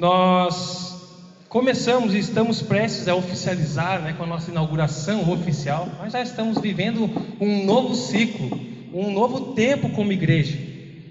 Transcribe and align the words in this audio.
nós 0.00 0.98
começamos 1.50 2.14
e 2.14 2.18
estamos 2.18 2.62
prestes 2.62 3.06
a 3.06 3.14
oficializar, 3.14 4.00
né, 4.00 4.14
com 4.16 4.22
a 4.22 4.26
nossa 4.26 4.50
inauguração 4.50 5.30
oficial, 5.30 5.86
mas 5.98 6.14
já 6.14 6.22
estamos 6.22 6.58
vivendo 6.58 7.10
um 7.38 7.66
novo 7.66 7.94
ciclo, 7.94 8.58
um 8.94 9.12
novo 9.12 9.52
tempo 9.52 9.90
como 9.90 10.10
igreja. 10.10 10.56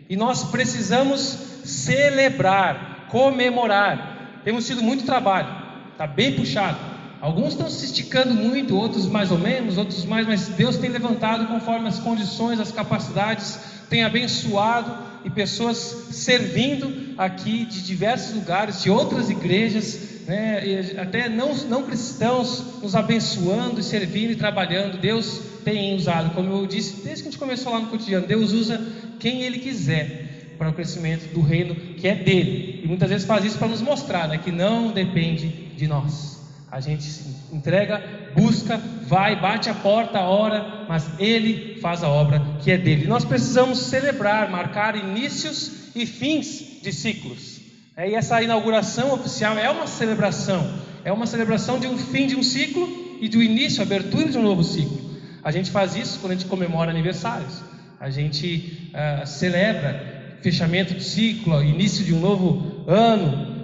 E 0.10 0.16
nós 0.16 0.46
precisamos 0.46 1.20
celebrar, 1.64 3.06
comemorar. 3.12 4.42
Temos 4.44 4.66
tido 4.66 4.82
muito 4.82 5.06
trabalho, 5.06 5.50
está 5.92 6.08
bem 6.08 6.34
puxado. 6.34 6.80
Alguns 7.22 7.50
estão 7.50 7.70
se 7.70 7.86
esticando 7.86 8.34
muito, 8.34 8.76
outros 8.76 9.06
mais 9.06 9.30
ou 9.30 9.38
menos, 9.38 9.78
outros 9.78 10.04
mais, 10.04 10.26
mas 10.26 10.48
Deus 10.48 10.78
tem 10.78 10.90
levantado 10.90 11.46
conforme 11.46 11.88
as 11.88 12.00
condições, 12.00 12.60
as 12.60 12.72
capacidades, 12.72 13.60
tem 13.88 14.04
abençoado 14.04 15.09
e 15.30 15.32
pessoas 15.32 15.78
servindo 16.12 17.14
aqui 17.18 17.66
de 17.66 17.82
diversos 17.82 18.36
lugares, 18.36 18.82
de 18.82 18.90
outras 18.90 19.30
igrejas, 19.30 20.26
né, 20.28 20.62
até 20.98 21.30
não, 21.30 21.54
não 21.66 21.84
cristãos, 21.84 22.82
nos 22.82 22.96
abençoando, 22.96 23.82
servindo 23.82 24.32
e 24.32 24.36
trabalhando. 24.36 25.00
Deus 25.00 25.42
tem 25.64 25.96
usado, 25.96 26.34
como 26.34 26.52
eu 26.52 26.66
disse, 26.66 27.04
desde 27.04 27.24
que 27.24 27.30
a 27.30 27.32
gente 27.32 27.40
começou 27.40 27.72
lá 27.72 27.80
no 27.80 27.88
cotidiano, 27.88 28.26
Deus 28.26 28.52
usa 28.52 28.82
quem 29.20 29.44
Ele 29.44 29.60
quiser 29.60 30.56
para 30.58 30.70
o 30.70 30.74
crescimento 30.74 31.32
do 31.34 31.42
reino 31.42 31.76
que 31.76 32.08
é 32.08 32.16
dele. 32.16 32.82
E 32.84 32.88
muitas 32.88 33.10
vezes 33.10 33.26
faz 33.26 33.46
isso 33.46 33.58
para 33.58 33.68
nos 33.68 33.82
mostrar 33.82 34.28
né, 34.28 34.38
que 34.38 34.52
não 34.52 34.92
depende 34.92 35.48
de 35.48 35.88
nós. 35.88 36.40
A 36.72 36.80
gente 36.80 37.04
se 37.04 37.24
entrega, 37.52 38.04
busca, 38.36 38.80
vai, 39.10 39.36
bate 39.36 39.70
a 39.70 39.74
porta, 39.74 40.20
ora, 40.22 40.86
mas 40.88 41.10
Ele 41.18 41.80
faz 41.82 42.04
a 42.04 42.08
obra 42.08 42.40
que 42.62 42.72
é 42.72 42.78
dele. 42.78 43.08
Nós 43.08 43.26
precisamos 43.26 43.80
celebrar, 43.80 44.52
marcar 44.52 44.96
inícios 44.96 45.96
e 45.96 46.06
fins 46.06 46.80
de 46.84 46.94
ciclos. 46.94 47.60
É, 47.98 48.12
e 48.12 48.14
essa 48.14 48.42
inauguração 48.42 49.12
oficial 49.12 49.58
é 49.58 49.68
uma 49.70 49.88
celebração, 49.88 50.72
é 51.04 51.12
uma 51.12 51.26
celebração 51.26 51.80
de 51.80 51.88
um 51.88 51.98
fim 51.98 52.28
de 52.28 52.36
um 52.36 52.44
ciclo 52.44 53.18
e 53.20 53.28
do 53.28 53.42
início, 53.42 53.82
abertura 53.82 54.30
de 54.30 54.38
um 54.38 54.44
novo 54.44 54.64
ciclo. 54.64 55.10
A 55.44 55.52
gente 55.52 55.72
faz 55.72 55.96
isso 55.96 56.20
quando 56.20 56.34
a 56.34 56.36
gente 56.36 56.48
comemora 56.48 56.92
aniversários. 56.92 57.64
A 58.00 58.12
gente 58.12 58.92
uh, 58.94 59.26
celebra 59.26 60.38
fechamento 60.42 60.94
de 60.94 61.04
ciclo, 61.04 61.62
início 61.64 62.06
de 62.06 62.14
um 62.14 62.20
novo 62.20 62.86
ano, 62.88 63.60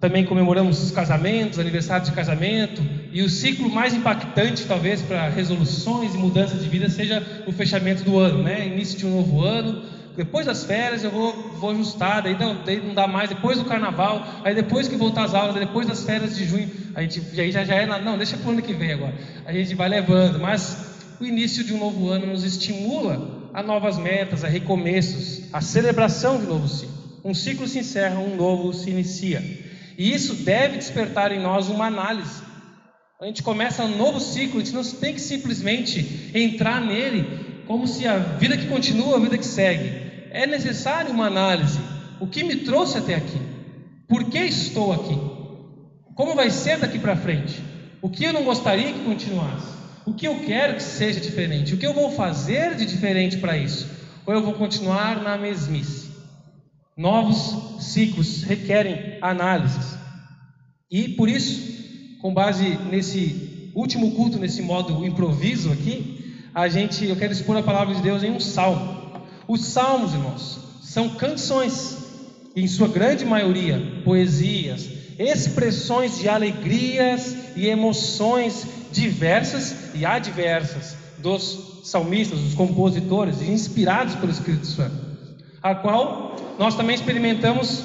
também 0.00 0.24
comemoramos 0.24 0.82
os 0.82 0.90
casamentos, 0.90 1.58
aniversários 1.58 2.08
de 2.08 2.14
casamento, 2.14 2.82
e 3.12 3.22
o 3.22 3.28
ciclo 3.28 3.68
mais 3.70 3.94
impactante, 3.94 4.64
talvez, 4.64 5.02
para 5.02 5.28
resoluções 5.28 6.14
e 6.14 6.18
mudanças 6.18 6.62
de 6.62 6.68
vida, 6.68 6.88
seja 6.88 7.22
o 7.46 7.52
fechamento 7.52 8.04
do 8.04 8.18
ano, 8.18 8.42
né? 8.42 8.66
Início 8.66 8.98
de 8.98 9.06
um 9.06 9.16
novo 9.16 9.42
ano. 9.42 9.82
Depois 10.16 10.46
das 10.46 10.64
férias 10.64 11.04
eu 11.04 11.10
vou, 11.10 11.32
vou 11.58 11.70
ajustar, 11.70 12.22
daí 12.22 12.38
não, 12.38 12.56
daí 12.64 12.80
não 12.80 12.94
dá 12.94 13.06
mais, 13.06 13.28
depois 13.28 13.58
do 13.58 13.66
carnaval, 13.66 14.26
aí 14.42 14.54
depois 14.54 14.88
que 14.88 14.96
voltar 14.96 15.24
às 15.24 15.34
aulas, 15.34 15.54
depois 15.54 15.86
das 15.86 16.04
férias 16.04 16.34
de 16.34 16.46
junho, 16.46 16.70
a 16.94 17.02
gente 17.02 17.22
aí 17.38 17.52
já, 17.52 17.64
já 17.64 17.74
é, 17.74 17.86
não, 18.00 18.16
deixa 18.16 18.38
para 18.38 18.48
o 18.48 18.52
ano 18.52 18.62
que 18.62 18.72
vem 18.72 18.92
agora. 18.92 19.14
A 19.44 19.52
gente 19.52 19.74
vai 19.74 19.90
levando, 19.90 20.40
mas 20.40 20.96
o 21.20 21.24
início 21.24 21.62
de 21.62 21.74
um 21.74 21.78
novo 21.78 22.08
ano 22.08 22.26
nos 22.26 22.44
estimula 22.44 23.50
a 23.52 23.62
novas 23.62 23.98
metas, 23.98 24.42
a 24.42 24.48
recomeços, 24.48 25.44
a 25.52 25.60
celebração 25.60 26.38
de 26.38 26.46
um 26.46 26.48
novo 26.48 26.68
ciclo. 26.68 26.94
Um 27.22 27.34
ciclo 27.34 27.66
se 27.66 27.80
encerra, 27.80 28.18
um 28.18 28.36
novo 28.36 28.72
se 28.72 28.88
inicia. 28.88 29.42
E 29.98 30.14
isso 30.14 30.34
deve 30.44 30.78
despertar 30.78 31.32
em 31.32 31.40
nós 31.40 31.68
uma 31.68 31.86
análise. 31.86 32.42
A 33.18 33.24
gente 33.24 33.42
começa 33.42 33.82
um 33.82 33.96
novo 33.96 34.20
ciclo, 34.20 34.60
a 34.60 34.64
gente 34.64 34.74
não 34.74 34.84
tem 34.84 35.14
que 35.14 35.20
simplesmente 35.20 36.30
entrar 36.34 36.82
nele 36.82 37.64
como 37.66 37.88
se 37.88 38.06
a 38.06 38.18
vida 38.18 38.58
que 38.58 38.66
continua, 38.66 39.16
a 39.16 39.20
vida 39.20 39.38
que 39.38 39.46
segue. 39.46 39.88
É 40.30 40.46
necessário 40.46 41.12
uma 41.12 41.26
análise. 41.26 41.80
O 42.20 42.26
que 42.26 42.44
me 42.44 42.56
trouxe 42.56 42.98
até 42.98 43.14
aqui? 43.14 43.40
Por 44.06 44.24
que 44.24 44.38
estou 44.40 44.92
aqui? 44.92 45.18
Como 46.14 46.34
vai 46.34 46.50
ser 46.50 46.78
daqui 46.78 46.98
para 46.98 47.16
frente? 47.16 47.58
O 48.02 48.10
que 48.10 48.22
eu 48.22 48.34
não 48.34 48.44
gostaria 48.44 48.92
que 48.92 49.04
continuasse? 49.04 49.74
O 50.04 50.12
que 50.12 50.28
eu 50.28 50.40
quero 50.40 50.74
que 50.74 50.82
seja 50.82 51.18
diferente? 51.18 51.74
O 51.74 51.78
que 51.78 51.86
eu 51.86 51.94
vou 51.94 52.12
fazer 52.12 52.74
de 52.74 52.84
diferente 52.84 53.38
para 53.38 53.56
isso? 53.56 53.88
Ou 54.26 54.34
eu 54.34 54.42
vou 54.42 54.52
continuar 54.52 55.22
na 55.22 55.38
mesmice? 55.38 56.10
Novos 56.94 57.82
ciclos 57.82 58.42
requerem 58.42 59.16
análises. 59.22 59.96
E 60.90 61.08
por 61.08 61.30
isso, 61.30 61.76
com 62.26 62.34
base 62.34 62.76
nesse 62.90 63.70
último 63.72 64.10
culto, 64.10 64.36
nesse 64.36 64.60
modo 64.60 65.06
improviso 65.06 65.70
aqui, 65.70 66.42
a 66.52 66.66
gente, 66.66 67.06
eu 67.06 67.14
quero 67.14 67.32
expor 67.32 67.56
a 67.56 67.62
palavra 67.62 67.94
de 67.94 68.02
Deus 68.02 68.24
em 68.24 68.32
um 68.32 68.40
salmo. 68.40 69.22
Os 69.46 69.64
salmos, 69.66 70.12
irmãos, 70.12 70.58
são 70.82 71.10
canções, 71.10 71.98
em 72.56 72.66
sua 72.66 72.88
grande 72.88 73.24
maioria, 73.24 74.02
poesias, 74.04 74.88
expressões 75.16 76.18
de 76.18 76.28
alegrias 76.28 77.54
e 77.54 77.68
emoções 77.68 78.66
diversas 78.90 79.94
e 79.94 80.04
adversas 80.04 80.96
dos 81.18 81.82
salmistas, 81.84 82.40
dos 82.40 82.54
compositores, 82.54 83.40
inspirados 83.40 84.16
pelo 84.16 84.32
Espírito 84.32 84.66
Santo, 84.66 84.96
a 85.62 85.76
qual 85.76 86.34
nós 86.58 86.74
também 86.74 86.96
experimentamos 86.96 87.84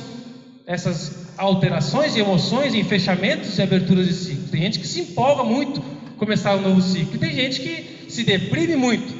essas 0.65 1.20
alterações 1.41 2.13
de 2.13 2.19
emoções 2.19 2.75
em 2.75 2.83
fechamentos 2.83 3.57
e 3.57 3.61
aberturas 3.63 4.07
de 4.07 4.13
ciclo. 4.13 4.47
Tem 4.49 4.61
gente 4.61 4.79
que 4.79 4.87
se 4.87 5.01
empolga 5.01 5.43
muito 5.43 5.81
começar 6.15 6.55
um 6.55 6.61
novo 6.61 6.79
ciclo, 6.79 7.15
e 7.15 7.17
tem 7.17 7.33
gente 7.33 7.61
que 7.61 8.11
se 8.11 8.23
deprime 8.23 8.75
muito 8.75 9.11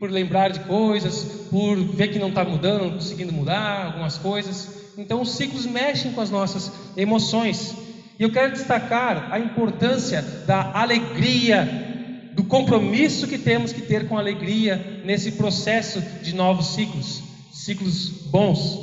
por 0.00 0.10
lembrar 0.10 0.50
de 0.50 0.58
coisas, 0.60 1.46
por 1.48 1.76
ver 1.76 2.08
que 2.08 2.18
não 2.18 2.30
está 2.30 2.44
mudando, 2.44 2.82
não 2.82 2.90
conseguindo 2.94 3.32
mudar 3.32 3.86
algumas 3.86 4.18
coisas. 4.18 4.92
Então, 4.98 5.22
os 5.22 5.36
ciclos 5.36 5.64
mexem 5.64 6.10
com 6.10 6.20
as 6.20 6.30
nossas 6.30 6.72
emoções. 6.96 7.76
E 8.18 8.24
eu 8.24 8.32
quero 8.32 8.50
destacar 8.50 9.28
a 9.30 9.38
importância 9.38 10.20
da 10.44 10.72
alegria, 10.74 12.32
do 12.34 12.42
compromisso 12.42 13.28
que 13.28 13.38
temos 13.38 13.72
que 13.72 13.82
ter 13.82 14.08
com 14.08 14.18
alegria 14.18 15.00
nesse 15.04 15.32
processo 15.32 16.02
de 16.22 16.34
novos 16.34 16.74
ciclos 16.74 17.22
ciclos 17.52 18.08
bons. 18.32 18.80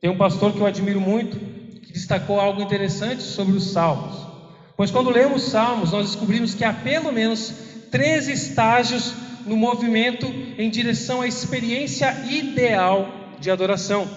Tem 0.00 0.08
um 0.08 0.16
pastor 0.16 0.52
que 0.52 0.60
eu 0.60 0.66
admiro 0.66 1.00
muito 1.00 1.53
destacou 1.94 2.40
algo 2.40 2.60
interessante 2.60 3.22
sobre 3.22 3.56
os 3.56 3.70
salmos. 3.70 4.16
Pois 4.76 4.90
quando 4.90 5.10
lemos 5.10 5.44
salmos, 5.44 5.92
nós 5.92 6.08
descobrimos 6.10 6.52
que 6.52 6.64
há 6.64 6.72
pelo 6.72 7.12
menos 7.12 7.54
três 7.92 8.26
estágios 8.26 9.14
no 9.46 9.56
movimento 9.56 10.26
em 10.58 10.68
direção 10.68 11.20
à 11.20 11.28
experiência 11.28 12.10
ideal 12.28 13.08
de 13.38 13.48
adoração. 13.48 14.10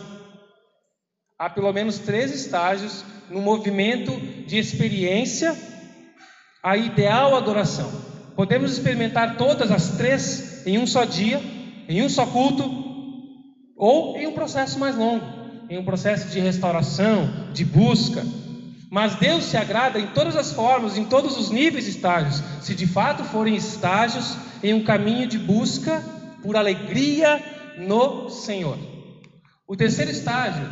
Há 1.38 1.52
pelo 1.52 1.72
menos 1.72 2.00
três 2.00 2.34
estágios 2.34 3.06
no 3.30 3.42
movimento 3.42 4.12
de 4.48 4.58
experiência 4.58 5.56
a 6.64 6.76
ideal 6.76 7.36
adoração. 7.36 7.92
Podemos 8.36 8.72
experimentar 8.72 9.38
todas 9.38 9.70
as 9.70 9.98
três 9.98 10.66
em 10.66 10.80
um 10.80 10.88
só 10.88 11.06
dia, 11.06 11.40
em 11.88 12.02
um 12.02 12.10
só 12.10 12.26
culto, 12.26 12.64
ou 13.76 14.18
em 14.18 14.26
um 14.26 14.34
processo 14.34 14.80
mais 14.80 14.96
longo, 14.96 15.24
em 15.70 15.78
um 15.78 15.84
processo 15.84 16.30
de 16.30 16.40
restauração, 16.40 17.50
de 17.54 17.66
busca. 17.66 18.26
Mas 18.90 19.16
Deus 19.16 19.44
se 19.44 19.58
agrada 19.58 20.00
em 20.00 20.08
todas 20.08 20.36
as 20.36 20.54
formas, 20.54 20.98
em 20.98 21.06
todos 21.06 21.38
os 21.38 21.50
níveis 21.50 21.88
e 21.88 21.92
estágios, 21.92 22.42
se 22.62 22.74
de 22.74 22.88
fato 22.88 23.24
forem 23.26 23.56
estágios 23.56 24.38
em 24.64 24.74
um 24.74 24.84
caminho 24.84 25.28
de 25.28 25.38
busca 25.38 26.02
por 26.42 26.56
alegria 26.56 27.44
no 27.78 28.30
Senhor. 28.30 28.78
O 29.68 29.76
terceiro 29.76 30.10
estágio, 30.10 30.66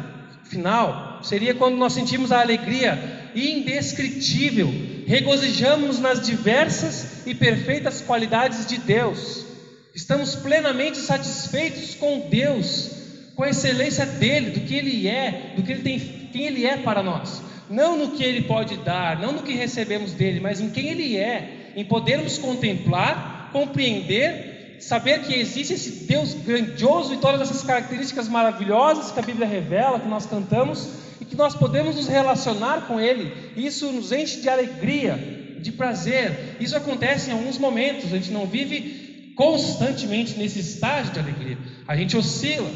final, 0.45 1.19
seria 1.23 1.53
quando 1.53 1.75
nós 1.75 1.91
sentimos 1.91 2.31
a 2.31 2.39
alegria 2.39 3.31
indescritível, 3.35 4.73
regozijamos 5.06 6.00
nas 6.00 6.25
diversas 6.25 7.27
e 7.27 7.35
perfeitas 7.35 8.00
qualidades 8.00 8.66
de 8.66 8.77
Deus, 8.77 9.45
estamos 9.94 10.35
plenamente 10.35 10.97
satisfeitos 10.97 11.95
com 11.95 12.29
Deus 12.29 13.04
com 13.35 13.44
a 13.44 13.50
excelência 13.50 14.06
dele, 14.06 14.51
do 14.51 14.62
que 14.62 14.75
ele 14.75 15.07
é, 15.07 15.53
do 15.56 15.63
que 15.63 15.72
ele 15.72 15.81
tem, 15.81 16.00
quem 16.31 16.47
ele 16.47 16.66
é 16.66 16.78
para 16.78 17.03
nós. 17.03 17.41
Não 17.69 17.98
no 17.98 18.12
que 18.12 18.24
ele 18.24 18.44
pode 18.44 18.77
dar, 18.77 19.19
não 19.19 19.33
no 19.33 19.44
que 19.44 19.54
recebemos 19.54 20.13
dele, 20.13 20.39
mas 20.39 20.62
em 20.62 20.69
quem 20.69 20.89
ele 20.89 21.18
é, 21.18 21.71
em 21.75 21.83
podermos 21.83 22.38
contemplar, 22.38 23.50
compreender, 23.51 24.77
saber 24.80 25.24
que 25.24 25.33
existe 25.33 25.74
esse 25.74 26.06
Deus 26.06 26.33
grandioso 26.33 27.13
e 27.13 27.18
todas 27.18 27.42
essas 27.42 27.63
características 27.63 28.27
maravilhosas 28.27 29.12
que 29.12 29.19
a 29.19 29.24
Bíblia 29.24 29.48
revela, 29.48 30.00
que 30.00 30.07
nós 30.07 30.25
cantamos 30.25 30.88
e 31.19 31.25
que 31.25 31.36
nós 31.36 31.56
podemos 31.56 31.95
nos 31.95 32.07
relacionar 32.07 32.81
com 32.88 33.00
ele. 33.00 33.31
Isso 33.57 33.92
nos 33.92 34.12
enche 34.12 34.42
de 34.42 34.50
alegria, 34.50 35.57
de 35.59 35.71
prazer. 35.71 36.57
Isso 36.59 36.77
acontece 36.77 37.30
em 37.30 37.33
alguns 37.33 37.57
momentos, 37.57 38.13
a 38.13 38.18
gente 38.18 38.31
não 38.31 38.45
vive 38.45 39.33
constantemente 39.36 40.38
nesse 40.38 40.59
estágio 40.59 41.12
de 41.13 41.19
alegria. 41.19 41.57
A 41.88 41.95
gente 41.95 42.15
oscila, 42.15 42.69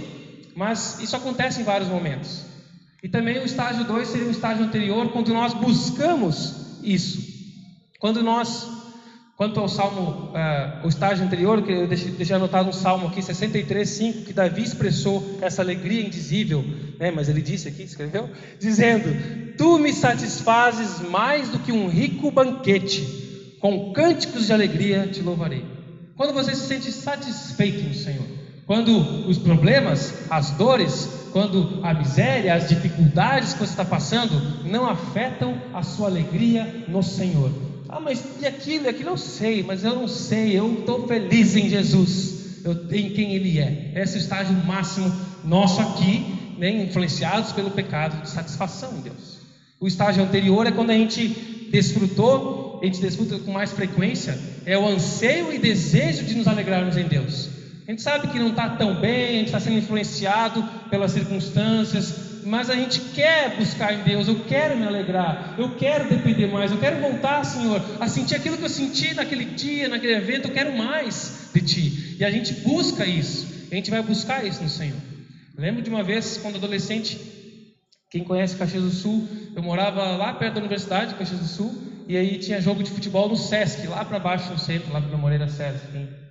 mas 0.56 1.00
isso 1.02 1.16
acontece 1.16 1.62
em 1.62 1.64
vários 1.64 1.90
momentos. 1.90 2.46
E 3.02 3.08
também 3.08 3.40
o 3.40 3.46
estágio 3.46 3.86
2 3.86 4.08
seria 4.08 4.28
o 4.28 4.32
estágio 4.32 4.66
anterior, 4.66 5.10
quando 5.12 5.34
nós 5.34 5.54
buscamos 5.54 6.80
isso. 6.84 7.30
Quando 7.98 8.22
nós, 8.22 8.68
quanto 9.38 9.60
ao 9.60 9.70
salmo, 9.70 10.32
uh, 10.32 10.86
o 10.86 10.90
estágio 10.90 11.26
anterior, 11.26 11.62
que 11.62 11.72
eu 11.72 11.88
deixei, 11.88 12.12
deixei 12.12 12.36
anotado 12.36 12.70
um 12.70 12.74
salmo 12.74 13.08
aqui, 13.08 13.22
63, 13.22 13.90
5, 13.90 14.26
que 14.26 14.34
Davi 14.34 14.64
expressou 14.64 15.38
essa 15.42 15.62
alegria 15.62 16.06
indizível, 16.06 16.64
né, 17.00 17.12
mas 17.12 17.30
ele 17.30 17.42
disse 17.42 17.68
aqui, 17.70 17.84
escreveu, 17.84 18.30
dizendo: 18.60 19.56
Tu 19.58 19.80
me 19.80 19.94
satisfazes 19.94 21.00
mais 21.10 21.50
do 21.50 21.60
que 21.60 21.72
um 21.72 21.88
rico 21.88 22.32
banquete, 22.32 23.58
com 23.60 23.94
cânticos 23.94 24.46
de 24.48 24.54
alegria 24.54 25.08
te 25.08 25.22
louvarei. 25.22 25.66
Quando 26.16 26.34
você 26.34 26.54
se 26.54 26.68
sente 26.68 26.92
satisfeito 26.92 27.82
no 27.84 27.94
Senhor, 27.94 28.39
quando 28.70 29.00
os 29.28 29.40
problemas, 29.40 30.14
as 30.30 30.52
dores, 30.52 31.10
quando 31.34 31.80
a 31.82 31.92
miséria, 31.92 32.54
as 32.54 32.70
dificuldades 32.70 33.54
que 33.54 33.62
você 33.62 33.72
está 33.72 33.84
passando 33.84 34.64
não 34.64 34.88
afetam 34.88 35.60
a 35.74 35.82
sua 35.82 36.08
alegria 36.08 36.86
no 36.88 37.02
Senhor. 37.02 37.52
Ah, 37.90 38.00
mas 38.00 38.24
e 38.40 38.46
aquilo, 38.46 38.86
e 38.86 38.88
aquilo 38.88 39.10
eu 39.10 39.18
sei, 39.18 39.64
mas 39.64 39.84
eu 39.84 39.96
não 39.96 40.08
sei, 40.08 40.56
eu 40.56 40.72
estou 40.72 41.08
feliz 41.08 41.56
em 41.56 41.68
Jesus, 41.68 42.62
eu, 42.64 42.74
em 42.96 43.10
quem 43.10 43.34
Ele 43.34 43.58
é. 43.58 43.92
Esse 43.96 44.18
é 44.18 44.20
o 44.20 44.22
estágio 44.22 44.54
máximo 44.68 45.12
nosso 45.44 45.82
aqui, 45.82 46.54
né, 46.60 46.70
influenciados 46.70 47.52
pelo 47.52 47.72
pecado 47.72 48.22
de 48.22 48.30
satisfação 48.30 49.00
em 49.00 49.02
Deus. 49.02 49.40
O 49.80 49.88
estágio 49.88 50.24
anterior 50.24 50.68
é 50.68 50.72
quando 50.72 50.92
a 50.92 50.96
gente 50.96 51.28
desfrutou, 51.72 52.80
a 52.84 52.86
gente 52.86 53.02
desfruta 53.02 53.40
com 53.40 53.52
mais 53.52 53.72
frequência, 53.72 54.38
é 54.64 54.78
o 54.78 54.88
anseio 54.88 55.52
e 55.52 55.58
desejo 55.58 56.24
de 56.24 56.36
nos 56.36 56.48
alegrarmos 56.48 56.98
em 56.98 57.08
Deus. 57.08 57.58
A 57.90 57.92
gente 57.92 58.04
sabe 58.04 58.28
que 58.28 58.38
não 58.38 58.50
está 58.50 58.70
tão 58.70 58.94
bem, 58.94 59.30
a 59.30 59.32
gente 59.40 59.46
está 59.48 59.60
sendo 59.60 59.80
influenciado 59.80 60.64
pelas 60.92 61.12
circunstâncias, 61.12 62.44
mas 62.46 62.70
a 62.70 62.76
gente 62.76 63.00
quer 63.16 63.58
buscar 63.58 63.92
em 63.92 64.04
Deus, 64.04 64.28
eu 64.28 64.46
quero 64.46 64.78
me 64.78 64.86
alegrar, 64.86 65.56
eu 65.58 65.76
quero 65.76 66.08
depender 66.08 66.46
mais, 66.46 66.72
eu 66.72 66.78
quero 66.78 67.02
voltar, 67.02 67.44
Senhor, 67.44 67.82
a 68.00 68.08
sentir 68.08 68.36
aquilo 68.36 68.58
que 68.58 68.64
eu 68.64 68.70
senti 68.70 69.16
naquele 69.16 69.44
dia, 69.44 69.88
naquele 69.88 70.14
evento, 70.14 70.50
eu 70.50 70.54
quero 70.54 70.78
mais 70.78 71.50
de 71.52 71.62
Ti. 71.62 72.18
E 72.20 72.24
a 72.24 72.30
gente 72.30 72.54
busca 72.62 73.08
isso, 73.08 73.68
a 73.72 73.74
gente 73.74 73.90
vai 73.90 74.04
buscar 74.04 74.46
isso 74.46 74.62
no 74.62 74.70
Senhor. 74.70 75.00
Lembro 75.58 75.82
de 75.82 75.90
uma 75.90 76.04
vez, 76.04 76.38
quando 76.38 76.58
adolescente, 76.58 77.20
quem 78.12 78.24
conhece 78.24 78.56
Caxias 78.56 78.84
do 78.84 78.92
Sul, 78.92 79.28
eu 79.56 79.64
morava 79.64 80.16
lá 80.16 80.32
perto 80.34 80.54
da 80.54 80.60
universidade, 80.60 81.16
Caxias 81.16 81.40
do 81.40 81.48
Sul, 81.48 81.76
e 82.08 82.16
aí 82.16 82.38
tinha 82.38 82.62
jogo 82.62 82.84
de 82.84 82.92
futebol 82.92 83.28
no 83.28 83.36
Sesc, 83.36 83.88
lá 83.88 84.06
para 84.06 84.20
baixo 84.20 84.52
no 84.52 84.60
centro, 84.60 84.94
lá 84.94 85.02
para 85.02 85.18
Moreira 85.18 85.48
Sesc, 85.48 85.88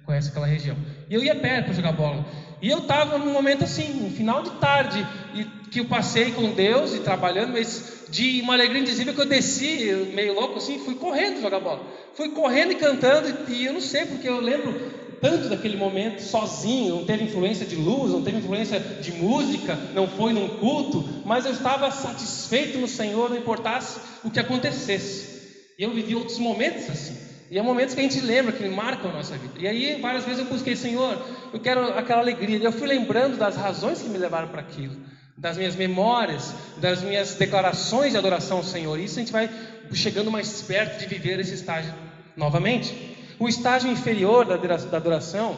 conhece 0.08 0.30
aquela 0.30 0.46
região. 0.46 0.74
E 1.10 1.14
eu 1.14 1.22
ia 1.22 1.34
perto 1.34 1.66
para 1.66 1.74
jogar 1.74 1.92
bola. 1.92 2.24
E 2.62 2.70
eu 2.70 2.78
estava 2.78 3.18
num 3.18 3.30
momento 3.30 3.64
assim, 3.64 4.06
um 4.06 4.10
final 4.10 4.42
de 4.42 4.52
tarde, 4.52 5.06
e 5.34 5.44
que 5.70 5.80
eu 5.80 5.84
passei 5.84 6.32
com 6.32 6.50
Deus 6.52 6.94
e 6.94 7.00
trabalhando, 7.00 7.52
mas 7.52 8.06
de 8.08 8.40
uma 8.40 8.54
alegria 8.54 8.80
indizível 8.80 9.12
que 9.12 9.20
eu 9.20 9.26
desci, 9.26 10.10
meio 10.14 10.32
louco 10.32 10.56
assim, 10.56 10.78
fui 10.78 10.94
correndo 10.94 11.42
jogar 11.42 11.60
bola. 11.60 11.82
Fui 12.14 12.30
correndo 12.30 12.72
e 12.72 12.76
cantando, 12.76 13.52
e 13.52 13.66
eu 13.66 13.74
não 13.74 13.82
sei, 13.82 14.06
porque 14.06 14.26
eu 14.26 14.40
lembro 14.40 14.80
tanto 15.20 15.50
daquele 15.50 15.76
momento 15.76 16.20
sozinho, 16.20 16.96
não 16.96 17.04
teve 17.04 17.24
influência 17.24 17.66
de 17.66 17.76
luz, 17.76 18.10
não 18.10 18.22
teve 18.22 18.38
influência 18.38 18.80
de 18.80 19.12
música, 19.12 19.78
não 19.92 20.08
foi 20.08 20.32
num 20.32 20.48
culto, 20.56 21.06
mas 21.26 21.44
eu 21.44 21.52
estava 21.52 21.90
satisfeito 21.90 22.78
no 22.78 22.88
Senhor, 22.88 23.28
não 23.28 23.36
importasse 23.36 24.00
o 24.24 24.30
que 24.30 24.40
acontecesse. 24.40 25.36
E 25.78 25.82
eu 25.82 25.90
vivi 25.90 26.14
outros 26.14 26.38
momentos 26.38 26.88
assim. 26.88 27.27
E 27.50 27.58
é 27.58 27.62
momentos 27.62 27.94
que 27.94 28.00
a 28.00 28.02
gente 28.02 28.20
lembra, 28.20 28.52
que 28.52 28.68
marcam 28.68 29.10
a 29.10 29.14
nossa 29.14 29.36
vida. 29.36 29.54
E 29.58 29.66
aí, 29.66 30.00
várias 30.00 30.24
vezes 30.24 30.40
eu 30.40 30.46
busquei, 30.46 30.76
Senhor, 30.76 31.18
eu 31.52 31.58
quero 31.58 31.96
aquela 31.98 32.20
alegria. 32.20 32.58
E 32.58 32.64
eu 32.64 32.72
fui 32.72 32.86
lembrando 32.86 33.38
das 33.38 33.56
razões 33.56 34.02
que 34.02 34.08
me 34.08 34.18
levaram 34.18 34.48
para 34.48 34.60
aquilo, 34.60 34.94
das 35.36 35.56
minhas 35.56 35.74
memórias, 35.74 36.54
das 36.76 37.02
minhas 37.02 37.34
declarações 37.34 38.12
de 38.12 38.18
adoração 38.18 38.58
ao 38.58 38.64
Senhor. 38.64 38.98
E 38.98 39.04
isso 39.04 39.18
a 39.18 39.22
gente 39.22 39.32
vai 39.32 39.48
chegando 39.92 40.30
mais 40.30 40.60
perto 40.62 40.98
de 40.98 41.06
viver 41.06 41.40
esse 41.40 41.54
estágio 41.54 41.94
novamente. 42.36 43.16
O 43.38 43.48
estágio 43.48 43.90
inferior 43.90 44.44
da 44.44 44.56
adoração, 44.96 45.56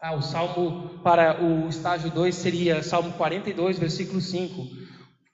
ah, 0.00 0.14
o 0.14 0.22
salmo 0.22 1.00
para 1.02 1.42
o 1.42 1.68
estágio 1.68 2.10
2 2.10 2.34
seria 2.34 2.82
Salmo 2.82 3.12
42, 3.12 3.78
versículo 3.78 4.20
5. 4.20 4.89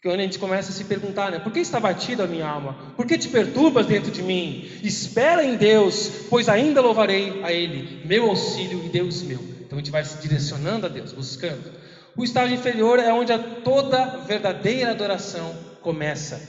Que 0.07 0.13
a 0.13 0.17
gente 0.17 0.39
começa 0.39 0.71
a 0.71 0.73
se 0.73 0.85
perguntar, 0.85 1.33
né? 1.33 1.41
Por 1.41 1.53
que 1.53 1.59
está 1.59 1.81
batida 1.81 2.23
a 2.23 2.27
minha 2.29 2.47
alma? 2.47 2.77
Por 2.95 3.05
que 3.05 3.19
te 3.19 3.27
perturbas 3.29 3.87
dentro 3.87 4.13
de 4.13 4.23
mim? 4.23 4.71
Espera 4.81 5.45
em 5.45 5.57
Deus, 5.57 6.27
pois 6.31 6.49
ainda 6.49 6.81
louvarei 6.81 7.43
a 7.43 7.53
Ele, 7.53 8.03
meu 8.05 8.31
auxílio 8.31 8.85
e 8.85 8.89
Deus 8.89 9.23
meu. 9.23 9.41
Então 9.63 9.77
a 9.77 9.81
gente 9.81 9.91
vai 9.91 10.05
se 10.05 10.23
direcionando 10.23 10.87
a 10.87 10.89
Deus, 10.89 11.13
buscando. 11.13 11.73
O 12.17 12.23
estágio 12.23 12.55
inferior 12.55 13.01
é 13.01 13.13
onde 13.13 13.33
a 13.33 13.39
toda 13.41 14.19
verdadeira 14.19 14.93
adoração 14.93 15.53
começa. 15.83 16.41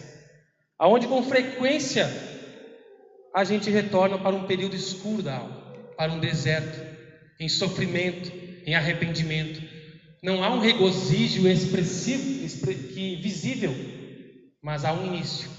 Aonde 0.78 1.08
com 1.08 1.24
frequência 1.24 2.08
a 3.34 3.44
gente 3.44 3.72
retorna 3.72 4.20
para 4.20 4.36
um 4.36 4.44
período 4.44 4.76
escuro 4.76 5.24
da 5.24 5.36
alma, 5.36 5.64
para 5.98 6.12
um 6.12 6.20
deserto, 6.20 6.80
em 7.40 7.50
sofrimento, 7.50 8.32
em 8.68 8.76
arrependimento. 8.76 9.64
Não 10.22 10.44
há 10.44 10.54
um 10.54 10.60
regozijo 10.60 11.48
expressivo, 11.48 12.48
que 12.94 13.16
visível, 13.18 13.74
mas 14.62 14.84
há 14.84 14.92
um 14.92 15.06
início, 15.06 15.50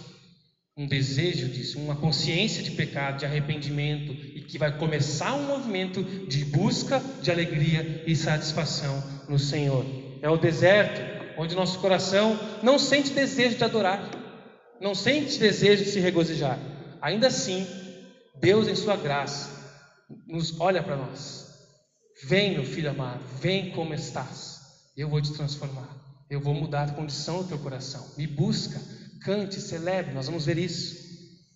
um 0.76 0.86
desejo 0.86 1.48
disso, 1.48 1.78
uma 1.78 1.96
consciência 1.96 2.62
de 2.62 2.72
pecado, 2.72 3.18
de 3.18 3.24
arrependimento 3.24 4.12
e 4.12 4.42
que 4.42 4.58
vai 4.58 4.76
começar 4.76 5.34
um 5.34 5.46
movimento 5.46 6.02
de 6.02 6.44
busca 6.44 7.02
de 7.22 7.30
alegria 7.30 8.04
e 8.06 8.16
satisfação 8.16 9.02
no 9.28 9.38
Senhor. 9.38 9.84
É 10.20 10.28
o 10.28 10.36
deserto 10.36 11.18
onde 11.36 11.54
nosso 11.54 11.78
coração 11.78 12.38
não 12.62 12.78
sente 12.78 13.10
desejo 13.10 13.56
de 13.56 13.64
adorar, 13.64 14.10
não 14.80 14.94
sente 14.94 15.38
desejo 15.38 15.84
de 15.84 15.90
se 15.90 16.00
regozijar. 16.00 16.58
Ainda 17.00 17.28
assim, 17.28 17.64
Deus, 18.40 18.66
em 18.66 18.74
Sua 18.74 18.96
graça, 18.96 19.50
nos 20.26 20.58
olha 20.60 20.82
para 20.82 20.96
nós. 20.96 21.47
Vem, 22.22 22.52
meu 22.52 22.64
filho 22.64 22.90
amado, 22.90 23.20
vem 23.40 23.70
como 23.70 23.94
estás. 23.94 24.58
Eu 24.96 25.08
vou 25.08 25.22
te 25.22 25.32
transformar. 25.32 25.88
Eu 26.28 26.40
vou 26.40 26.52
mudar 26.52 26.88
a 26.88 26.92
condição 26.92 27.42
do 27.42 27.48
teu 27.48 27.58
coração. 27.58 28.04
Me 28.16 28.26
busca, 28.26 28.80
cante, 29.22 29.60
celebre. 29.60 30.12
Nós 30.12 30.26
vamos 30.26 30.44
ver 30.44 30.58
isso. 30.58 31.06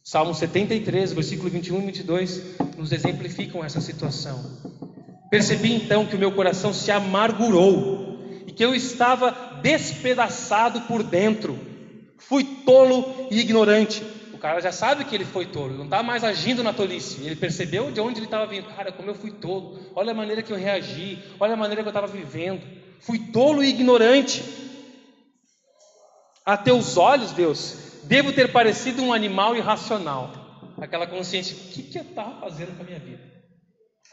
Salmo 0.04 0.34
73, 0.34 1.12
versículo 1.12 1.50
21 1.50 1.82
e 1.82 1.86
22 1.86 2.42
nos 2.78 2.92
exemplificam 2.92 3.64
essa 3.64 3.80
situação. 3.80 4.60
Percebi 5.30 5.72
então 5.72 6.06
que 6.06 6.14
o 6.14 6.18
meu 6.18 6.32
coração 6.32 6.72
se 6.72 6.90
amargurou 6.90 8.18
e 8.46 8.52
que 8.52 8.64
eu 8.64 8.74
estava 8.74 9.60
despedaçado 9.62 10.82
por 10.82 11.02
dentro. 11.02 11.58
Fui 12.18 12.44
tolo 12.64 13.28
e 13.30 13.40
ignorante 13.40 14.02
cara 14.42 14.60
já 14.60 14.72
sabe 14.72 15.04
que 15.04 15.14
ele 15.14 15.24
foi 15.24 15.46
tolo, 15.46 15.72
não 15.78 15.84
está 15.84 16.02
mais 16.02 16.24
agindo 16.24 16.64
na 16.64 16.72
tolice. 16.72 17.24
Ele 17.24 17.36
percebeu 17.36 17.92
de 17.92 18.00
onde 18.00 18.18
ele 18.18 18.26
estava 18.26 18.44
vindo. 18.44 18.66
Cara, 18.74 18.90
como 18.90 19.08
eu 19.08 19.14
fui 19.14 19.30
tolo. 19.30 19.78
Olha 19.94 20.10
a 20.10 20.14
maneira 20.14 20.42
que 20.42 20.52
eu 20.52 20.56
reagi. 20.56 21.22
Olha 21.38 21.54
a 21.54 21.56
maneira 21.56 21.80
que 21.80 21.88
eu 21.88 21.92
estava 21.92 22.08
vivendo. 22.08 22.60
Fui 23.00 23.20
tolo 23.30 23.62
e 23.62 23.68
ignorante. 23.68 24.42
A 26.44 26.56
teus 26.56 26.96
olhos, 26.96 27.30
Deus, 27.30 28.00
devo 28.02 28.32
ter 28.32 28.50
parecido 28.50 29.00
um 29.00 29.12
animal 29.12 29.54
irracional. 29.54 30.32
Aquela 30.80 31.06
consciência, 31.06 31.56
o 31.56 31.72
que, 31.72 31.84
que 31.84 31.98
eu 31.98 32.02
estava 32.02 32.40
fazendo 32.40 32.76
com 32.76 32.82
a 32.82 32.86
minha 32.86 32.98
vida? 32.98 33.22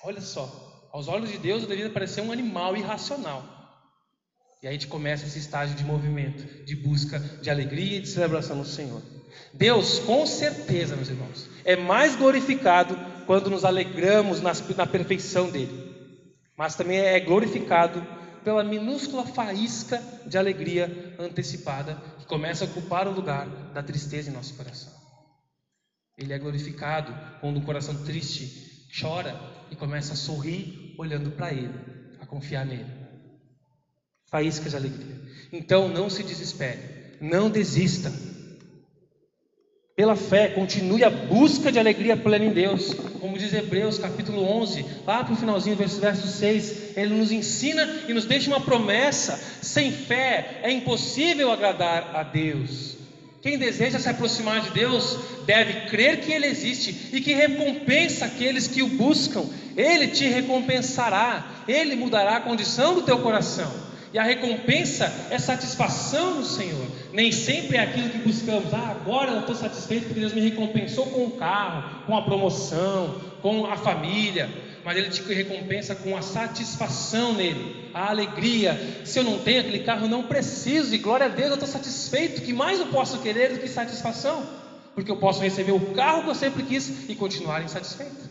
Olha 0.03 0.21
só, 0.21 0.87
aos 0.93 1.07
olhos 1.07 1.31
de 1.31 1.39
Deus 1.39 1.63
eu 1.63 1.69
devia 1.69 1.89
parecer 1.89 2.21
um 2.21 2.31
animal 2.31 2.77
irracional. 2.77 3.43
E 4.61 4.67
aí 4.67 4.69
a 4.69 4.73
gente 4.73 4.87
começa 4.87 5.25
esse 5.25 5.39
estágio 5.39 5.75
de 5.75 5.83
movimento, 5.83 6.65
de 6.65 6.75
busca 6.75 7.17
de 7.17 7.49
alegria 7.49 7.97
e 7.97 8.01
de 8.01 8.09
celebração 8.09 8.55
no 8.55 8.65
Senhor. 8.65 9.01
Deus, 9.53 9.99
com 9.99 10.25
certeza, 10.25 10.95
meus 10.95 11.09
irmãos, 11.09 11.49
é 11.63 11.75
mais 11.75 12.15
glorificado 12.15 12.97
quando 13.25 13.49
nos 13.49 13.63
alegramos 13.63 14.41
na 14.41 14.87
perfeição 14.87 15.49
dele, 15.49 15.95
mas 16.57 16.75
também 16.75 16.99
é 16.99 17.19
glorificado 17.19 18.05
pela 18.43 18.63
minúscula 18.63 19.25
faísca 19.25 20.01
de 20.25 20.37
alegria 20.37 21.15
antecipada 21.19 22.01
que 22.19 22.25
começa 22.25 22.65
a 22.65 22.67
ocupar 22.67 23.07
o 23.07 23.11
lugar 23.11 23.47
da 23.73 23.83
tristeza 23.83 24.29
em 24.29 24.33
nosso 24.33 24.55
coração. 24.55 24.93
Ele 26.17 26.33
é 26.33 26.39
glorificado 26.39 27.15
quando 27.39 27.57
o 27.57 27.61
coração 27.61 28.03
triste 28.03 28.87
chora 28.99 29.39
e 29.71 29.75
começa 29.75 30.13
a 30.13 30.17
sorrir 30.17 30.95
olhando 30.97 31.31
para 31.31 31.53
Ele, 31.53 31.73
a 32.19 32.25
confiar 32.25 32.65
nele. 32.65 32.91
Faísca 34.25 34.69
de 34.69 34.75
alegria. 34.75 35.21
Então 35.51 35.87
não 35.87 36.09
se 36.09 36.23
desespere, 36.23 37.17
não 37.21 37.49
desista. 37.49 38.11
Pela 39.99 40.15
fé, 40.15 40.47
continue 40.47 41.03
a 41.03 41.09
busca 41.09 41.69
de 41.69 41.77
alegria 41.77 42.15
plena 42.15 42.45
em 42.45 42.53
Deus. 42.53 42.93
Como 43.19 43.37
diz 43.37 43.53
Hebreus 43.53 43.99
capítulo 43.99 44.49
11, 44.49 44.85
lá 45.05 45.25
para 45.25 45.33
o 45.33 45.35
finalzinho, 45.35 45.75
verso, 45.75 45.99
verso 45.99 46.25
6, 46.25 46.95
ele 46.95 47.15
nos 47.15 47.33
ensina 47.33 47.85
e 48.07 48.13
nos 48.13 48.23
deixa 48.23 48.49
uma 48.49 48.61
promessa: 48.61 49.37
sem 49.61 49.91
fé 49.91 50.61
é 50.63 50.71
impossível 50.71 51.51
agradar 51.51 52.15
a 52.15 52.23
Deus. 52.23 52.95
Quem 53.41 53.57
deseja 53.57 53.99
se 53.99 54.07
aproximar 54.07 54.61
de 54.61 54.69
Deus 54.69 55.17
deve 55.45 55.89
crer 55.89 56.21
que 56.21 56.31
Ele 56.31 56.45
existe 56.47 57.09
e 57.11 57.19
que 57.19 57.33
recompensa 57.33 58.23
aqueles 58.23 58.69
que 58.69 58.81
o 58.81 58.87
buscam. 58.87 59.43
Ele 59.75 60.07
te 60.07 60.25
recompensará, 60.29 61.45
Ele 61.67 61.97
mudará 61.97 62.37
a 62.37 62.41
condição 62.41 62.95
do 62.95 63.01
teu 63.01 63.19
coração. 63.19 63.88
E 64.11 64.17
a 64.17 64.23
recompensa 64.23 65.11
é 65.29 65.37
satisfação 65.37 66.35
no 66.35 66.45
Senhor. 66.45 66.87
Nem 67.13 67.31
sempre 67.31 67.77
é 67.77 67.81
aquilo 67.81 68.09
que 68.09 68.17
buscamos. 68.19 68.73
Ah, 68.73 68.89
agora 68.99 69.31
eu 69.31 69.41
estou 69.41 69.55
satisfeito 69.55 70.05
porque 70.05 70.19
Deus 70.19 70.33
me 70.33 70.41
recompensou 70.41 71.05
com 71.07 71.25
o 71.25 71.31
carro, 71.31 72.05
com 72.05 72.17
a 72.17 72.23
promoção, 72.23 73.21
com 73.41 73.67
a 73.67 73.77
família. 73.77 74.49
mas 74.83 74.97
Ele 74.97 75.09
te 75.09 75.21
recompensa 75.21 75.93
com 75.93 76.17
a 76.17 76.21
satisfação 76.23 77.33
nele, 77.33 77.91
a 77.93 78.09
alegria. 78.09 79.03
Se 79.05 79.19
eu 79.19 79.23
não 79.23 79.37
tenho 79.39 79.61
aquele 79.61 79.79
carro, 79.79 80.05
eu 80.05 80.09
não 80.09 80.23
preciso, 80.23 80.95
e 80.95 80.97
glória 80.97 81.27
a 81.27 81.29
Deus, 81.29 81.49
eu 81.49 81.53
estou 81.53 81.69
satisfeito. 81.69 82.41
que 82.41 82.53
mais 82.53 82.79
eu 82.79 82.87
posso 82.87 83.19
querer 83.19 83.53
do 83.53 83.59
que 83.59 83.67
satisfação? 83.67 84.43
Porque 84.95 85.11
eu 85.11 85.17
posso 85.17 85.39
receber 85.41 85.71
o 85.71 85.93
carro 85.93 86.23
que 86.23 86.29
eu 86.29 86.35
sempre 86.35 86.63
quis 86.63 87.07
e 87.07 87.13
continuar 87.13 87.63
insatisfeito. 87.63 88.29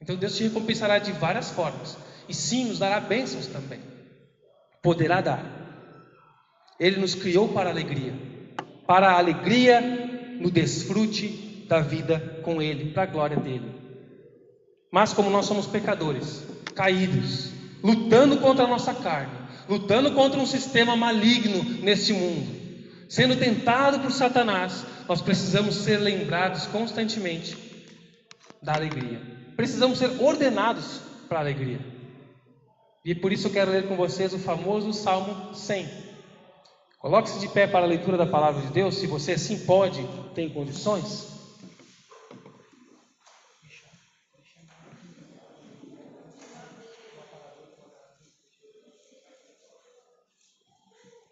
Então 0.00 0.14
Deus 0.14 0.36
te 0.36 0.44
recompensará 0.44 0.98
de 1.00 1.10
várias 1.10 1.50
formas, 1.50 1.96
e 2.28 2.34
sim, 2.34 2.66
nos 2.66 2.78
dará 2.78 3.00
bênçãos 3.00 3.46
também. 3.46 3.87
Poderá 4.82 5.20
dar. 5.20 5.58
Ele 6.78 7.00
nos 7.00 7.14
criou 7.14 7.48
para 7.48 7.68
a 7.68 7.72
alegria, 7.72 8.14
para 8.86 9.10
a 9.10 9.18
alegria 9.18 9.80
no 10.40 10.50
desfrute 10.50 11.66
da 11.68 11.80
vida 11.80 12.40
com 12.42 12.62
Ele, 12.62 12.92
para 12.92 13.02
a 13.02 13.06
glória 13.06 13.36
dele. 13.36 13.74
Mas 14.90 15.12
como 15.12 15.28
nós 15.28 15.46
somos 15.46 15.66
pecadores, 15.66 16.44
caídos, 16.74 17.50
lutando 17.82 18.38
contra 18.38 18.64
a 18.64 18.68
nossa 18.68 18.94
carne, 18.94 19.36
lutando 19.68 20.12
contra 20.12 20.40
um 20.40 20.46
sistema 20.46 20.96
maligno 20.96 21.62
neste 21.82 22.12
mundo, 22.12 22.46
sendo 23.08 23.36
tentado 23.36 24.00
por 24.00 24.12
Satanás, 24.12 24.86
nós 25.08 25.20
precisamos 25.20 25.74
ser 25.74 25.98
lembrados 25.98 26.66
constantemente 26.66 27.56
da 28.62 28.74
alegria. 28.74 29.20
Precisamos 29.56 29.98
ser 29.98 30.10
ordenados 30.20 31.00
para 31.28 31.38
a 31.38 31.42
alegria. 31.42 31.80
E 33.08 33.14
por 33.14 33.32
isso 33.32 33.46
eu 33.46 33.50
quero 33.50 33.70
ler 33.70 33.88
com 33.88 33.96
vocês 33.96 34.34
o 34.34 34.38
famoso 34.38 34.92
Salmo 34.92 35.54
100. 35.54 35.88
Coloque-se 36.98 37.40
de 37.40 37.48
pé 37.48 37.66
para 37.66 37.86
a 37.86 37.88
leitura 37.88 38.18
da 38.18 38.26
palavra 38.26 38.60
de 38.60 38.70
Deus, 38.70 38.96
se 38.96 39.06
você 39.06 39.32
assim 39.32 39.64
pode, 39.64 40.06
tem 40.34 40.50
condições. 40.50 41.26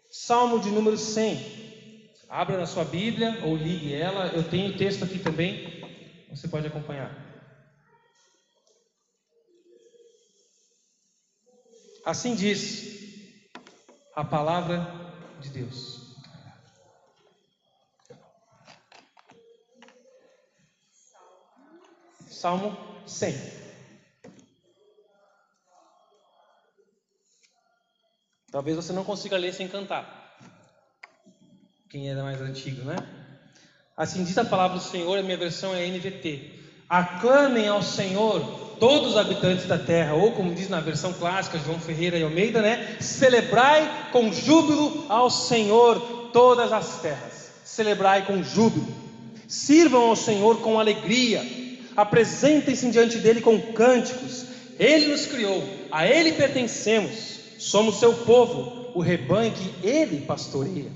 Salmo 0.09 0.59
de 0.59 0.71
número 0.71 0.97
100. 0.97 2.09
Abra 2.27 2.57
na 2.57 2.65
sua 2.65 2.85
Bíblia 2.85 3.41
ou 3.43 3.55
ligue 3.55 3.93
ela. 3.93 4.31
Eu 4.33 4.41
tenho 4.49 4.71
o 4.71 4.77
texto 4.77 5.03
aqui 5.03 5.19
também. 5.19 5.83
Você 6.31 6.47
pode 6.47 6.65
acompanhar. 6.65 7.26
Assim 12.07 12.35
diz 12.35 13.49
a 14.15 14.23
palavra 14.23 14.79
de 15.41 15.49
Deus. 15.49 16.15
Salmo 22.29 22.77
100. 23.05 23.35
Talvez 28.49 28.77
você 28.77 28.93
não 28.93 29.03
consiga 29.03 29.35
ler 29.35 29.53
sem 29.53 29.67
cantar. 29.67 30.39
Quem 31.89 32.09
é 32.09 32.15
mais 32.15 32.41
antigo, 32.41 32.85
né? 32.85 32.95
Assim 33.97 34.23
diz 34.23 34.37
a 34.37 34.45
palavra 34.45 34.77
do 34.77 34.83
Senhor, 34.83 35.19
a 35.19 35.23
minha 35.23 35.35
versão 35.35 35.75
é 35.75 35.85
NVT. 35.85 36.57
Aclamem 36.87 37.67
ao 37.67 37.83
Senhor 37.83 38.66
todos 38.79 39.11
os 39.11 39.17
habitantes 39.17 39.65
da 39.65 39.77
terra, 39.77 40.13
ou 40.13 40.31
como 40.31 40.53
diz 40.53 40.69
na 40.69 40.79
versão 40.79 41.13
clássica, 41.13 41.59
João 41.59 41.79
Ferreira 41.79 42.17
e 42.17 42.23
Almeida, 42.23 42.61
né? 42.61 42.97
Celebrai 42.99 44.09
com 44.11 44.31
júbilo 44.31 45.05
ao 45.09 45.29
Senhor 45.29 46.29
todas 46.31 46.71
as 46.71 47.01
terras. 47.01 47.51
Celebrai 47.63 48.25
com 48.25 48.43
júbilo. 48.43 48.87
Sirvam 49.47 50.09
ao 50.09 50.15
Senhor 50.15 50.57
com 50.61 50.79
alegria. 50.79 51.45
Apresentem-se 51.95 52.89
diante 52.91 53.17
dele 53.17 53.41
com 53.41 53.59
cânticos. 53.73 54.45
Ele 54.79 55.07
nos 55.07 55.25
criou, 55.25 55.63
a 55.91 56.07
ele 56.07 56.33
pertencemos. 56.33 57.37
Somos 57.57 57.99
seu 57.99 58.13
povo, 58.13 58.91
o 58.93 59.01
rebanho 59.01 59.51
que 59.51 59.87
ele 59.87 60.21
pastoreia. 60.21 60.91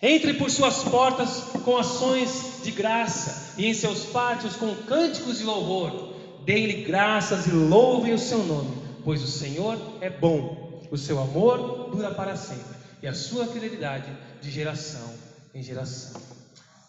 Entre 0.00 0.34
por 0.34 0.50
suas 0.50 0.84
portas 0.84 1.44
com 1.64 1.76
ações 1.76 2.60
de 2.62 2.70
graça 2.70 3.54
e 3.58 3.66
em 3.66 3.74
seus 3.74 4.04
pátios 4.04 4.54
com 4.54 4.74
cânticos 4.74 5.38
de 5.38 5.44
louvor. 5.44 6.17
Deem-lhe 6.48 6.82
graças 6.84 7.46
e 7.46 7.50
louvem 7.50 8.14
o 8.14 8.18
seu 8.18 8.42
nome, 8.42 8.74
pois 9.04 9.22
o 9.22 9.26
Senhor 9.26 9.78
é 10.00 10.08
bom, 10.08 10.82
o 10.90 10.96
seu 10.96 11.20
amor 11.20 11.90
dura 11.90 12.10
para 12.14 12.36
sempre 12.36 12.74
e 13.02 13.06
a 13.06 13.12
sua 13.12 13.46
fidelidade 13.46 14.10
de 14.40 14.50
geração 14.50 15.12
em 15.54 15.62
geração. 15.62 16.18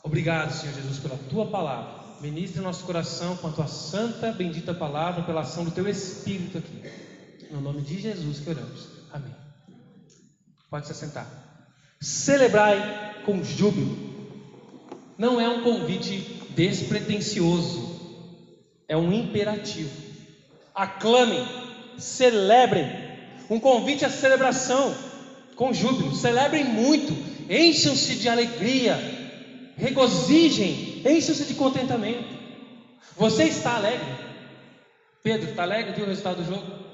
Obrigado, 0.01 0.53
Senhor 0.53 0.73
Jesus, 0.73 0.99
pela 0.99 1.17
tua 1.29 1.47
palavra. 1.47 2.05
Ministre 2.21 2.61
nosso 2.61 2.85
coração 2.85 3.35
com 3.35 3.47
a 3.47 3.51
tua 3.51 3.67
santa, 3.67 4.31
bendita 4.31 4.73
palavra, 4.73 5.23
pela 5.23 5.41
ação 5.41 5.65
do 5.65 5.71
teu 5.71 5.89
Espírito 5.89 6.59
aqui. 6.59 6.81
No 7.51 7.59
nome 7.59 7.81
de 7.81 7.99
Jesus 7.99 8.39
que 8.39 8.49
oramos. 8.49 8.87
Amém. 9.11 9.35
Pode 10.69 10.87
se 10.87 10.93
sentar. 10.93 11.27
Celebrai 11.99 13.23
com 13.25 13.43
júbilo. 13.43 13.97
Não 15.17 15.41
é 15.41 15.49
um 15.49 15.63
convite 15.63 16.45
despretensioso, 16.55 17.88
é 18.89 18.97
um 18.97 19.13
imperativo. 19.13 19.91
Aclamem, 20.73 21.47
celebrem. 21.97 23.07
Um 23.49 23.59
convite 23.59 24.03
à 24.03 24.09
celebração 24.09 24.93
com 25.55 25.71
júbilo. 25.71 26.13
Celebrem 26.15 26.65
muito, 26.65 27.13
encham-se 27.49 28.15
de 28.15 28.27
alegria, 28.27 28.97
regozijem, 29.77 31.03
encham-se 31.05 31.45
de 31.45 31.53
contentamento. 31.53 32.37
Você 33.15 33.43
está 33.43 33.75
alegre? 33.75 34.07
Pedro, 35.21 35.49
está 35.51 35.63
alegre? 35.63 35.93
Viu 35.93 36.05
o 36.05 36.07
resultado 36.07 36.41
do 36.41 36.45
jogo? 36.45 36.89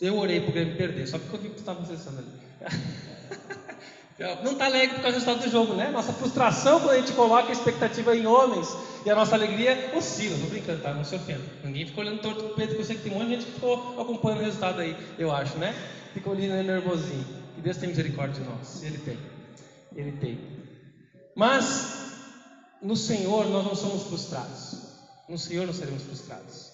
Eu 0.00 0.18
orei 0.18 0.40
para 0.40 0.50
o 0.50 0.52
Grêmio 0.52 0.76
perder, 0.76 1.06
só 1.06 1.18
porque 1.18 1.36
eu 1.36 1.40
vi 1.40 1.48
que 1.48 1.54
tu 1.54 1.60
estava 1.60 1.82
acessando 1.82 2.18
ali. 2.18 3.56
Não 4.42 4.52
está 4.52 4.66
alegre 4.66 4.96
por 4.96 5.02
causa 5.02 5.18
do 5.18 5.24
resultado 5.24 5.44
do 5.46 5.50
jogo, 5.50 5.74
né? 5.74 5.88
Nossa 5.90 6.12
frustração 6.12 6.78
quando 6.78 6.90
a 6.90 6.98
gente 6.98 7.12
coloca 7.12 7.48
a 7.48 7.52
expectativa 7.52 8.14
em 8.14 8.26
homens 8.26 8.68
e 9.04 9.08
a 9.08 9.14
nossa 9.14 9.34
alegria 9.34 9.92
oscila. 9.96 10.36
Não 10.36 10.46
brincando, 10.46 10.82
tá? 10.82 10.92
Não 10.92 11.02
se 11.02 11.14
ofenda. 11.14 11.42
Ninguém 11.64 11.86
ficou 11.86 12.04
olhando 12.04 12.20
torto 12.20 12.42
para 12.42 12.52
o 12.52 12.54
Pedro, 12.54 12.76
porque 12.76 12.82
eu 12.82 12.86
sei 12.86 12.96
que 12.96 13.02
tem 13.02 13.12
um 13.12 13.18
monte 13.18 13.28
de 13.28 13.34
gente 13.36 13.46
que 13.46 13.52
ficou 13.52 13.98
acompanhando 13.98 14.40
o 14.40 14.44
resultado 14.44 14.80
aí, 14.80 14.94
eu 15.18 15.32
acho, 15.32 15.56
né? 15.56 15.74
Ficou 16.12 16.34
ali 16.34 16.48
nervosinho. 16.48 17.24
Que 17.54 17.62
Deus 17.62 17.78
tem 17.78 17.88
misericórdia 17.88 18.42
de 18.42 18.50
nós. 18.50 18.82
Ele 18.82 18.98
tem. 18.98 19.18
Ele 19.96 20.12
tem. 20.12 20.38
Mas 21.34 22.12
no 22.82 22.96
Senhor 22.96 23.48
nós 23.48 23.64
não 23.64 23.74
somos 23.74 24.02
frustrados. 24.02 24.82
No 25.30 25.38
Senhor 25.38 25.66
não 25.66 25.72
seremos 25.72 26.02
frustrados. 26.02 26.72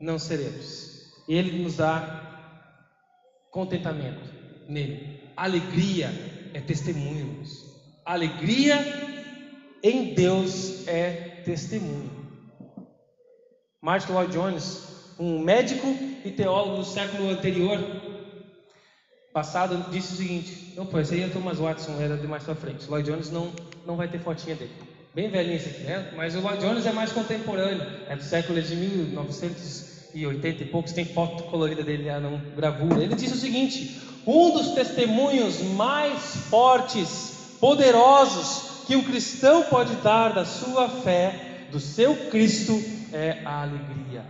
Não 0.00 0.16
seremos. 0.16 1.10
Ele 1.28 1.60
nos 1.60 1.74
dá 1.74 2.70
contentamento 3.50 4.20
nele. 4.68 5.24
Alegria 5.36 6.33
é 6.54 6.60
testemunho. 6.60 7.42
Alegria 8.04 8.78
em 9.82 10.14
Deus 10.14 10.86
é 10.86 11.42
testemunho. 11.44 12.10
Martin 13.82 14.12
Lloyd 14.12 14.32
Jones, 14.32 14.82
um 15.18 15.40
médico 15.40 15.86
e 16.24 16.30
teólogo 16.30 16.78
do 16.78 16.84
século 16.84 17.28
anterior, 17.28 17.78
passado, 19.32 19.90
disse 19.90 20.14
o 20.14 20.16
seguinte: 20.16 20.72
não, 20.76 20.86
pô, 20.86 20.98
esse 21.00 21.14
aí 21.14 21.22
é 21.22 21.28
Thomas 21.28 21.58
Watson, 21.58 22.00
era 22.00 22.16
de 22.16 22.26
mais 22.26 22.44
para 22.44 22.54
frente. 22.54 22.88
Lloyd 22.88 23.10
Jones 23.10 23.30
não, 23.30 23.52
não 23.84 23.96
vai 23.96 24.08
ter 24.08 24.20
fotinha 24.20 24.54
dele. 24.54 24.72
Bem 25.14 25.28
velhinho 25.28 25.56
esse 25.56 25.68
aqui, 25.68 25.82
né? 25.82 26.12
Mas 26.16 26.34
o 26.34 26.40
Lloyd 26.40 26.60
Jones 26.60 26.86
é 26.86 26.92
mais 26.92 27.12
contemporâneo, 27.12 27.86
é 28.08 28.16
do 28.16 28.22
século 28.22 28.62
de 28.62 28.74
1900 28.74 30.14
e 30.14 30.26
80 30.26 30.62
e 30.62 30.66
poucos, 30.66 30.92
tem 30.92 31.04
foto 31.04 31.42
colorida 31.44 31.82
dele 31.82 32.08
lá 32.08 32.20
na 32.20 32.30
gravura. 32.56 33.02
Ele 33.02 33.14
disse 33.14 33.34
o 33.34 33.38
seguinte: 33.38 34.00
um 34.26 34.50
dos 34.52 34.70
testemunhos 34.70 35.60
mais 35.60 36.36
fortes, 36.48 37.56
poderosos 37.60 38.84
que 38.86 38.96
um 38.96 39.04
cristão 39.04 39.64
pode 39.64 39.94
dar 39.96 40.32
da 40.32 40.44
sua 40.44 40.88
fé, 40.88 41.66
do 41.70 41.80
seu 41.80 42.30
Cristo, 42.30 42.72
é 43.12 43.42
a 43.44 43.62
alegria. 43.62 44.24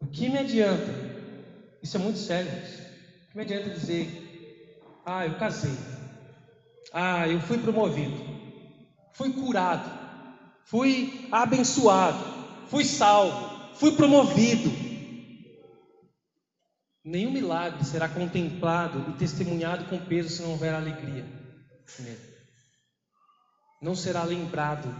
O 0.00 0.06
que 0.06 0.28
me 0.28 0.38
adianta? 0.38 1.08
Isso 1.82 1.96
é 1.96 2.00
muito 2.00 2.18
sério. 2.18 2.50
O 2.50 3.30
que 3.30 3.36
me 3.36 3.42
adianta 3.42 3.70
dizer: 3.70 4.80
ah, 5.04 5.26
eu 5.26 5.34
casei, 5.38 5.76
ah, 6.92 7.28
eu 7.28 7.40
fui 7.40 7.58
promovido, 7.58 8.16
fui 9.12 9.32
curado, 9.32 9.88
fui 10.64 11.28
abençoado, 11.30 12.18
fui 12.68 12.84
salvo, 12.84 13.74
fui 13.74 13.92
promovido. 13.92 14.87
Nenhum 17.08 17.30
milagre 17.30 17.82
será 17.86 18.06
contemplado 18.06 19.10
e 19.10 19.12
testemunhado 19.14 19.86
com 19.86 19.98
peso 19.98 20.28
se 20.28 20.42
não 20.42 20.50
houver 20.50 20.74
alegria 20.74 21.24
nele. 22.00 22.20
Não 23.80 23.96
será 23.96 24.24
lembrado 24.24 24.94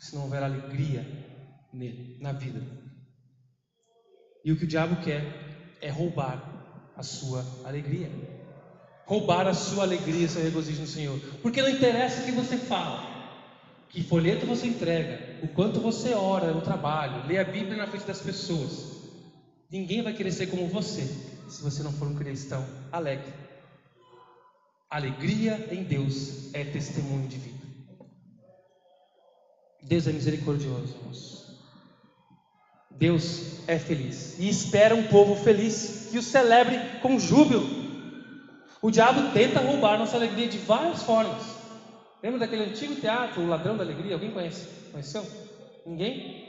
se 0.00 0.16
não 0.16 0.22
houver 0.22 0.42
alegria 0.42 1.06
nele, 1.72 2.18
na 2.20 2.32
vida. 2.32 2.60
E 4.44 4.50
o 4.50 4.56
que 4.56 4.64
o 4.64 4.66
diabo 4.66 5.00
quer 5.04 5.22
é 5.80 5.88
roubar 5.90 6.42
a 6.96 7.04
sua 7.04 7.46
alegria. 7.64 8.10
Roubar 9.06 9.46
a 9.46 9.54
sua 9.54 9.84
alegria, 9.84 10.28
seu 10.28 10.42
regozijo 10.42 10.80
no 10.80 10.88
Senhor. 10.88 11.20
Porque 11.40 11.62
não 11.62 11.68
interessa 11.68 12.22
o 12.22 12.24
que 12.24 12.32
você 12.32 12.56
fala 12.56 13.14
que 13.90 14.02
folheto 14.02 14.44
você 14.44 14.66
entrega, 14.66 15.38
o 15.40 15.46
quanto 15.46 15.78
você 15.78 16.14
ora 16.14 16.52
no 16.52 16.62
trabalho, 16.62 17.28
lê 17.28 17.38
a 17.38 17.44
Bíblia 17.44 17.76
na 17.76 17.86
frente 17.86 18.06
das 18.06 18.20
pessoas. 18.20 19.04
Ninguém 19.70 20.02
vai 20.02 20.12
querer 20.12 20.32
ser 20.32 20.48
como 20.48 20.66
você 20.66 21.32
se 21.48 21.62
você 21.62 21.82
não 21.82 21.92
for 21.92 22.08
um 22.08 22.14
cristão 22.14 22.64
alegre. 22.90 23.32
Alegria 24.90 25.68
em 25.72 25.82
Deus 25.82 26.54
é 26.54 26.64
testemunho 26.64 27.26
de 27.26 27.36
vida. 27.38 27.64
Deus 29.82 30.06
é 30.06 30.12
misericordioso, 30.12 30.94
irmãos. 30.96 31.44
Deus 32.90 33.68
é 33.68 33.78
feliz 33.78 34.38
e 34.38 34.48
espera 34.48 34.94
um 34.94 35.08
povo 35.08 35.34
feliz 35.34 36.08
que 36.10 36.18
o 36.18 36.22
celebre 36.22 36.78
com 37.02 37.18
júbilo. 37.18 37.66
O 38.80 38.90
diabo 38.90 39.32
tenta 39.32 39.60
roubar 39.60 39.98
nossa 39.98 40.16
alegria 40.16 40.46
de 40.46 40.58
várias 40.58 41.02
formas. 41.02 41.42
Lembra 42.22 42.38
daquele 42.38 42.64
antigo 42.64 42.94
teatro, 42.94 43.42
O 43.42 43.48
Ladrão 43.48 43.76
da 43.76 43.82
Alegria? 43.82 44.14
Alguém 44.14 44.30
conhece? 44.30 44.68
Conheceu? 44.90 45.26
Ninguém? 45.84 46.44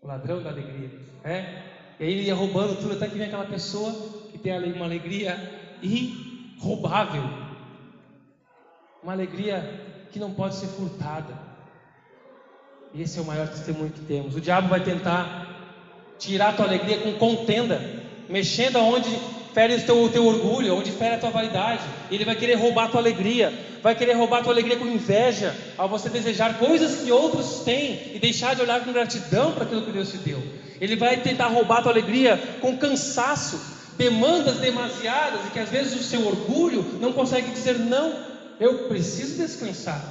O 0.00 0.06
Ladrão 0.06 0.42
da 0.42 0.50
Alegria. 0.50 0.90
É? 1.24 1.71
E 2.02 2.04
aí 2.04 2.12
ele 2.14 2.22
ia 2.22 2.34
roubando 2.34 2.74
tudo, 2.74 2.94
até 2.94 3.06
que 3.06 3.16
vem 3.16 3.28
aquela 3.28 3.44
pessoa 3.44 3.94
que 4.32 4.36
tem 4.36 4.52
uma 4.72 4.86
alegria 4.86 5.38
irroubável. 5.80 7.22
Uma 9.00 9.12
alegria 9.12 9.80
que 10.10 10.18
não 10.18 10.32
pode 10.32 10.56
ser 10.56 10.66
furtada. 10.66 11.32
E 12.92 13.02
esse 13.02 13.20
é 13.20 13.22
o 13.22 13.24
maior 13.24 13.46
testemunho 13.46 13.92
que 13.92 14.00
temos. 14.00 14.34
O 14.34 14.40
diabo 14.40 14.66
vai 14.66 14.80
tentar 14.82 15.46
tirar 16.18 16.48
a 16.48 16.52
tua 16.54 16.66
alegria 16.66 16.98
com 16.98 17.12
contenda, 17.12 17.80
mexendo 18.28 18.78
aonde 18.78 19.08
fere 19.54 19.76
o 19.76 19.86
teu, 19.86 20.02
o 20.02 20.08
teu 20.08 20.26
orgulho, 20.26 20.74
onde 20.74 20.90
fere 20.90 21.14
a 21.14 21.18
tua 21.18 21.30
vaidade. 21.30 21.84
Ele 22.10 22.24
vai 22.24 22.34
querer 22.34 22.54
roubar 22.54 22.86
a 22.86 22.88
tua 22.88 23.00
alegria, 23.00 23.52
vai 23.80 23.94
querer 23.94 24.14
roubar 24.14 24.40
a 24.40 24.42
tua 24.42 24.52
alegria 24.52 24.76
com 24.76 24.88
inveja, 24.88 25.54
ao 25.78 25.88
você 25.88 26.08
desejar 26.08 26.58
coisas 26.58 27.02
que 27.02 27.12
outros 27.12 27.60
têm 27.60 28.10
e 28.12 28.18
deixar 28.18 28.56
de 28.56 28.62
olhar 28.62 28.84
com 28.84 28.92
gratidão 28.92 29.52
para 29.52 29.62
aquilo 29.62 29.82
que 29.82 29.92
Deus 29.92 30.10
te 30.10 30.16
deu. 30.16 30.42
Ele 30.82 30.96
vai 30.96 31.16
tentar 31.18 31.46
roubar 31.46 31.78
a 31.78 31.82
tua 31.82 31.92
alegria 31.92 32.36
com 32.60 32.76
cansaço, 32.76 33.60
demandas 33.96 34.56
demasiadas 34.56 35.46
e 35.46 35.50
que 35.50 35.60
às 35.60 35.68
vezes 35.68 35.94
o 35.94 36.02
seu 36.02 36.26
orgulho 36.26 36.98
não 37.00 37.12
consegue 37.12 37.52
dizer 37.52 37.78
não. 37.78 38.12
Eu 38.58 38.88
preciso 38.88 39.40
descansar. 39.40 40.02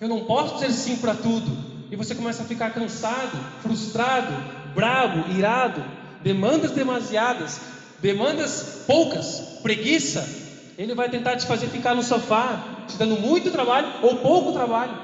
Eu 0.00 0.08
não 0.08 0.24
posso 0.24 0.56
dizer 0.56 0.72
sim 0.72 0.96
para 0.96 1.14
tudo. 1.14 1.56
E 1.88 1.94
você 1.94 2.16
começa 2.16 2.42
a 2.42 2.46
ficar 2.46 2.70
cansado, 2.70 3.38
frustrado, 3.62 4.34
bravo, 4.74 5.30
irado, 5.38 5.84
demandas 6.20 6.72
demasiadas, 6.72 7.60
demandas 8.00 8.82
poucas, 8.88 9.60
preguiça, 9.62 10.28
ele 10.76 10.96
vai 10.96 11.08
tentar 11.08 11.36
te 11.36 11.46
fazer 11.46 11.68
ficar 11.68 11.94
no 11.94 12.02
sofá, 12.02 12.84
te 12.88 12.96
dando 12.96 13.20
muito 13.20 13.52
trabalho 13.52 13.86
ou 14.02 14.16
pouco 14.16 14.50
trabalho. 14.52 14.98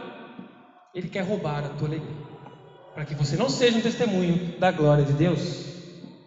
Ele 0.93 1.07
quer 1.09 1.21
roubar 1.21 1.65
a 1.65 1.69
tua 1.69 1.87
alegria, 1.87 2.17
para 2.99 3.05
que 3.05 3.15
você 3.15 3.37
não 3.37 3.49
seja 3.49 3.79
um 3.79 3.81
testemunho 3.81 4.59
da 4.59 4.73
glória 4.73 5.05
de 5.05 5.13
Deus. 5.13 5.67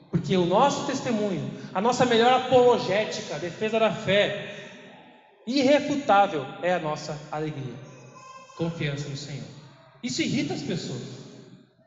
Porque 0.09 0.37
o 0.37 0.45
nosso 0.45 0.87
testemunho, 0.87 1.51
a 1.73 1.81
nossa 1.81 2.05
melhor 2.05 2.31
apologética, 2.31 3.37
defesa 3.37 3.77
da 3.77 3.91
fé, 3.91 4.71
irrefutável, 5.45 6.45
é 6.63 6.73
a 6.73 6.79
nossa 6.79 7.19
alegria, 7.29 7.73
confiança 8.55 9.09
no 9.09 9.17
Senhor. 9.17 9.43
Isso 10.01 10.21
irrita 10.21 10.53
as 10.53 10.61
pessoas. 10.61 11.01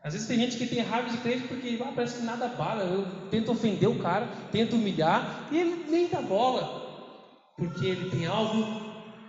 Às 0.03 0.13
vezes 0.13 0.29
tem 0.29 0.39
gente 0.39 0.59
que 0.59 0.67
tem 0.67 0.83
raiva 0.83 1.09
de 1.09 1.17
crente 1.17 1.49
porque 1.49 1.81
ah, 1.81 1.93
parece 1.95 2.19
que 2.19 2.23
nada 2.23 2.47
bala. 2.49 2.83
Eu 2.83 3.07
tento 3.31 3.53
ofender 3.53 3.89
o 3.89 4.01
cara, 4.01 4.29
tento 4.53 4.77
humilhar 4.77 5.49
e 5.51 5.61
ele 5.61 5.87
nem 5.89 6.09
dá 6.09 6.21
bola. 6.21 7.49
Porque 7.57 7.87
ele 7.87 8.11
tem 8.11 8.27
algo 8.27 8.83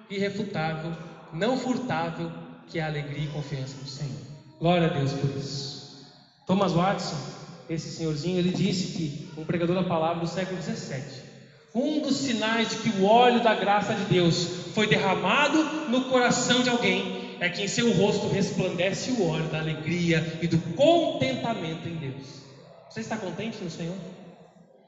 irrefutável, 0.10 0.92
não 1.32 1.58
furtável, 1.58 2.30
que 2.68 2.78
é 2.78 2.84
a 2.84 2.88
alegria 2.88 3.24
e 3.24 3.28
confiança 3.28 3.78
no 3.80 3.88
Senhor. 3.88 4.25
Glória 4.60 4.88
a 4.88 4.90
Deus 4.90 5.12
por 5.14 5.30
isso. 5.38 6.06
Thomas 6.48 6.74
Watson, 6.74 7.18
esse 7.70 7.90
senhorzinho, 7.90 8.40
ele 8.40 8.52
disse 8.52 8.98
que, 8.98 9.30
um 9.38 9.44
pregador 9.44 9.76
da 9.76 9.84
palavra 9.84 10.22
do 10.22 10.28
século 10.28 10.58
17, 10.58 11.24
um 11.74 12.02
dos 12.02 12.18
sinais 12.18 12.70
de 12.70 12.78
que 12.78 12.90
o 12.98 13.06
óleo 13.06 13.44
da 13.44 13.54
graça 13.54 13.94
de 13.94 14.06
Deus 14.06 14.48
foi 14.74 14.88
derramado 14.88 15.90
no 15.90 16.06
coração 16.06 16.64
de 16.64 16.70
alguém 16.70 17.26
é 17.40 17.50
que 17.50 17.62
em 17.62 17.68
seu 17.68 17.92
rosto 17.92 18.30
resplandece 18.30 19.12
o 19.12 19.28
óleo 19.28 19.50
da 19.50 19.60
alegria 19.60 20.40
e 20.42 20.48
do 20.48 20.58
contentamento 20.74 21.88
em 21.88 21.96
Deus. 21.96 22.44
Você 22.90 23.02
está 23.02 23.18
contente 23.18 23.62
no 23.62 23.70
Senhor? 23.70 23.98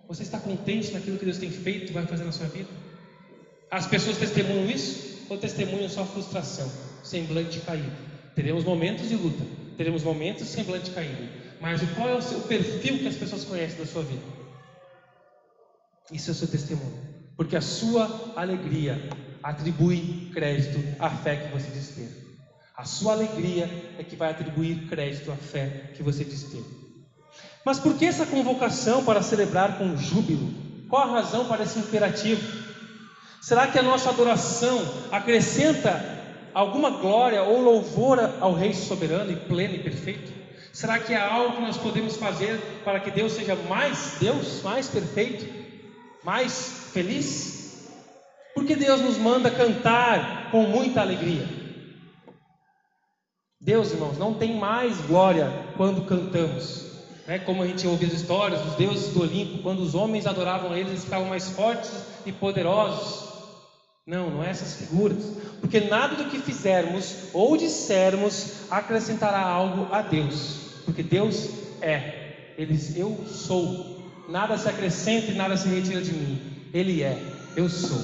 Você 0.07 0.23
está 0.23 0.39
contente 0.39 0.93
naquilo 0.93 1.17
que 1.17 1.25
Deus 1.25 1.37
tem 1.37 1.51
feito 1.51 1.89
e 1.89 1.93
vai 1.93 2.05
fazer 2.05 2.23
na 2.23 2.31
sua 2.31 2.47
vida? 2.47 2.69
As 3.69 3.85
pessoas 3.85 4.17
testemunham 4.17 4.69
isso 4.69 5.25
ou 5.29 5.37
testemunham 5.37 5.89
só 5.89 6.05
frustração, 6.05 6.71
semblante 7.03 7.59
caído? 7.59 8.06
Teremos 8.37 8.63
momentos 8.63 9.09
de 9.09 9.15
luta, 9.15 9.43
teremos 9.77 10.03
momentos 10.03 10.45
de 10.45 10.51
semblante 10.51 10.91
caído, 10.91 11.27
mas 11.59 11.81
qual 11.95 12.07
é 12.07 12.13
o 12.13 12.21
seu 12.21 12.41
perfil 12.41 12.99
que 12.99 13.07
as 13.07 13.15
pessoas 13.15 13.43
conhecem 13.43 13.79
da 13.79 13.85
sua 13.87 14.03
vida? 14.03 14.21
Isso 16.11 16.29
é 16.29 16.33
o 16.33 16.35
seu 16.35 16.47
testemunho, 16.47 16.99
porque 17.35 17.55
a 17.55 17.61
sua 17.61 18.33
alegria 18.35 19.09
atribui 19.41 20.29
crédito 20.31 20.77
à 20.99 21.09
fé 21.09 21.35
que 21.35 21.51
você 21.51 21.71
diz 21.71 21.87
ter. 21.95 22.37
A 22.75 22.85
sua 22.85 23.13
alegria 23.13 23.67
é 23.97 24.03
que 24.03 24.15
vai 24.15 24.29
atribuir 24.29 24.87
crédito 24.87 25.31
à 25.31 25.35
fé 25.35 25.93
que 25.95 26.03
você 26.03 26.23
diz 26.23 26.43
ter. 26.43 26.63
Mas 27.65 27.79
por 27.79 27.97
que 27.97 28.05
essa 28.05 28.27
convocação 28.27 29.03
para 29.03 29.23
celebrar 29.23 29.79
com 29.79 29.97
júbilo? 29.97 30.53
Qual 30.87 31.01
a 31.01 31.11
razão 31.11 31.47
para 31.47 31.63
esse 31.63 31.79
imperativo? 31.79 32.47
Será 33.41 33.67
que 33.67 33.79
a 33.79 33.83
nossa 33.83 34.11
adoração 34.11 34.79
acrescenta 35.11 36.16
alguma 36.57 36.89
glória 36.89 37.43
ou 37.43 37.61
louvor 37.61 38.19
ao 38.41 38.51
Rei 38.51 38.73
soberano 38.73 39.31
e 39.31 39.35
pleno 39.35 39.75
e 39.75 39.83
perfeito? 39.83 40.33
Será 40.73 40.97
que 40.97 41.13
é 41.13 41.17
algo 41.17 41.55
que 41.55 41.61
nós 41.61 41.77
podemos 41.77 42.17
fazer 42.17 42.59
para 42.83 42.99
que 42.99 43.11
Deus 43.11 43.33
seja 43.33 43.55
mais 43.69 44.17
Deus, 44.19 44.63
mais 44.63 44.87
perfeito, 44.87 45.45
mais 46.23 46.89
feliz? 46.91 47.87
Porque 48.55 48.75
Deus 48.75 49.01
nos 49.01 49.19
manda 49.19 49.51
cantar 49.51 50.49
com 50.49 50.63
muita 50.63 51.01
alegria. 51.01 51.47
Deus, 53.61 53.91
irmãos, 53.91 54.17
não 54.17 54.33
tem 54.33 54.55
mais 54.55 54.99
glória 55.01 55.51
quando 55.77 56.07
cantamos. 56.07 56.87
Né? 57.27 57.37
Como 57.37 57.61
a 57.61 57.67
gente 57.67 57.85
ouve 57.85 58.07
as 58.07 58.13
histórias 58.13 58.61
dos 58.61 58.73
deuses 58.73 59.13
do 59.13 59.21
Olimpo, 59.21 59.61
quando 59.61 59.81
os 59.81 59.93
homens 59.93 60.25
adoravam 60.25 60.75
eles, 60.75 60.89
eles 60.89 61.03
ficavam 61.03 61.27
mais 61.27 61.49
fortes 61.49 61.91
e 62.25 62.31
poderosos. 62.31 63.36
Não, 64.07 64.31
não 64.31 64.41
é 64.41 64.49
essas 64.49 64.75
figuras. 64.75 65.21
Porque 65.59 65.81
nada 65.81 66.15
do 66.15 66.29
que 66.29 66.39
fizermos 66.39 67.13
ou 67.33 67.57
dissermos 67.57 68.71
acrescentará 68.71 69.41
algo 69.41 69.93
a 69.93 70.01
Deus. 70.01 70.59
Porque 70.85 71.03
Deus 71.03 71.49
é. 71.81 72.53
Ele 72.57 72.79
eu 72.95 73.25
sou. 73.27 73.97
Nada 74.29 74.57
se 74.57 74.69
acrescenta 74.69 75.29
e 75.31 75.35
nada 75.35 75.57
se 75.57 75.67
retira 75.67 76.01
de 76.01 76.13
mim. 76.13 76.41
Ele 76.73 77.03
é. 77.03 77.21
Eu 77.57 77.69
sou. 77.69 78.01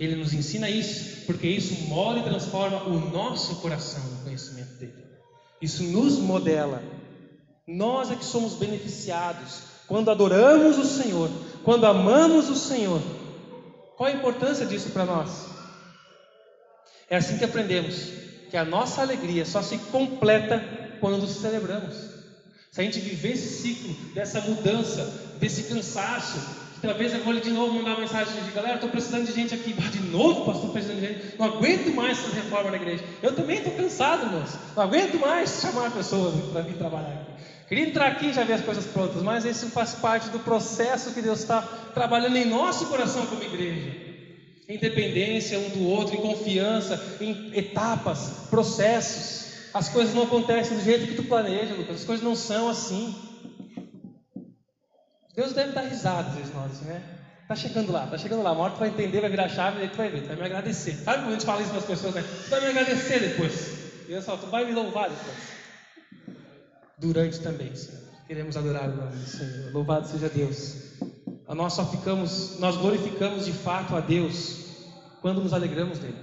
Ele 0.00 0.16
nos 0.16 0.32
ensina 0.32 0.68
isso, 0.68 1.24
porque 1.26 1.46
isso 1.46 1.88
molda 1.88 2.20
e 2.20 2.24
transforma 2.24 2.82
o 2.84 3.10
nosso 3.10 3.56
coração 3.56 4.02
no 4.10 4.24
conhecimento 4.24 4.74
dele. 4.74 4.94
Isso 5.62 5.84
nos 5.84 6.18
modela. 6.18 6.82
Nós 7.66 8.10
é 8.10 8.16
que 8.16 8.24
somos 8.24 8.54
beneficiados 8.54 9.62
quando 9.86 10.10
adoramos 10.10 10.78
o 10.78 10.84
Senhor, 10.84 11.30
quando 11.64 11.86
amamos 11.86 12.48
o 12.48 12.56
Senhor. 12.56 13.00
Qual 13.98 14.08
a 14.08 14.12
importância 14.12 14.64
disso 14.64 14.90
para 14.90 15.04
nós? 15.04 15.46
É 17.10 17.16
assim 17.16 17.36
que 17.36 17.44
aprendemos 17.44 18.12
que 18.48 18.56
a 18.56 18.64
nossa 18.64 19.02
alegria 19.02 19.44
só 19.44 19.60
se 19.60 19.76
completa 19.76 20.64
quando 21.00 21.26
celebramos. 21.26 21.96
Se 22.70 22.80
a 22.80 22.84
gente 22.84 23.00
viver 23.00 23.32
esse 23.32 23.60
ciclo 23.60 23.92
dessa 24.14 24.40
mudança, 24.40 25.02
desse 25.40 25.64
cansaço, 25.64 26.38
Talvez 26.80 27.12
eu 27.12 27.24
vou 27.24 27.34
de 27.34 27.50
novo 27.50 27.74
mandar 27.74 27.90
uma 27.90 28.00
mensagem 28.00 28.40
de 28.44 28.52
galera, 28.52 28.76
estou 28.76 28.88
precisando 28.88 29.26
de 29.26 29.32
gente 29.32 29.52
aqui. 29.52 29.72
De 29.90 30.00
novo, 30.00 30.44
pastor, 30.44 30.70
precisando 30.70 31.00
de 31.00 31.08
gente. 31.08 31.36
Não 31.36 31.46
aguento 31.46 31.92
mais 31.92 32.18
essa 32.18 32.34
reforma 32.34 32.70
na 32.70 32.76
igreja. 32.76 33.04
Eu 33.20 33.34
também 33.34 33.58
estou 33.58 33.72
cansado, 33.72 34.26
moço. 34.26 34.56
Não 34.76 34.84
aguento 34.84 35.18
mais 35.18 35.60
chamar 35.60 35.90
pessoas 35.90 36.34
para 36.52 36.60
vir 36.60 36.76
trabalhar 36.76 37.14
aqui. 37.14 37.37
Queria 37.68 37.86
entrar 37.86 38.06
aqui 38.06 38.28
e 38.28 38.32
já 38.32 38.44
ver 38.44 38.54
as 38.54 38.62
coisas 38.62 38.86
prontas, 38.86 39.22
mas 39.22 39.44
isso 39.44 39.68
faz 39.68 39.94
parte 39.94 40.30
do 40.30 40.40
processo 40.40 41.12
que 41.12 41.20
Deus 41.20 41.40
está 41.40 41.60
trabalhando 41.92 42.36
em 42.36 42.46
nosso 42.46 42.86
coração 42.86 43.26
como 43.26 43.42
igreja. 43.42 43.94
Em 44.66 44.78
dependência 44.78 45.58
um 45.58 45.68
do 45.70 45.86
outro, 45.86 46.14
em 46.14 46.20
confiança, 46.22 46.98
em 47.20 47.50
etapas, 47.54 48.46
processos. 48.48 49.48
As 49.74 49.90
coisas 49.90 50.14
não 50.14 50.22
acontecem 50.22 50.78
do 50.78 50.82
jeito 50.82 51.06
que 51.06 51.14
tu 51.14 51.24
planeja, 51.24 51.74
Lucas. 51.74 51.96
As 51.96 52.04
coisas 52.04 52.24
não 52.24 52.34
são 52.34 52.70
assim. 52.70 53.14
Deus 55.36 55.52
deve 55.52 55.72
dar 55.72 55.82
risada 55.82 56.28
às 56.30 56.34
vezes 56.34 56.54
nós, 56.54 56.80
né? 56.80 57.02
Tá 57.46 57.54
chegando 57.54 57.92
lá, 57.92 58.06
tá 58.06 58.16
chegando 58.16 58.42
lá. 58.42 58.52
Uma 58.52 58.64
hora 58.64 58.72
tu 58.72 58.78
vai 58.78 58.88
entender, 58.88 59.20
vai 59.20 59.30
virar 59.30 59.48
chave, 59.48 59.82
aí 59.82 59.88
tu 59.88 59.96
vai 59.96 60.08
ver, 60.10 60.22
tu 60.22 60.28
vai 60.28 60.36
me 60.36 60.42
agradecer. 60.42 60.96
Sabe 61.04 61.18
quando 61.18 61.28
a 61.28 61.32
gente 61.32 61.44
fala 61.44 61.60
isso 61.60 61.70
para 61.70 61.78
as 61.78 61.86
pessoas, 61.86 62.14
né? 62.14 62.24
Tu 62.44 62.50
vai 62.50 62.60
me 62.60 62.66
agradecer 62.68 63.20
depois. 63.20 64.06
Deus 64.06 64.24
fala, 64.24 64.38
tu 64.38 64.46
vai 64.46 64.64
me 64.64 64.72
louvar 64.72 65.10
depois. 65.10 65.57
Durante 66.98 67.40
também, 67.40 67.74
Senhor. 67.74 68.00
Queremos 68.26 68.56
adorar 68.56 68.90
o 68.90 68.96
nome 68.96 69.16
do 69.16 69.26
Senhor. 69.26 69.72
Louvado 69.72 70.08
seja 70.08 70.28
Deus. 70.28 70.88
Nós 71.48 71.72
só 71.72 71.86
ficamos, 71.86 72.58
nós 72.58 72.76
glorificamos 72.76 73.46
de 73.46 73.52
fato 73.52 73.96
a 73.96 74.00
Deus 74.00 74.66
quando 75.22 75.42
nos 75.42 75.52
alegramos 75.52 75.98
dele. 75.98 76.16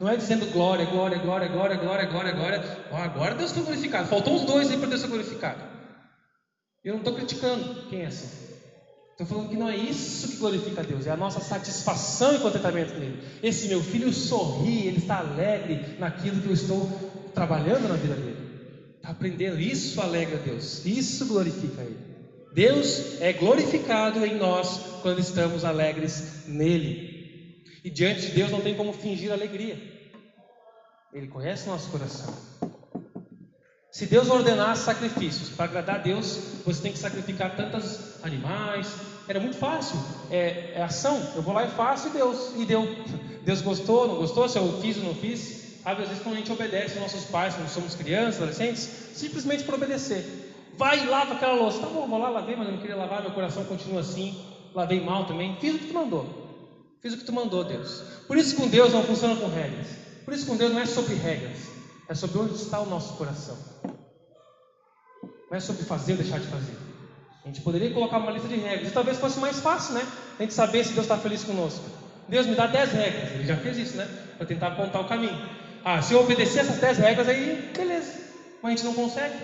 Não 0.00 0.08
é 0.08 0.16
dizendo 0.16 0.46
glória, 0.52 0.84
glória, 0.86 1.18
glória, 1.18 1.48
glória, 1.48 1.76
glória, 1.76 2.06
glória, 2.06 2.32
glória. 2.32 2.84
Agora 2.90 3.34
Deus 3.34 3.52
foi 3.52 3.62
glorificado. 3.62 4.08
Faltou 4.08 4.34
uns 4.34 4.42
dois 4.42 4.70
aí 4.70 4.78
para 4.78 4.88
Deus 4.88 5.00
ser 5.00 5.08
glorificado. 5.08 5.60
Eu 6.82 6.94
não 6.94 7.00
estou 7.00 7.14
criticando 7.14 7.86
quem 7.88 8.02
é 8.02 8.06
assim. 8.06 8.28
Estou 9.12 9.26
falando 9.26 9.50
que 9.50 9.56
não 9.56 9.68
é 9.68 9.76
isso 9.76 10.26
que 10.26 10.36
glorifica 10.38 10.80
a 10.80 10.84
Deus, 10.84 11.06
é 11.06 11.10
a 11.10 11.16
nossa 11.16 11.38
satisfação 11.38 12.34
e 12.34 12.40
contentamento 12.40 12.94
nele. 12.94 13.22
Esse 13.42 13.68
meu 13.68 13.82
filho 13.82 14.12
sorri, 14.12 14.86
ele 14.86 14.98
está 14.98 15.18
alegre 15.18 15.96
naquilo 15.98 16.40
que 16.40 16.48
eu 16.48 16.54
estou 16.54 16.88
trabalhando 17.34 17.88
na 17.88 17.94
vida 17.94 18.14
dele. 18.14 18.31
Está 19.02 19.10
aprendendo, 19.10 19.58
isso 19.58 20.00
alegra 20.00 20.38
Deus, 20.38 20.86
isso 20.86 21.26
glorifica 21.26 21.82
Ele. 21.82 21.98
Deus 22.54 23.20
é 23.20 23.32
glorificado 23.32 24.24
em 24.24 24.38
nós 24.38 24.78
quando 25.02 25.18
estamos 25.18 25.64
alegres 25.64 26.46
nele. 26.46 27.64
E 27.82 27.90
diante 27.90 28.20
de 28.20 28.28
Deus 28.28 28.52
não 28.52 28.60
tem 28.60 28.76
como 28.76 28.92
fingir 28.92 29.32
alegria. 29.32 29.76
Ele 31.12 31.26
conhece 31.26 31.66
o 31.66 31.72
nosso 31.72 31.90
coração. 31.90 32.32
Se 33.90 34.06
Deus 34.06 34.30
ordenar 34.30 34.76
sacrifícios 34.76 35.48
para 35.48 35.64
agradar 35.64 35.96
a 35.96 35.98
Deus, 35.98 36.38
você 36.64 36.82
tem 36.82 36.92
que 36.92 36.98
sacrificar 36.98 37.56
tantos 37.56 38.22
animais. 38.22 38.94
Era 39.26 39.40
muito 39.40 39.56
fácil, 39.56 39.98
é, 40.30 40.74
é, 40.76 40.82
ação. 40.82 41.20
Eu 41.34 41.42
vou 41.42 41.52
lá 41.52 41.64
e 41.64 41.70
faço 41.70 42.06
e 42.06 42.10
Deus 42.12 42.52
e 42.56 42.64
deu. 42.64 42.86
Deus 43.44 43.62
gostou, 43.62 44.06
não 44.06 44.16
gostou? 44.18 44.48
Se 44.48 44.58
eu 44.58 44.80
fiz 44.80 44.96
ou 44.98 45.02
não 45.02 45.14
fiz? 45.16 45.61
Sabe, 45.82 46.02
às 46.02 46.08
vezes 46.08 46.22
quando 46.22 46.36
a 46.36 46.38
gente 46.38 46.52
obedece 46.52 46.98
aos 46.98 47.12
nossos 47.12 47.24
pais, 47.30 47.54
quando 47.54 47.68
somos 47.68 47.94
crianças, 47.94 48.36
adolescentes, 48.36 48.88
simplesmente 49.14 49.64
por 49.64 49.74
obedecer. 49.74 50.24
Vai 50.76 51.02
e 51.02 51.06
lava 51.06 51.34
aquela 51.34 51.54
louça. 51.54 51.80
Tá 51.80 51.86
bom, 51.86 52.06
vou 52.06 52.18
lá, 52.18 52.30
lavei, 52.30 52.56
mas 52.56 52.66
eu 52.66 52.74
não 52.74 52.80
queria 52.80 52.96
lavar, 52.96 53.22
meu 53.22 53.32
coração 53.32 53.64
continua 53.64 54.00
assim. 54.00 54.40
Lavei 54.74 55.00
mal 55.00 55.26
também. 55.26 55.56
Fiz 55.60 55.74
o 55.74 55.78
que 55.78 55.86
tu 55.86 55.94
mandou. 55.94 56.26
Fiz 57.00 57.12
o 57.12 57.18
que 57.18 57.24
tu 57.24 57.32
mandou, 57.32 57.64
Deus. 57.64 58.02
Por 58.28 58.36
isso 58.36 58.56
com 58.56 58.68
Deus 58.68 58.92
não 58.92 59.02
funciona 59.02 59.36
com 59.36 59.48
regras. 59.48 59.88
Por 60.24 60.32
isso 60.32 60.46
com 60.46 60.56
Deus 60.56 60.72
não 60.72 60.80
é 60.80 60.86
sobre 60.86 61.14
regras 61.14 61.72
é 62.12 62.14
sobre 62.14 62.38
onde 62.38 62.54
está 62.54 62.80
o 62.80 62.86
nosso 62.86 63.14
coração. 63.14 63.56
Não 65.50 65.56
é 65.56 65.60
sobre 65.60 65.84
fazer 65.84 66.12
ou 66.12 66.18
deixar 66.18 66.38
de 66.38 66.46
fazer. 66.46 66.76
A 67.44 67.48
gente 67.48 67.60
poderia 67.60 67.92
colocar 67.92 68.18
uma 68.18 68.30
lista 68.30 68.48
de 68.48 68.56
regras, 68.56 68.88
e 68.88 68.92
talvez 68.92 69.18
fosse 69.18 69.40
mais 69.40 69.58
fácil, 69.60 69.94
né? 69.94 70.06
A 70.38 70.42
gente 70.42 70.54
saber 70.54 70.84
se 70.84 70.92
Deus 70.92 71.04
está 71.04 71.18
feliz 71.18 71.42
conosco. 71.42 71.84
Deus 72.28 72.46
me 72.46 72.54
dá 72.54 72.66
10 72.66 72.92
regras, 72.92 73.32
ele 73.32 73.46
já 73.46 73.56
fez 73.56 73.76
isso, 73.78 73.96
né? 73.96 74.08
Para 74.36 74.46
tentar 74.46 74.68
apontar 74.68 75.02
o 75.02 75.08
caminho. 75.08 75.36
Ah, 75.84 76.00
se 76.00 76.14
eu 76.14 76.20
obedecer 76.20 76.60
essas 76.60 76.78
10 76.78 76.98
regras, 76.98 77.28
aí 77.28 77.72
beleza. 77.76 78.20
Mas 78.62 78.72
a 78.72 78.76
gente 78.76 78.84
não 78.84 78.94
consegue. 78.94 79.34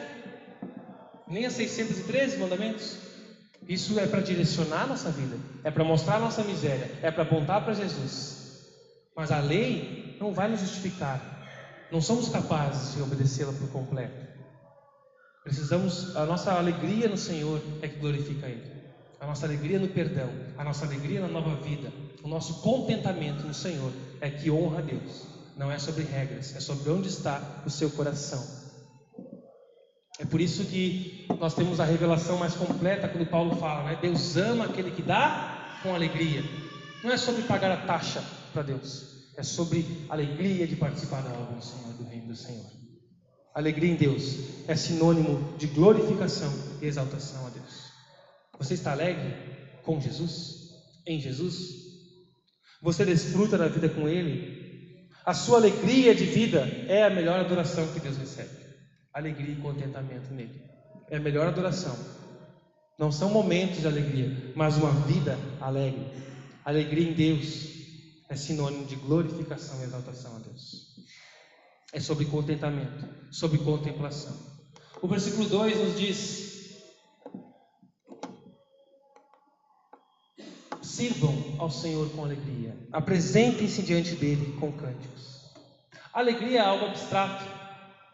Nem 1.27 1.44
as 1.44 1.55
613 1.55 2.38
mandamentos. 2.38 2.96
Isso 3.68 3.98
é 3.98 4.07
para 4.07 4.20
direcionar 4.20 4.85
a 4.85 4.87
nossa 4.87 5.11
vida, 5.11 5.37
é 5.62 5.70
para 5.70 5.85
mostrar 5.85 6.16
a 6.16 6.20
nossa 6.20 6.42
miséria, 6.42 6.90
é 7.03 7.11
para 7.11 7.24
apontar 7.24 7.62
para 7.62 7.74
Jesus. 7.74 8.62
Mas 9.14 9.31
a 9.31 9.40
lei 9.40 10.16
não 10.18 10.33
vai 10.33 10.48
nos 10.48 10.61
justificar, 10.61 11.20
não 11.92 12.01
somos 12.01 12.31
capazes 12.31 12.94
de 12.94 13.03
obedecê-la 13.03 13.53
por 13.53 13.68
completo. 13.68 14.27
Precisamos, 15.44 16.16
a 16.16 16.24
nossa 16.24 16.53
alegria 16.53 17.09
no 17.09 17.18
Senhor 17.18 17.61
é 17.83 17.88
que 17.88 17.98
glorifica 17.98 18.46
Ele. 18.46 18.64
A 19.20 19.27
nossa 19.27 19.44
alegria 19.44 19.79
no 19.79 19.88
perdão, 19.88 20.31
a 20.57 20.64
nossa 20.64 20.87
alegria 20.87 21.20
na 21.20 21.29
nova 21.29 21.57
vida, 21.57 21.92
o 22.22 22.29
nosso 22.29 22.62
contentamento 22.62 23.46
no 23.46 23.53
Senhor 23.53 23.92
é 24.20 24.31
que 24.31 24.51
honra 24.51 24.79
a 24.79 24.83
Deus. 24.83 25.38
Não 25.59 25.73
é 25.73 25.79
sobre 25.79 26.05
regras, 26.05 26.55
é 26.55 26.61
sobre 26.61 26.88
onde 26.88 27.09
está 27.09 27.62
o 27.66 27.71
seu 27.71 27.90
coração. 27.90 28.42
É 30.21 30.25
por 30.25 30.40
isso 30.40 30.64
que 30.64 31.27
nós 31.38 31.53
temos 31.55 31.81
a 31.81 31.85
revelação 31.85 32.38
mais 32.38 32.55
completa 32.55 33.09
quando 33.09 33.27
Paulo 33.27 33.57
fala, 33.57 33.90
né? 33.90 33.99
Deus 34.01 34.37
ama 34.37 34.66
aquele 34.66 34.92
que 34.92 35.03
dá 35.03 35.81
com 35.83 35.94
alegria. 35.94 36.44
Não 37.03 37.11
é 37.11 37.16
sobre 37.16 37.42
pagar 37.42 37.73
a 37.73 37.87
taxa 37.87 38.23
para 38.53 38.62
Deus, 38.62 39.33
é 39.37 39.42
sobre 39.42 40.07
alegria 40.09 40.66
de 40.66 40.77
participar 40.77 41.23
da 41.23 41.33
obra 41.33 41.57
do 41.57 41.64
Senhor, 41.64 41.92
do 41.94 42.05
reino 42.05 42.29
do 42.29 42.37
Senhor. 42.37 42.66
Alegria 43.53 43.90
em 43.90 43.97
Deus 43.97 44.37
é 44.68 44.77
sinônimo 44.77 45.57
de 45.59 45.66
glorificação 45.66 46.53
e 46.81 46.87
exaltação 46.87 47.44
a 47.47 47.51
Deus. 47.51 47.92
Você 48.59 48.75
está 48.75 48.92
alegre 48.92 49.35
com 49.83 50.01
Jesus? 50.01 50.71
Em 51.05 51.21
Jesus? 51.21 51.88
Você 52.81 53.05
desfruta 53.05 53.59
da 53.59 53.66
vida 53.66 53.88
com 53.88 54.09
Ele? 54.09 54.58
A 55.29 55.35
sua 55.35 55.59
alegria 55.59 56.14
de 56.14 56.25
vida 56.25 56.61
é 56.88 57.05
a 57.05 57.11
melhor 57.11 57.38
adoração 57.38 57.87
que 57.88 58.01
Deus 58.01 58.17
recebe. 58.17 58.49
Alegria 59.12 59.53
e 59.53 59.61
contentamento 59.61 60.33
nele. 60.33 60.59
É 61.11 61.19
a 61.19 61.21
melhor 61.21 61.47
adoração. 61.47 61.95
Não 62.99 63.12
são 63.12 63.29
momentos 63.29 63.83
de 63.83 63.87
alegria, 63.87 64.55
mas 64.57 64.79
uma 64.79 64.91
vida 64.91 65.38
alegre. 65.61 66.07
Alegria 66.64 67.11
em 67.11 67.12
Deus 67.12 67.69
é 68.31 68.37
sinônimo 68.37 68.87
de 68.87 68.97
glorificação 68.97 69.79
e 69.83 69.85
exaltação 69.85 70.35
a 70.35 70.38
Deus. 70.38 70.97
É 71.93 72.01
sobre 72.01 72.25
contentamento, 72.25 73.07
sobre 73.31 73.59
contemplação. 73.59 74.35
O 75.03 75.09
versículo 75.09 75.47
2 75.47 75.79
nos 75.79 75.99
diz: 75.99 76.58
Sirvam 80.98 81.54
ao 81.58 81.70
Senhor 81.70 82.11
com 82.11 82.24
alegria, 82.24 82.76
apresentem-se 82.90 83.82
diante 83.82 84.16
dele 84.16 84.56
com 84.58 84.72
cânticos. 84.72 85.44
Alegria 86.12 86.58
é 86.58 86.64
algo 86.64 86.87
abstrato, 86.87 87.44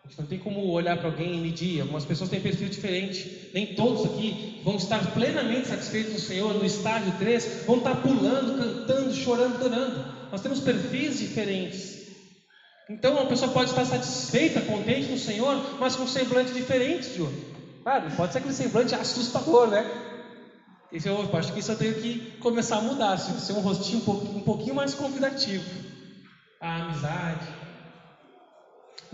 a 0.05 0.07
gente 0.07 0.21
não 0.21 0.27
tem 0.27 0.39
como 0.39 0.61
olhar 0.71 0.99
para 0.99 1.09
alguém 1.09 1.35
e 1.35 1.41
medir. 1.41 1.81
Algumas 1.81 2.05
pessoas 2.05 2.29
têm 2.29 2.43
perfil 2.43 2.69
diferente. 2.69 3.49
Nem 3.55 3.75
todos 3.75 4.05
aqui 4.05 4.61
vão 4.63 4.77
estar 4.77 5.15
plenamente 5.15 5.69
satisfeitos 5.69 6.13
no 6.13 6.19
Senhor. 6.19 6.53
No 6.53 6.63
estágio 6.63 7.11
3, 7.19 7.65
vão 7.65 7.79
estar 7.79 7.95
pulando, 8.03 8.59
cantando, 8.59 9.15
chorando, 9.15 9.55
adorando. 9.55 10.05
Nós 10.31 10.43
temos 10.43 10.61
perfis 10.61 11.21
diferentes. 11.21 12.05
Então, 12.91 13.15
uma 13.15 13.25
pessoa 13.25 13.51
pode 13.51 13.71
estar 13.71 13.87
satisfeita, 13.87 14.61
contente 14.61 15.09
no 15.09 15.17
Senhor, 15.17 15.79
mas 15.81 15.97
com 15.97 16.03
um 16.03 16.07
semblante 16.07 16.53
diferente 16.53 17.09
de 17.15 17.23
outro. 17.23 17.41
Claro, 17.83 18.11
pode 18.15 18.33
ser 18.33 18.41
aquele 18.41 18.53
semblante 18.53 18.95
assustador, 18.95 19.69
né? 19.69 20.14
Esse 20.95 21.09
eu 21.09 21.29
acho 21.37 21.53
que 21.53 21.61
isso 21.61 21.73
eu 21.73 21.77
tenho 21.77 21.95
que 21.95 22.39
começar 22.41 22.77
a 22.77 22.81
mudar, 22.81 23.19
ser 23.19 23.53
um 23.53 23.61
rostinho 23.61 23.99
um 23.99 24.05
pouquinho, 24.05 24.39
um 24.39 24.43
pouquinho 24.43 24.75
mais 24.75 24.95
convidativo. 24.95 25.69
A 26.61 26.77
amizade, 26.77 27.47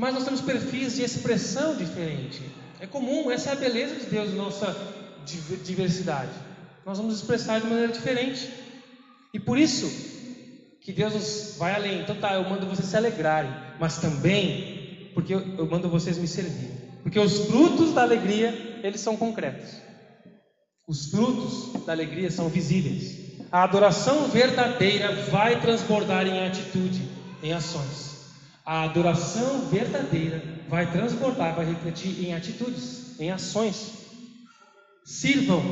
mas 0.00 0.14
nós 0.14 0.24
temos 0.24 0.40
perfis 0.40 0.96
de 0.96 1.02
expressão 1.02 1.76
diferente. 1.76 2.42
É 2.80 2.86
comum, 2.86 3.30
essa 3.30 3.50
é 3.50 3.52
a 3.52 3.56
beleza 3.56 3.96
de 3.96 4.06
Deus, 4.06 4.32
nossa 4.32 4.74
diversidade. 5.62 6.32
Nós 6.86 6.96
vamos 6.96 7.16
expressar 7.16 7.60
de 7.60 7.66
maneira 7.66 7.92
diferente. 7.92 8.48
E 9.34 9.38
por 9.38 9.58
isso 9.58 9.86
que 10.80 10.90
Deus 10.90 11.12
nos 11.12 11.56
vai 11.58 11.74
além. 11.74 12.00
Então 12.00 12.16
tá, 12.16 12.32
eu 12.32 12.48
mando 12.48 12.64
vocês 12.64 12.88
se 12.88 12.96
alegrarem, 12.96 13.52
mas 13.78 13.98
também 13.98 15.10
porque 15.12 15.34
eu, 15.34 15.40
eu 15.58 15.66
mando 15.66 15.86
vocês 15.90 16.16
me 16.16 16.26
servirem. 16.26 16.78
Porque 17.02 17.18
os 17.18 17.46
frutos 17.46 17.92
da 17.92 18.00
alegria, 18.00 18.80
eles 18.82 19.02
são 19.02 19.18
concretos. 19.18 19.89
Os 20.90 21.08
frutos 21.08 21.84
da 21.86 21.92
alegria 21.92 22.32
são 22.32 22.48
visíveis. 22.48 23.38
A 23.52 23.62
adoração 23.62 24.26
verdadeira 24.26 25.12
vai 25.30 25.60
transbordar 25.60 26.26
em 26.26 26.44
atitude, 26.44 27.08
em 27.40 27.52
ações. 27.52 28.32
A 28.66 28.82
adoração 28.82 29.68
verdadeira 29.68 30.42
vai 30.68 30.90
transbordar, 30.90 31.54
vai 31.54 31.64
refletir 31.64 32.24
em 32.24 32.34
atitudes, 32.34 33.20
em 33.20 33.30
ações. 33.30 33.92
Sirvam 35.04 35.62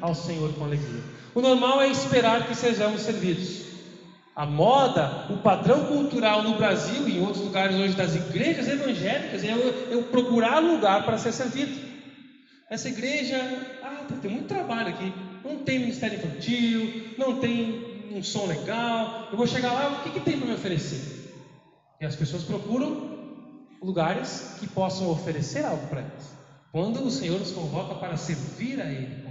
ao 0.00 0.14
Senhor 0.14 0.52
com 0.52 0.64
alegria. 0.64 1.02
O 1.34 1.40
normal 1.40 1.82
é 1.82 1.88
esperar 1.88 2.46
que 2.46 2.54
sejamos 2.54 3.02
servidos. 3.02 3.62
A 4.36 4.46
moda, 4.46 5.26
o 5.28 5.38
padrão 5.38 5.86
cultural 5.86 6.44
no 6.44 6.56
Brasil 6.56 7.08
e 7.08 7.18
em 7.18 7.20
outros 7.20 7.42
lugares 7.42 7.74
hoje 7.74 7.96
das 7.96 8.14
igrejas 8.14 8.68
evangélicas 8.68 9.42
é 9.42 9.52
eu, 9.52 9.88
eu 9.90 10.02
procurar 10.04 10.60
lugar 10.60 11.04
para 11.04 11.18
ser 11.18 11.32
servido. 11.32 11.87
Essa 12.70 12.88
igreja, 12.88 13.36
ah, 13.82 14.04
tá, 14.06 14.16
tem 14.16 14.30
muito 14.30 14.46
trabalho 14.46 14.88
aqui. 14.88 15.12
Não 15.42 15.64
tem 15.64 15.78
ministério 15.78 16.18
infantil, 16.18 17.14
não 17.16 17.40
tem 17.40 18.12
um 18.12 18.22
som 18.22 18.46
legal. 18.46 19.28
Eu 19.32 19.38
vou 19.38 19.46
chegar 19.46 19.72
lá, 19.72 19.88
o 19.88 20.02
que, 20.02 20.18
que 20.18 20.20
tem 20.20 20.38
para 20.38 20.48
me 20.48 20.54
oferecer? 20.54 21.00
E 22.00 22.04
as 22.04 22.14
pessoas 22.14 22.44
procuram 22.44 23.18
lugares 23.82 24.56
que 24.60 24.66
possam 24.66 25.10
oferecer 25.10 25.64
algo 25.64 25.86
para 25.88 26.02
elas. 26.02 26.36
Quando 26.70 27.02
o 27.02 27.10
Senhor 27.10 27.38
nos 27.38 27.52
convoca 27.52 27.94
para 27.94 28.16
servir 28.18 28.80
a 28.80 28.92
Ele 28.92 29.27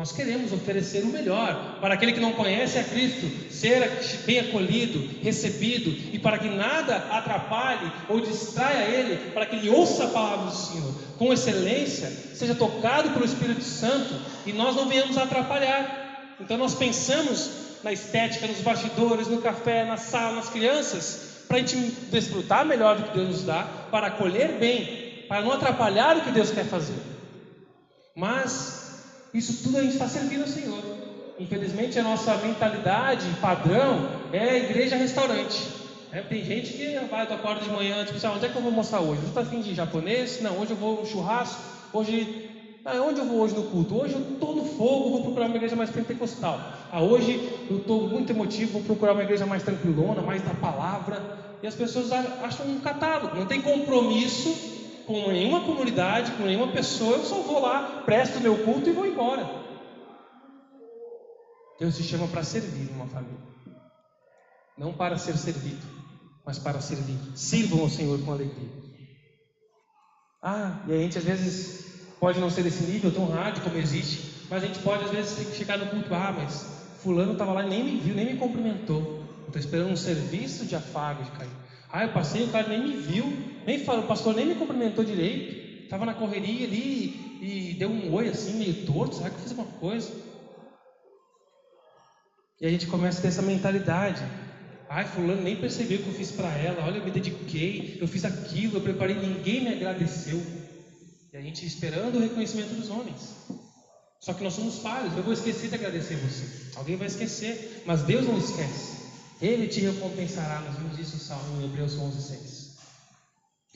nós 0.00 0.12
queremos 0.12 0.50
oferecer 0.50 1.04
o 1.04 1.08
melhor 1.08 1.76
para 1.78 1.92
aquele 1.92 2.14
que 2.14 2.20
não 2.20 2.32
conhece 2.32 2.78
a 2.78 2.84
Cristo, 2.84 3.52
ser 3.52 3.86
bem 4.24 4.38
acolhido, 4.38 5.20
recebido 5.22 5.90
e 6.10 6.18
para 6.18 6.38
que 6.38 6.48
nada 6.48 6.96
atrapalhe 7.10 7.92
ou 8.08 8.18
distraia 8.18 8.88
Ele, 8.88 9.30
para 9.32 9.44
que 9.44 9.56
Ele 9.56 9.68
ouça 9.68 10.04
a 10.04 10.08
palavra 10.08 10.46
do 10.46 10.56
Senhor 10.56 10.94
com 11.18 11.30
excelência, 11.30 12.08
seja 12.32 12.54
tocado 12.54 13.10
pelo 13.10 13.26
Espírito 13.26 13.62
Santo 13.62 14.14
e 14.46 14.54
nós 14.54 14.74
não 14.74 14.88
venhamos 14.88 15.18
atrapalhar. 15.18 16.34
Então 16.40 16.56
nós 16.56 16.74
pensamos 16.74 17.50
na 17.84 17.92
estética, 17.92 18.46
nos 18.46 18.62
bastidores, 18.62 19.28
no 19.28 19.42
café, 19.42 19.84
na 19.84 19.98
sala, 19.98 20.36
nas 20.36 20.48
crianças, 20.48 21.44
para 21.46 21.58
a 21.58 21.60
gente 21.60 21.76
desfrutar 22.10 22.64
melhor 22.64 22.96
do 22.96 23.02
que 23.02 23.18
Deus 23.18 23.28
nos 23.28 23.44
dá, 23.44 23.64
para 23.90 24.06
acolher 24.06 24.52
bem, 24.58 25.26
para 25.28 25.42
não 25.42 25.52
atrapalhar 25.52 26.16
o 26.16 26.22
que 26.22 26.30
Deus 26.30 26.50
quer 26.50 26.64
fazer. 26.64 26.96
Mas 28.16 28.79
isso 29.32 29.62
tudo 29.62 29.78
a 29.78 29.82
gente 29.82 29.92
está 29.92 30.08
servindo 30.08 30.42
ao 30.42 30.48
Senhor. 30.48 30.82
Infelizmente 31.38 31.98
a 31.98 32.02
nossa 32.02 32.36
mentalidade 32.38 33.26
padrão 33.40 34.08
é 34.32 34.40
a 34.40 34.58
igreja 34.58 34.96
restaurante. 34.96 35.80
É, 36.12 36.20
tem 36.22 36.44
gente 36.44 36.72
que 36.72 36.98
vai, 37.08 37.26
tu 37.26 37.34
acorda 37.34 37.60
de 37.60 37.70
manhã, 37.70 38.04
tipo 38.04 38.16
assim, 38.16 38.26
ah, 38.26 38.32
onde 38.32 38.44
é 38.44 38.48
que 38.48 38.56
eu 38.56 38.62
vou 38.62 38.72
mostrar 38.72 39.00
hoje? 39.00 39.22
Você 39.22 39.28
está 39.28 39.40
afim 39.42 39.60
de 39.60 39.74
japonês? 39.74 40.40
Não, 40.40 40.58
hoje 40.58 40.72
eu 40.72 40.76
vou 40.76 41.00
no 41.00 41.06
churrasco, 41.06 41.62
hoje. 41.92 42.50
Ah, 42.84 43.00
onde 43.00 43.20
eu 43.20 43.26
vou 43.26 43.38
hoje 43.38 43.54
no 43.54 43.62
culto? 43.62 43.94
Hoje 43.94 44.14
eu 44.14 44.20
estou 44.20 44.56
no 44.56 44.64
fogo, 44.64 45.10
vou 45.10 45.22
procurar 45.22 45.46
uma 45.46 45.56
igreja 45.56 45.76
mais 45.76 45.90
pentecostal. 45.90 46.58
Ah, 46.90 47.00
hoje 47.00 47.40
eu 47.70 47.76
estou 47.76 48.08
muito 48.08 48.32
emotivo, 48.32 48.72
vou 48.72 48.82
procurar 48.82 49.12
uma 49.12 49.22
igreja 49.22 49.46
mais 49.46 49.62
tranquilona, 49.62 50.20
mais 50.20 50.42
da 50.42 50.52
palavra. 50.52 51.22
E 51.62 51.66
as 51.66 51.74
pessoas 51.74 52.10
acham 52.10 52.66
um 52.66 52.80
catálogo, 52.80 53.36
não 53.36 53.46
tem 53.46 53.60
compromisso 53.60 54.79
com 55.10 55.32
nenhuma 55.32 55.62
comunidade, 55.62 56.30
com 56.32 56.44
nenhuma 56.44 56.68
pessoa, 56.68 57.16
eu 57.16 57.24
só 57.24 57.42
vou 57.42 57.60
lá, 57.60 58.02
presto 58.06 58.40
meu 58.40 58.56
culto 58.58 58.88
e 58.88 58.92
vou 58.92 59.04
embora. 59.04 59.44
Deus 61.80 61.96
te 61.96 62.04
chama 62.04 62.28
para 62.28 62.44
servir 62.44 62.88
uma 62.92 63.06
família, 63.06 63.40
não 64.78 64.92
para 64.92 65.18
ser 65.18 65.36
servido, 65.36 65.84
mas 66.46 66.60
para 66.60 66.80
servir. 66.80 67.18
Sirvam 67.34 67.80
ao 67.80 67.88
Senhor 67.88 68.20
com 68.20 68.30
alegria. 68.30 68.70
Ah, 70.40 70.80
e 70.86 70.92
a 70.92 70.96
gente 70.96 71.18
às 71.18 71.24
vezes 71.24 72.14
pode 72.20 72.38
não 72.38 72.48
ser 72.48 72.62
desse 72.62 72.84
nível 72.84 73.12
tão 73.12 73.26
rádio 73.26 73.64
como 73.64 73.78
existe, 73.78 74.46
mas 74.48 74.62
a 74.62 74.66
gente 74.66 74.78
pode 74.78 75.04
às 75.04 75.10
vezes 75.10 75.56
chegar 75.56 75.76
no 75.76 75.86
culto, 75.86 76.14
ah, 76.14 76.32
mas 76.36 76.66
fulano 77.02 77.32
estava 77.32 77.52
lá 77.52 77.66
e 77.66 77.68
nem 77.68 77.82
me 77.82 77.98
viu, 77.98 78.14
nem 78.14 78.26
me 78.26 78.36
cumprimentou. 78.36 79.24
Estou 79.46 79.58
esperando 79.58 79.90
um 79.90 79.96
serviço 79.96 80.66
de 80.66 80.76
afago 80.76 81.24
de 81.24 81.30
cair. 81.32 81.50
Ah, 81.90 82.04
eu 82.04 82.12
passei, 82.12 82.44
o 82.44 82.52
cara 82.52 82.68
nem 82.68 82.80
me 82.80 82.96
viu, 82.96 83.49
nem 83.66 83.84
falou, 83.84 84.04
o 84.04 84.08
pastor 84.08 84.34
nem 84.34 84.46
me 84.46 84.54
cumprimentou 84.54 85.04
direito. 85.04 85.84
Estava 85.84 86.06
na 86.06 86.14
correria 86.14 86.66
ali 86.66 87.38
e 87.40 87.74
deu 87.74 87.88
um 87.90 88.12
oi 88.12 88.28
assim, 88.28 88.58
meio 88.58 88.86
torto. 88.86 89.16
Será 89.16 89.30
que 89.30 89.36
eu 89.36 89.40
fiz 89.40 89.50
alguma 89.50 89.78
coisa? 89.78 90.10
E 92.60 92.66
a 92.66 92.70
gente 92.70 92.86
começa 92.86 93.18
a 93.18 93.22
ter 93.22 93.28
essa 93.28 93.42
mentalidade. 93.42 94.22
Ai, 94.88 95.06
fulano 95.06 95.42
nem 95.42 95.56
percebeu 95.56 95.98
o 95.98 96.02
que 96.02 96.08
eu 96.08 96.14
fiz 96.14 96.30
para 96.32 96.48
ela. 96.58 96.84
Olha, 96.84 96.98
eu 96.98 97.04
me 97.04 97.10
dediquei, 97.10 97.98
eu 98.00 98.08
fiz 98.08 98.24
aquilo, 98.24 98.76
eu 98.76 98.80
preparei, 98.80 99.16
ninguém 99.16 99.62
me 99.62 99.68
agradeceu. 99.68 100.40
E 101.32 101.36
a 101.36 101.40
gente 101.40 101.64
esperando 101.64 102.16
o 102.16 102.20
reconhecimento 102.20 102.74
dos 102.74 102.90
homens. 102.90 103.36
Só 104.20 104.34
que 104.34 104.44
nós 104.44 104.52
somos 104.52 104.80
falhos. 104.80 105.16
Eu 105.16 105.22
vou 105.22 105.32
esquecer 105.32 105.68
de 105.68 105.76
agradecer 105.76 106.16
você. 106.16 106.76
Alguém 106.76 106.96
vai 106.96 107.06
esquecer, 107.06 107.82
mas 107.86 108.02
Deus 108.02 108.26
não 108.26 108.36
esquece. 108.36 109.00
Ele 109.40 109.66
te 109.66 109.80
recompensará, 109.80 110.60
nós 110.60 110.76
vimos 110.76 110.98
isso 110.98 111.16
no 111.16 111.22
Salmo 111.22 111.62
em 111.62 111.64
Hebreus 111.64 111.96
11, 111.96 112.22
6. 112.22 112.59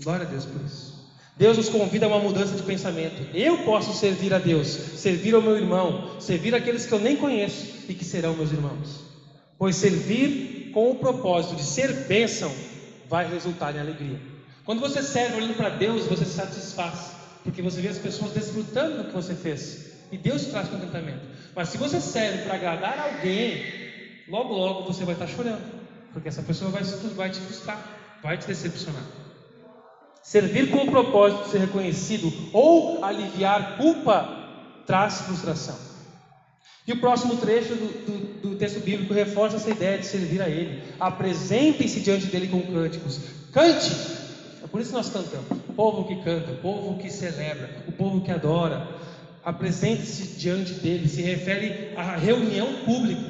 Glória 0.02 0.26
a 0.26 0.28
Deus 0.28 0.44
por 0.44 0.60
isso. 0.64 0.94
Deus 1.36 1.56
nos 1.56 1.68
convida 1.68 2.06
a 2.06 2.08
uma 2.08 2.20
mudança 2.20 2.54
de 2.54 2.62
pensamento. 2.62 3.36
Eu 3.36 3.58
posso 3.64 3.92
servir 3.92 4.32
a 4.32 4.38
Deus, 4.38 4.68
servir 4.68 5.34
ao 5.34 5.42
meu 5.42 5.56
irmão, 5.56 6.20
servir 6.20 6.54
aqueles 6.54 6.86
que 6.86 6.92
eu 6.92 7.00
nem 7.00 7.16
conheço 7.16 7.84
e 7.88 7.94
que 7.94 8.04
serão 8.04 8.34
meus 8.36 8.52
irmãos. 8.52 9.00
Pois 9.58 9.76
servir 9.76 10.70
com 10.72 10.90
o 10.90 10.96
propósito 10.96 11.56
de 11.56 11.64
ser 11.64 12.06
bênção 12.06 12.52
vai 13.08 13.28
resultar 13.28 13.74
em 13.74 13.80
alegria. 13.80 14.20
Quando 14.64 14.80
você 14.80 15.02
serve 15.02 15.36
olhando 15.36 15.56
para 15.56 15.70
Deus, 15.70 16.06
você 16.06 16.24
se 16.24 16.32
satisfaz, 16.32 17.12
porque 17.42 17.60
você 17.60 17.80
vê 17.80 17.88
as 17.88 17.98
pessoas 17.98 18.32
desfrutando 18.32 18.98
do 18.98 19.04
que 19.08 19.14
você 19.14 19.34
fez 19.34 19.94
e 20.10 20.18
Deus 20.18 20.46
traz 20.46 20.68
contentamento. 20.68 21.26
Mas 21.54 21.68
se 21.68 21.78
você 21.78 22.00
serve 22.00 22.44
para 22.44 22.54
agradar 22.54 22.98
alguém, 22.98 23.64
logo, 24.28 24.54
logo 24.54 24.92
você 24.92 25.04
vai 25.04 25.14
estar 25.14 25.26
chorando, 25.26 25.64
porque 26.12 26.28
essa 26.28 26.42
pessoa 26.42 26.70
vai, 26.70 26.82
vai 26.82 27.30
te 27.30 27.40
frustrar, 27.40 27.78
vai 28.22 28.38
te 28.38 28.46
decepcionar. 28.46 29.23
Servir 30.24 30.70
com 30.70 30.78
o 30.78 30.90
propósito 30.90 31.44
de 31.44 31.50
ser 31.50 31.58
reconhecido 31.58 32.32
ou 32.50 33.04
aliviar 33.04 33.76
culpa 33.76 34.26
traz 34.86 35.20
frustração. 35.20 35.76
E 36.86 36.92
o 36.92 36.96
próximo 36.98 37.36
trecho 37.36 37.74
do, 37.74 37.86
do, 38.06 38.48
do, 38.48 38.56
texto 38.56 38.80
bíblico 38.80 39.12
reforça 39.12 39.56
essa 39.56 39.70
ideia 39.70 39.98
de 39.98 40.06
servir 40.06 40.40
a 40.40 40.48
Ele. 40.48 40.82
Apresentem-se 40.98 42.00
diante 42.00 42.26
dele 42.26 42.48
com 42.48 42.62
cânticos. 42.62 43.20
Cante! 43.52 43.92
É 44.62 44.66
por 44.66 44.80
isso 44.80 44.90
que 44.90 44.96
nós 44.96 45.10
cantamos. 45.10 45.46
O 45.68 45.72
povo 45.74 46.08
que 46.08 46.16
canta, 46.22 46.52
o 46.52 46.56
povo 46.56 46.98
que 46.98 47.10
celebra, 47.10 47.84
o 47.86 47.92
povo 47.92 48.22
que 48.22 48.30
adora. 48.30 48.88
Apresente-se 49.44 50.38
diante 50.38 50.72
dele. 50.72 51.06
Se 51.06 51.20
refere 51.20 51.92
à 51.96 52.16
reunião 52.16 52.82
pública. 52.86 53.20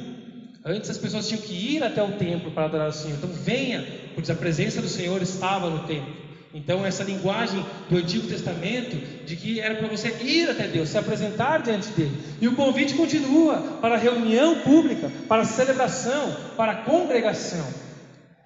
Antes 0.65 0.91
as 0.91 0.99
pessoas 0.99 1.27
tinham 1.27 1.43
que 1.43 1.53
ir 1.53 1.83
até 1.83 2.03
o 2.03 2.13
templo 2.13 2.53
para 2.53 2.67
adorar 2.67 2.89
o 2.89 2.93
Senhor. 2.93 3.17
Então 3.17 3.31
venha, 3.31 3.85
pois 4.15 4.31
a 4.31 4.35
presença 4.37 4.81
do 4.81 4.89
Senhor 4.89 5.21
estava 5.21 5.69
no 5.69 5.81
templo. 5.89 6.24
Então 6.55 6.87
essa 6.87 7.03
linguagem 7.03 7.67
do 7.91 7.97
Antigo 7.97 8.29
Testamento 8.29 8.97
de 9.27 9.35
que 9.35 9.61
era 9.61 9.75
para 9.75 9.89
você 9.89 10.09
ir 10.23 10.49
até 10.49 10.69
Deus, 10.69 10.89
se 10.89 10.97
apresentar 10.97 11.61
diante 11.63 11.89
dele. 11.89 12.17
E 12.41 12.47
o 12.47 12.55
convite 12.55 12.95
continua 12.95 13.57
para 13.81 13.97
reunião 13.97 14.61
pública, 14.61 15.11
para 15.29 15.45
celebração, 15.45 16.35
para 16.57 16.77
congregação. 16.77 17.67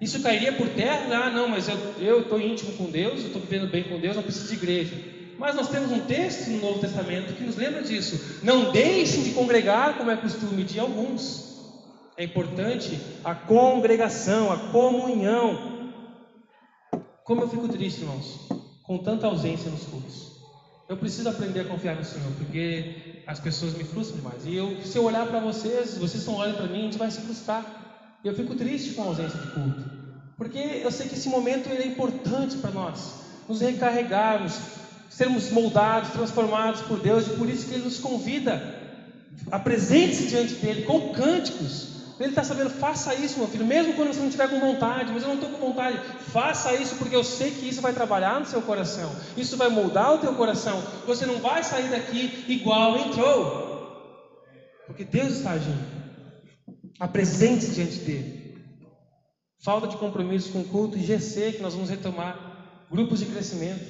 Isso 0.01 0.21
cairia 0.21 0.53
por 0.53 0.67
terra? 0.69 1.25
Ah, 1.25 1.29
não, 1.29 1.47
mas 1.47 1.67
eu 1.99 2.21
estou 2.21 2.41
íntimo 2.41 2.73
com 2.73 2.85
Deus, 2.85 3.19
eu 3.19 3.27
estou 3.27 3.41
vivendo 3.41 3.69
bem 3.69 3.83
com 3.83 3.99
Deus, 3.99 4.15
não 4.15 4.23
preciso 4.23 4.47
de 4.47 4.55
igreja. 4.55 4.95
Mas 5.37 5.55
nós 5.55 5.69
temos 5.69 5.91
um 5.91 5.99
texto 5.99 6.49
no 6.49 6.59
Novo 6.59 6.79
Testamento 6.79 7.33
que 7.33 7.43
nos 7.43 7.55
lembra 7.55 7.83
disso. 7.83 8.39
Não 8.41 8.71
deixem 8.71 9.23
de 9.23 9.31
congregar, 9.31 9.97
como 9.97 10.09
é 10.09 10.17
costume 10.17 10.63
de 10.63 10.79
alguns 10.79 11.49
é 12.19 12.25
importante 12.25 12.99
a 13.23 13.33
congregação, 13.33 14.51
a 14.51 14.57
comunhão. 14.57 15.78
Como 17.29 17.43
eu 17.43 17.47
fico 17.47 17.67
triste, 17.67 18.01
irmãos, 18.01 18.39
com 18.81 18.97
tanta 18.97 19.27
ausência 19.27 19.69
nos 19.69 19.83
cultos. 19.83 20.31
Eu 20.89 20.97
preciso 20.97 21.29
aprender 21.29 21.59
a 21.59 21.65
confiar 21.65 21.95
no 21.95 22.03
Senhor, 22.03 22.31
porque 22.39 23.21
as 23.27 23.39
pessoas 23.39 23.75
me 23.75 23.83
frustram 23.83 24.17
demais. 24.17 24.47
E 24.47 24.55
eu, 24.55 24.81
se 24.83 24.97
eu 24.97 25.03
olhar 25.03 25.27
para 25.27 25.39
vocês, 25.39 25.95
vocês 25.99 26.23
estão 26.23 26.37
olhando 26.37 26.57
para 26.57 26.65
mim, 26.65 26.79
a 26.79 26.83
gente 26.85 26.97
vai 26.97 27.11
se 27.11 27.21
frustrar. 27.21 28.17
Eu 28.23 28.33
fico 28.33 28.55
triste 28.55 28.95
com 28.95 29.03
a 29.03 29.05
ausência 29.05 29.37
de 29.37 29.45
culto, 29.51 29.85
porque 30.35 30.57
eu 30.57 30.89
sei 30.89 31.07
que 31.07 31.13
esse 31.13 31.29
momento 31.29 31.69
é 31.69 31.85
importante 31.85 32.57
para 32.57 32.71
nós, 32.71 33.19
nos 33.47 33.61
recarregarmos, 33.61 34.59
sermos 35.07 35.51
moldados, 35.51 36.09
transformados 36.09 36.81
por 36.81 36.99
Deus, 36.99 37.27
e 37.27 37.37
por 37.37 37.47
isso 37.47 37.67
que 37.67 37.75
Ele 37.75 37.83
nos 37.83 37.99
convida. 37.99 38.59
Apresente-se 39.51 40.29
diante 40.29 40.55
dele 40.55 40.81
com 40.81 41.13
cânticos, 41.13 41.98
ele 42.19 42.31
está 42.31 42.43
sabendo, 42.43 42.69
faça 42.69 43.15
isso, 43.15 43.39
meu 43.39 43.47
filho, 43.47 43.65
mesmo 43.65 43.93
quando 43.93 44.09
você 44.09 44.19
não 44.19 44.27
estiver 44.27 44.49
com 44.49 44.59
vontade, 44.59 45.11
mas 45.13 45.23
eu 45.23 45.29
não 45.29 45.35
estou 45.35 45.49
com 45.51 45.67
vontade, 45.67 45.97
faça 46.31 46.75
isso 46.75 46.95
porque 46.97 47.15
eu 47.15 47.23
sei 47.23 47.51
que 47.51 47.69
isso 47.69 47.81
vai 47.81 47.93
trabalhar 47.93 48.41
no 48.41 48.45
seu 48.45 48.61
coração, 48.61 49.09
isso 49.37 49.55
vai 49.55 49.69
moldar 49.69 50.15
o 50.15 50.17
teu 50.17 50.33
coração. 50.33 50.83
Você 51.07 51.25
não 51.25 51.39
vai 51.39 51.63
sair 51.63 51.89
daqui 51.89 52.45
igual 52.49 52.97
entrou, 52.97 53.69
porque 54.85 55.05
Deus 55.05 55.33
está 55.33 55.51
agindo. 55.51 55.99
Apresente 56.99 57.67
diante 57.67 57.99
dele. 57.99 58.55
Falta 59.61 59.87
de 59.87 59.95
compromisso 59.95 60.51
com 60.51 60.59
o 60.59 60.65
culto 60.65 60.97
e 60.97 61.03
GC 61.03 61.53
que 61.53 61.61
nós 61.61 61.73
vamos 61.73 61.89
retomar, 61.89 62.85
grupos 62.91 63.19
de 63.19 63.27
crescimento. 63.27 63.85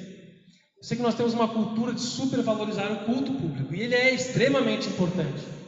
Eu 0.78 0.84
sei 0.84 0.98
que 0.98 1.04
nós 1.04 1.16
temos 1.16 1.34
uma 1.34 1.48
cultura 1.48 1.94
de 1.94 2.02
supervalorizar 2.02 2.92
o 2.92 3.06
culto 3.06 3.34
público 3.34 3.74
e 3.74 3.82
ele 3.82 3.96
é 3.96 4.14
extremamente 4.14 4.88
importante. 4.88 5.59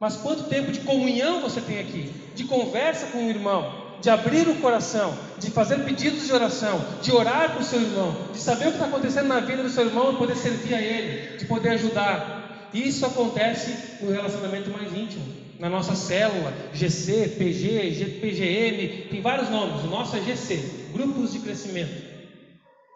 Mas 0.00 0.16
quanto 0.16 0.44
tempo 0.44 0.72
de 0.72 0.80
comunhão 0.80 1.42
você 1.42 1.60
tem 1.60 1.78
aqui? 1.78 2.10
De 2.34 2.44
conversa 2.44 3.08
com 3.08 3.26
o 3.26 3.28
irmão, 3.28 3.98
de 4.00 4.08
abrir 4.08 4.48
o 4.48 4.56
coração, 4.56 5.14
de 5.38 5.50
fazer 5.50 5.84
pedidos 5.84 6.26
de 6.26 6.32
oração, 6.32 6.82
de 7.02 7.12
orar 7.12 7.50
para 7.50 7.60
o 7.60 7.64
seu 7.64 7.82
irmão, 7.82 8.16
de 8.32 8.38
saber 8.38 8.68
o 8.68 8.70
que 8.70 8.76
está 8.76 8.86
acontecendo 8.86 9.28
na 9.28 9.40
vida 9.40 9.62
do 9.62 9.68
seu 9.68 9.84
irmão 9.84 10.14
e 10.14 10.16
poder 10.16 10.36
servir 10.36 10.72
a 10.72 10.80
ele, 10.80 11.36
de 11.36 11.44
poder 11.44 11.72
ajudar. 11.72 12.70
Isso 12.72 13.04
acontece 13.04 13.76
no 14.02 14.10
relacionamento 14.10 14.70
mais 14.70 14.90
íntimo, 14.96 15.22
na 15.58 15.68
nossa 15.68 15.94
célula, 15.94 16.50
GC, 16.72 17.34
PG, 17.36 18.20
PGM, 18.22 19.08
tem 19.10 19.20
vários 19.20 19.50
nomes. 19.50 19.84
O 19.84 19.88
nosso 19.88 20.16
é 20.16 20.20
GC, 20.20 20.88
Grupos 20.94 21.30
de 21.32 21.40
Crescimento. 21.40 22.08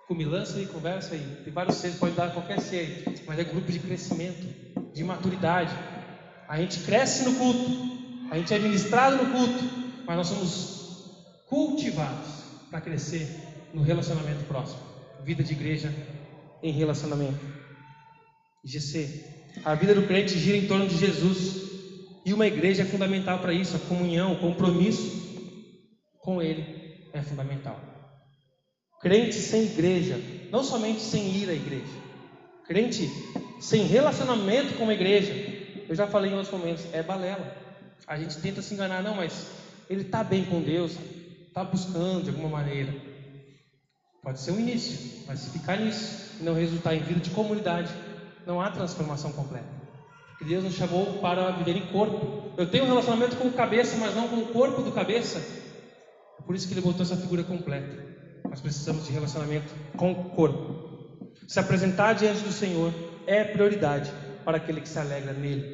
Cumilança 0.09 0.59
e 0.59 0.67
conversa 0.67 1.15
aí. 1.15 1.27
Tem 1.45 1.53
vários 1.53 1.77
Cs, 1.77 1.97
pode 1.97 2.15
dar 2.15 2.31
qualquer 2.31 2.59
aí, 2.73 3.05
mas 3.27 3.39
é 3.39 3.45
grupo 3.45 3.71
de 3.73 3.79
crescimento, 3.79 4.47
de 4.93 5.03
maturidade. 5.03 5.75
A 6.55 6.59
gente 6.59 6.79
cresce 6.85 7.25
no 7.25 7.35
culto, 7.35 7.69
a 8.31 8.39
gente 8.39 8.55
é 8.55 8.59
ministrado 8.61 9.17
no 9.17 9.33
culto, 9.33 9.65
mas 10.07 10.17
nós 10.17 10.29
somos 10.29 11.45
cultivados 11.49 12.29
para 12.71 12.81
crescer 12.81 13.29
no 13.75 13.83
relacionamento 13.83 14.45
próximo. 14.45 14.79
Vida 15.25 15.43
de 15.43 15.53
igreja 15.53 15.93
em 16.63 16.71
relacionamento. 16.71 17.41
GC. 18.65 19.25
A 19.65 19.75
vida 19.75 19.97
do 19.97 20.07
crente 20.07 20.39
gira 20.39 20.57
em 20.57 20.69
torno 20.69 20.87
de 20.87 20.97
Jesus. 20.97 21.57
E 22.25 22.33
uma 22.33 22.47
igreja 22.47 22.83
é 22.83 22.87
fundamental 22.87 23.41
para 23.41 23.53
isso. 23.53 23.75
A 23.75 23.81
comunhão, 23.89 24.35
o 24.35 24.39
compromisso 24.39 25.51
com 26.21 26.41
Ele 26.41 26.65
é 27.13 27.21
fundamental. 27.21 27.81
Crente 29.01 29.35
sem 29.35 29.65
igreja, 29.65 30.21
não 30.53 30.63
somente 30.63 31.01
sem 31.01 31.35
ir 31.37 31.51
à 31.51 31.53
igreja. 31.53 31.93
Crente 32.65 33.11
sem 33.59 33.87
relacionamento 33.87 34.75
com 34.75 34.89
a 34.89 34.95
igreja, 34.95 35.54
eu 35.89 35.95
já 35.95 36.07
falei 36.07 36.33
em 36.33 36.35
outros 36.35 36.53
momentos, 36.53 36.87
é 36.93 37.03
balela. 37.03 37.57
A 38.07 38.19
gente 38.19 38.39
tenta 38.39 38.61
se 38.63 38.75
enganar, 38.75 39.03
não, 39.03 39.15
mas 39.15 39.47
ele 39.89 40.03
está 40.03 40.23
bem 40.23 40.45
com 40.45 40.61
Deus, 40.61 40.97
está 41.47 41.65
buscando 41.65 42.25
de 42.25 42.31
alguma 42.31 42.49
maneira. 42.49 42.95
Pode 44.23 44.41
ser 44.41 44.53
um 44.53 44.59
início, 44.59 45.25
mas 45.27 45.41
se 45.41 45.51
ficar 45.51 45.77
nisso 45.77 46.39
e 46.41 46.43
não 46.43 46.55
resultar 46.55 46.95
em 46.95 47.01
vida 47.01 47.21
de 47.21 47.31
comunidade, 47.31 47.93
não 48.47 48.61
há 48.61 48.71
transformação 48.71 49.33
completa. 49.33 49.69
Porque 50.31 50.45
Deus 50.45 50.65
nos 50.65 50.75
chamou 50.75 51.19
para 51.21 51.51
viver 51.53 51.77
em 51.77 51.87
corpo. 51.87 52.53
Eu 52.57 52.69
tenho 52.69 52.85
um 52.85 52.89
relacionamento 52.89 53.37
com 53.37 53.49
o 53.49 53.53
cabeça, 53.53 53.97
mas 53.99 54.15
não 54.15 54.29
com 54.29 54.37
o 54.37 54.47
corpo 54.47 54.83
do 54.83 54.93
cabeça. 54.93 55.41
Por 56.45 56.55
isso 56.55 56.67
que 56.67 56.75
ele 56.75 56.81
botou 56.81 57.03
essa 57.03 57.17
figura 57.17 57.43
completa. 57.43 58.05
Nós 58.49 58.61
precisamos 58.61 59.07
de 59.07 59.13
relacionamento 59.13 59.73
com 59.97 60.13
o 60.13 60.31
corpo. 60.31 61.29
Se 61.47 61.61
apresentar 61.61 62.15
diante 62.15 62.41
do 62.41 62.53
Senhor 62.53 62.93
é 63.27 63.45
prioridade 63.45 64.11
para 64.45 64.57
aquele 64.57 64.81
que 64.81 64.89
se 64.89 64.99
alegra 64.99 65.33
nele. 65.33 65.74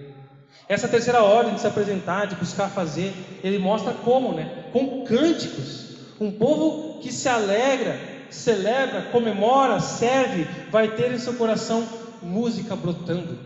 Essa 0.70 0.86
terceira 0.86 1.20
ordem 1.20 1.54
de 1.54 1.60
se 1.60 1.66
apresentar, 1.66 2.26
de 2.26 2.36
buscar 2.36 2.68
fazer, 2.68 3.12
ele 3.42 3.58
mostra 3.58 3.92
como, 3.92 4.32
né? 4.32 4.68
Com 4.72 5.04
cânticos. 5.04 5.96
Um 6.20 6.30
povo 6.30 7.00
que 7.00 7.10
se 7.10 7.28
alegra, 7.28 7.98
celebra, 8.30 9.02
comemora, 9.10 9.80
serve, 9.80 10.46
vai 10.70 10.94
ter 10.94 11.10
em 11.10 11.18
seu 11.18 11.34
coração 11.34 11.84
música 12.22 12.76
brotando. 12.76 13.36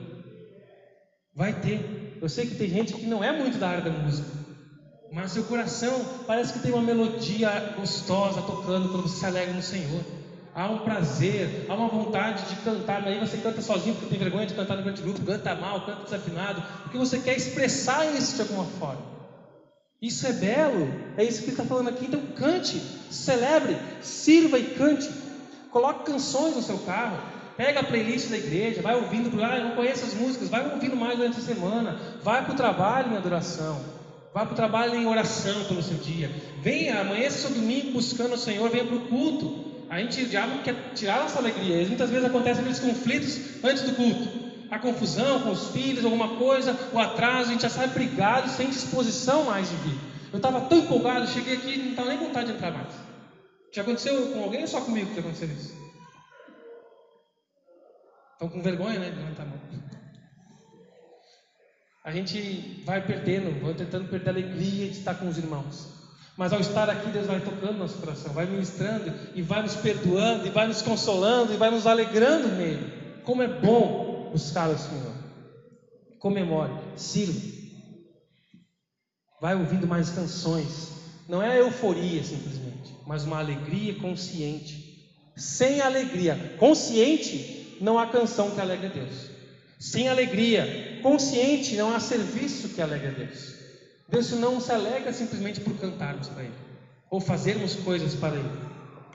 Vai 1.35 1.55
ter. 1.55 2.19
Eu 2.21 2.29
sei 2.29 2.45
que 2.45 2.57
tem 2.57 2.69
gente 2.69 2.93
que 2.93 3.07
não 3.07 3.25
é 3.25 3.33
muito 3.33 3.57
da 3.57 3.69
área 3.71 3.85
da 3.85 3.91
música, 3.91 4.29
mas 5.11 5.31
seu 5.31 5.45
coração 5.45 6.05
parece 6.27 6.53
que 6.53 6.59
tem 6.59 6.73
uma 6.73 6.83
melodia 6.83 7.73
gostosa 7.75 8.43
tocando 8.43 8.91
quando 8.91 9.09
você 9.09 9.21
se 9.21 9.25
alegra 9.25 9.55
no 9.55 9.63
Senhor 9.63 10.24
há 10.55 10.69
um 10.71 10.79
prazer, 10.79 11.67
há 11.69 11.75
uma 11.75 11.89
vontade 11.89 12.49
de 12.49 12.57
cantar. 12.63 13.03
Aí 13.07 13.19
você 13.19 13.39
canta 13.39 13.61
sozinho 13.61 13.95
porque 13.97 14.11
tem 14.11 14.19
vergonha 14.19 14.47
de 14.47 14.55
cantar 14.55 14.77
no 14.77 14.83
grande 14.83 15.03
grupo, 15.03 15.25
canta 15.25 15.55
mal, 15.55 15.85
canta 15.85 16.05
desafinado, 16.05 16.63
porque 16.83 16.97
você 16.97 17.19
quer 17.19 17.37
expressar 17.37 18.07
isso 18.15 18.37
de 18.37 18.43
alguma 18.43 18.65
forma. 18.65 19.15
Isso 20.01 20.27
é 20.27 20.33
belo, 20.33 20.89
é 21.17 21.25
isso 21.25 21.39
que 21.39 21.47
ele 21.47 21.53
está 21.53 21.65
falando 21.65 21.89
aqui. 21.89 22.05
Então 22.05 22.21
cante, 22.37 22.79
celebre, 23.11 23.77
sirva 24.01 24.59
e 24.59 24.75
cante. 24.75 25.11
Coloque 25.71 26.05
canções 26.05 26.55
no 26.55 26.63
seu 26.63 26.79
carro, 26.79 27.19
pega 27.57 27.81
a 27.81 27.85
playlist 27.85 28.29
da 28.29 28.37
igreja, 28.37 28.81
vai 28.81 28.95
ouvindo, 28.95 29.43
ah, 29.43 29.57
eu 29.57 29.65
não 29.65 29.77
conheço 29.77 30.05
as 30.05 30.15
músicas, 30.15 30.49
vai 30.49 30.71
ouvindo 30.73 30.95
mais 30.95 31.17
durante 31.17 31.39
a 31.39 31.43
semana, 31.43 31.99
vai 32.23 32.45
para 32.45 32.53
o 32.53 32.57
trabalho 32.57 33.13
em 33.13 33.17
adoração, 33.17 33.81
vai 34.33 34.45
para 34.45 34.53
o 34.53 34.57
trabalho 34.57 34.95
em 34.95 35.07
oração 35.07 35.65
pelo 35.65 35.83
seu 35.83 35.97
dia. 35.97 36.31
Venha, 36.61 37.01
amanheça 37.01 37.49
seu 37.49 37.51
domingo 37.51 37.93
buscando 37.93 38.35
o 38.35 38.39
Senhor, 38.39 38.71
venha 38.71 38.85
para 38.85 38.97
o 38.97 39.07
culto. 39.09 39.74
A 39.95 40.01
gente, 40.01 40.23
o 40.23 40.29
diabo 40.29 40.61
quer 40.65 40.75
tirar 40.93 41.21
nossa 41.21 41.39
alegria. 41.39 41.81
E 41.81 41.87
muitas 41.87 42.11
vezes 42.11 42.25
acontecem 42.25 42.63
aqueles 42.63 42.81
conflitos 42.81 43.63
antes 43.63 43.85
do 43.85 43.95
culto. 43.95 44.29
A 44.69 44.77
confusão 44.77 45.43
com 45.43 45.53
os 45.53 45.69
filhos, 45.69 46.05
alguma 46.05 46.37
coisa, 46.37 46.77
o 46.93 46.99
atraso, 46.99 47.51
a 47.51 47.53
gente 47.53 47.63
já 47.63 47.69
sai 47.69 47.87
brigado, 47.87 48.49
sem 48.49 48.69
disposição 48.69 49.45
mais 49.45 49.71
de 49.71 49.77
vir. 49.77 49.97
Eu 50.33 50.39
estava 50.39 50.63
tão 50.63 50.79
empolgado, 50.79 51.29
cheguei 51.29 51.55
aqui 51.55 51.75
e 51.75 51.79
não 51.79 51.91
estava 51.91 52.09
nem 52.09 52.19
vontade 52.19 52.47
de 52.47 52.55
entrar 52.55 52.73
mais. 52.73 52.93
Já 53.73 53.83
aconteceu 53.83 54.33
com 54.33 54.43
alguém 54.43 54.63
ou 54.63 54.67
só 54.67 54.81
comigo 54.81 55.15
que 55.15 55.21
aconteceu 55.21 55.47
isso? 55.47 55.73
Estão 58.33 58.49
com 58.49 58.61
vergonha, 58.63 58.99
né? 58.99 59.11
De 59.11 59.17
levantar 59.17 59.45
a 59.45 59.47
mão. 59.47 59.61
A 62.05 62.11
gente 62.11 62.83
vai 62.85 63.01
perdendo, 63.01 63.63
vai 63.63 63.75
tentando 63.75 64.09
perder 64.09 64.31
a 64.31 64.33
alegria 64.33 64.89
de 64.89 64.99
estar 64.99 65.15
com 65.15 65.29
os 65.29 65.39
irmãos. 65.39 66.04
Mas 66.37 66.53
ao 66.53 66.61
estar 66.61 66.91
aqui, 66.91 67.11
Deus 67.11 67.27
vai 67.27 67.41
tocando 67.41 67.79
nosso 67.79 67.99
coração, 67.99 68.33
vai 68.33 68.47
ministrando 68.47 69.13
e 69.35 69.43
vai 69.43 69.63
nos 69.63 69.77
perdoando, 69.77 70.47
e 70.47 70.51
vai 70.51 70.67
nos 70.67 70.83
consolando, 70.83 71.53
e 71.53 71.57
vai 71.57 71.71
nos 71.71 71.87
alegrando 71.87 72.49
nele. 72.49 73.21
Como 73.23 73.43
é 73.43 73.49
bom 73.49 74.31
buscar 74.33 74.69
o 74.69 74.77
Senhor. 74.77 75.15
Comemore, 76.19 76.73
sirva. 76.97 77.41
Vai 79.41 79.55
ouvindo 79.55 79.87
mais 79.87 80.11
canções. 80.11 80.93
Não 81.29 81.43
é 81.43 81.61
euforia 81.61 82.23
simplesmente, 82.25 82.95
mas 83.07 83.25
uma 83.25 83.39
alegria 83.39 83.95
consciente. 83.95 84.85
Sem 85.37 85.81
alegria 85.81 86.57
consciente, 86.59 87.79
não 87.81 87.99
há 87.99 88.07
canção 88.07 88.51
que 88.51 88.61
alegre 88.61 88.87
a 88.87 88.91
Deus. 88.91 89.31
Sem 89.79 90.09
alegria 90.09 91.01
consciente, 91.03 91.77
não 91.77 91.95
há 91.95 92.01
serviço 92.01 92.71
que 92.71 92.81
alegre 92.81 93.09
a 93.09 93.11
Deus. 93.11 93.64
Deus 94.09 94.31
não 94.33 94.61
se 94.61 94.71
alegra 94.71 95.13
simplesmente 95.13 95.61
por 95.61 95.75
cantarmos 95.75 96.29
para 96.29 96.45
Ele, 96.45 96.55
ou 97.11 97.21
fazermos 97.21 97.75
coisas 97.77 98.15
para 98.15 98.37
Ele. 98.37 98.75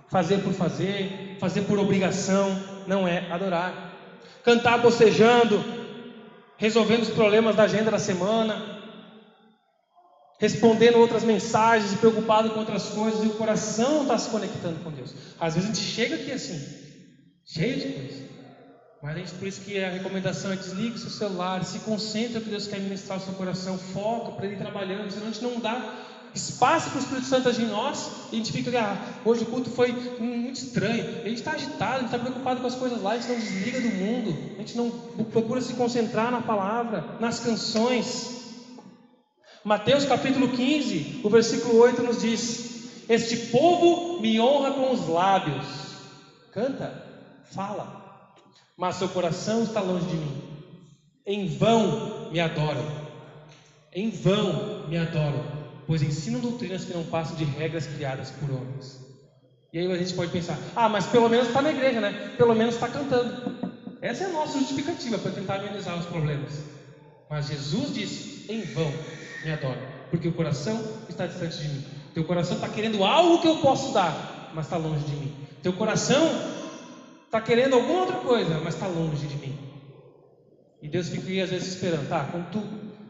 Fazer 0.10 0.40
por 0.40 0.54
fazer, 0.54 1.38
fazer 1.40 1.62
por 1.62 1.78
obrigação, 1.78 2.50
não 2.88 3.08
é 3.08 3.32
adorar. 3.32 3.94
Cantar 4.44 4.80
bocejando, 4.80 5.64
resolvendo 6.58 7.04
os 7.04 7.10
problemas 7.10 7.56
da 7.56 7.64
agenda 7.64 7.92
da 7.92 8.00
semana, 8.00 8.80
respondendo 10.40 10.98
outras 10.98 11.24
mensagens 11.24 11.94
preocupado 12.00 12.50
com 12.50 12.60
outras 12.60 12.90
coisas, 12.90 13.24
e 13.24 13.28
o 13.28 13.36
coração 13.36 14.02
está 14.02 14.18
se 14.18 14.30
conectando 14.30 14.84
com 14.84 14.92
Deus. 14.92 15.14
Às 15.40 15.54
vezes 15.54 15.70
a 15.70 15.74
gente 15.74 15.86
chega 15.86 16.16
aqui 16.16 16.32
assim, 16.32 16.60
cheio 17.46 17.76
de 17.76 17.94
coisas. 17.94 18.29
Mas 19.02 19.16
a 19.16 19.20
gente, 19.20 19.32
por 19.36 19.48
isso 19.48 19.62
que 19.62 19.82
a 19.82 19.90
recomendação 19.90 20.52
é 20.52 20.58
desligue 20.58 21.00
seu 21.00 21.10
celular, 21.10 21.64
se 21.64 21.80
concentre 21.80 22.34
no 22.34 22.42
que 22.42 22.50
Deus 22.50 22.68
quer 22.68 22.82
ministrar 22.82 23.18
ao 23.18 23.24
seu 23.24 23.34
coração, 23.34 23.78
foca 23.78 24.34
para 24.34 24.46
Ele 24.46 24.58
trabalhando, 24.58 25.10
senão 25.10 25.28
a 25.28 25.32
gente 25.32 25.44
não 25.44 25.60
dá 25.60 25.96
espaço 26.36 26.90
para 26.90 27.00
o 27.00 27.02
Espírito 27.02 27.26
Santo 27.26 27.48
agir 27.50 27.64
em 27.64 27.70
nós, 27.70 28.12
e 28.32 28.36
a 28.36 28.38
gente 28.38 28.52
fica, 28.52 28.78
ah, 28.78 28.98
hoje 29.24 29.44
o 29.44 29.46
culto 29.48 29.70
foi 29.70 29.94
muito 30.20 30.58
estranho, 30.58 31.22
a 31.24 31.28
gente 31.30 31.40
está 31.40 31.54
agitado, 31.54 31.96
a 31.96 31.98
gente 32.00 32.06
está 32.06 32.20
preocupado 32.20 32.60
com 32.60 32.68
as 32.68 32.76
coisas 32.76 33.02
lá, 33.02 33.12
a 33.14 33.18
gente 33.18 33.30
não 33.30 33.40
desliga 33.40 33.82
do 33.82 33.90
mundo, 33.90 34.38
a 34.56 34.60
gente 34.60 34.78
não 34.78 34.90
procura 35.32 35.62
se 35.62 35.74
concentrar 35.74 36.30
na 36.30 36.42
palavra, 36.42 37.06
nas 37.22 37.40
canções. 37.40 38.38
Mateus 39.64 40.06
capítulo 40.06 40.50
15, 40.50 41.22
o 41.24 41.30
versículo 41.30 41.78
8 41.80 42.04
nos 42.04 42.22
diz: 42.22 43.08
Este 43.10 43.48
povo 43.48 44.22
me 44.22 44.40
honra 44.40 44.72
com 44.72 44.92
os 44.92 45.08
lábios, 45.08 45.66
canta, 46.52 47.04
fala, 47.52 47.99
mas 48.80 48.96
seu 48.96 49.10
coração 49.10 49.62
está 49.62 49.82
longe 49.82 50.06
de 50.06 50.16
mim. 50.16 50.42
Em 51.28 51.48
vão 51.50 52.32
me 52.32 52.40
adoram. 52.40 52.86
Em 53.92 54.10
vão 54.10 54.88
me 54.88 54.98
adoram, 54.98 55.44
pois 55.86 56.02
ensinam 56.02 56.40
doutrinas 56.40 56.86
que 56.86 56.94
não 56.94 57.04
passam 57.04 57.36
de 57.36 57.44
regras 57.44 57.86
criadas 57.88 58.32
por 58.32 58.50
homens. 58.50 59.06
E 59.74 59.80
aí 59.80 59.92
a 59.92 59.98
gente 59.98 60.14
pode 60.14 60.32
pensar: 60.32 60.58
ah, 60.76 60.88
mas 60.88 61.06
pelo 61.08 61.28
menos 61.28 61.48
está 61.48 61.62
na 61.62 61.72
igreja, 61.72 62.00
né? 62.00 62.34
Pelo 62.38 62.56
menos 62.56 62.76
está 62.76 62.88
cantando. 62.88 63.60
Essa 64.02 64.24
é 64.24 64.28
a 64.28 64.32
nossa 64.32 64.58
justificativa 64.58 65.18
para 65.18 65.32
tentar 65.32 65.56
amenizar 65.56 66.00
os 66.00 66.06
problemas. 66.06 66.64
Mas 67.30 67.48
Jesus 67.48 67.94
disse: 67.94 68.46
em 68.50 68.62
vão 68.62 68.90
me 69.44 69.52
adoram, 69.52 69.82
porque 70.10 70.30
o 70.30 70.34
coração 70.34 70.82
está 71.10 71.28
distante 71.28 71.58
de 71.58 71.68
mim. 71.68 71.86
Teu 72.14 72.24
coração 72.24 72.56
está 72.56 72.70
querendo 72.70 73.04
algo 73.04 73.42
que 73.42 73.48
eu 73.48 73.58
posso 73.58 73.92
dar, 73.94 74.52
mas 74.54 74.66
está 74.66 74.78
longe 74.78 75.04
de 75.04 75.16
mim. 75.18 75.36
Teu 75.62 75.74
coração 75.74 76.59
está 77.30 77.40
querendo 77.40 77.76
alguma 77.76 78.00
outra 78.02 78.18
coisa, 78.18 78.60
mas 78.64 78.74
está 78.74 78.88
longe 78.88 79.28
de 79.28 79.36
mim. 79.38 79.58
E 80.82 80.88
Deus 80.88 81.10
fica 81.10 81.28
aí 81.28 81.42
às 81.42 81.52
vezes 81.52 81.76
esperando, 81.76 82.10
tá? 82.10 82.28
Quando 82.32 82.50
tu 82.50 82.64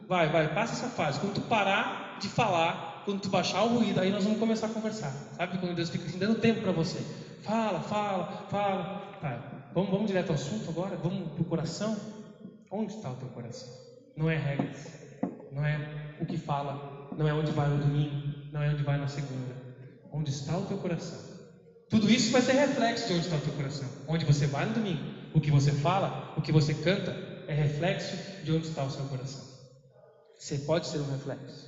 vai, 0.08 0.27
vai, 0.29 0.53
passa 0.53 0.73
essa 0.73 0.93
fase. 0.93 1.19
Quando 1.21 1.36
tu 1.36 1.41
parar 1.41 2.17
de 2.19 2.27
falar, 2.27 3.03
quando 3.05 3.21
tu 3.21 3.29
baixar 3.29 3.63
o 3.63 3.69
ruído, 3.69 4.01
aí 4.01 4.12
nós 4.12 4.25
vamos 4.25 4.38
começar 4.39 4.67
a 4.67 4.69
conversar. 4.69 5.12
Sabe 5.38 5.58
quando 5.58 5.73
Deus 5.73 5.89
fica 5.89 6.05
assim, 6.05 6.17
dando 6.17 6.39
tempo 6.39 6.62
para 6.62 6.73
você? 6.73 6.99
Fala, 7.43 7.79
fala, 7.79 8.45
fala. 8.49 9.17
Tá, 9.21 9.69
vamos, 9.73 9.89
vamos 9.89 10.08
direto 10.08 10.29
ao 10.29 10.36
assunto 10.36 10.69
agora? 10.69 10.97
Vamos 10.97 11.32
para 11.32 11.41
o 11.41 11.45
coração? 11.45 11.95
Onde 12.69 12.93
está 12.93 13.10
o 13.10 13.15
teu 13.15 13.29
coração? 13.29 13.69
Não 14.17 14.29
é 14.29 14.36
regras, 14.36 14.86
não 15.53 15.65
é 15.65 15.79
o 16.19 16.25
que 16.25 16.38
fala, 16.38 17.08
não 17.17 17.25
é 17.25 17.34
onde 17.34 17.51
vai 17.51 17.69
no 17.69 17.77
domingo, 17.77 18.34
não 18.51 18.62
é 18.62 18.69
onde 18.69 18.84
vai 18.84 18.97
na 18.97 19.08
segunda. 19.08 19.55
Onde 20.12 20.29
está 20.29 20.58
o 20.58 20.65
teu 20.65 20.77
coração? 20.77 21.29
Tudo 21.89 22.10
isso 22.10 22.32
vai 22.32 22.41
ser 22.41 22.54
reflexo 22.54 23.08
de 23.08 23.13
onde 23.13 23.25
está 23.25 23.36
o 23.36 23.41
teu 23.41 23.54
coração. 23.54 23.89
Onde 24.08 24.23
você 24.23 24.45
vai 24.45 24.65
no 24.65 24.75
domingo. 24.75 25.02
O 25.34 25.41
que 25.41 25.49
você 25.49 25.71
fala, 25.71 26.34
o 26.38 26.41
que 26.41 26.52
você 26.52 26.73
canta, 26.73 27.12
é 27.47 27.54
reflexo 27.54 28.15
de 28.43 28.52
onde 28.52 28.67
está 28.67 28.84
o 28.84 28.91
seu 28.91 29.04
coração. 29.06 29.43
Você 30.38 30.60
pode 30.60 30.88
ser 30.88 30.99
um 30.99 31.12
reflexo. 31.12 31.67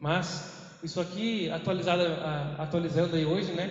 Mas, 0.00 0.78
isso 0.82 1.00
aqui, 1.00 1.48
atualizada, 1.50 2.56
atualizando 2.58 3.16
aí 3.16 3.24
hoje, 3.24 3.52
né? 3.52 3.70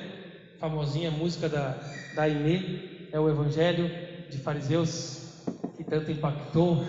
Famosinha 0.58 1.12
música 1.12 1.50
da, 1.50 1.78
da 2.16 2.28
Inê, 2.28 3.10
é 3.12 3.20
o 3.20 3.30
Evangelho 3.30 3.90
de 4.30 4.38
Fariseus, 4.40 5.44
que 5.76 5.84
tanto 5.84 6.10
impactou 6.12 6.84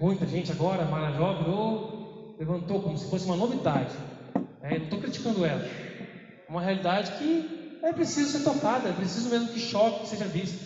muita 0.00 0.26
gente 0.26 0.50
agora. 0.50 0.84
Marajó 0.86 1.34
virou, 1.34 2.36
levantou 2.38 2.82
como 2.82 2.96
se 2.96 3.08
fosse 3.08 3.26
uma 3.26 3.36
novidade. 3.36 3.94
É, 4.62 4.78
não 4.78 4.84
estou 4.84 5.00
criticando 5.00 5.44
ela, 5.44 5.62
uma 6.48 6.60
realidade 6.60 7.12
que 7.12 7.78
é 7.82 7.92
preciso 7.92 8.38
ser 8.38 8.44
tocada, 8.44 8.88
é 8.88 8.92
preciso 8.92 9.28
mesmo 9.28 9.48
que 9.48 9.60
choque, 9.60 10.00
que 10.00 10.08
seja 10.08 10.24
vista. 10.24 10.58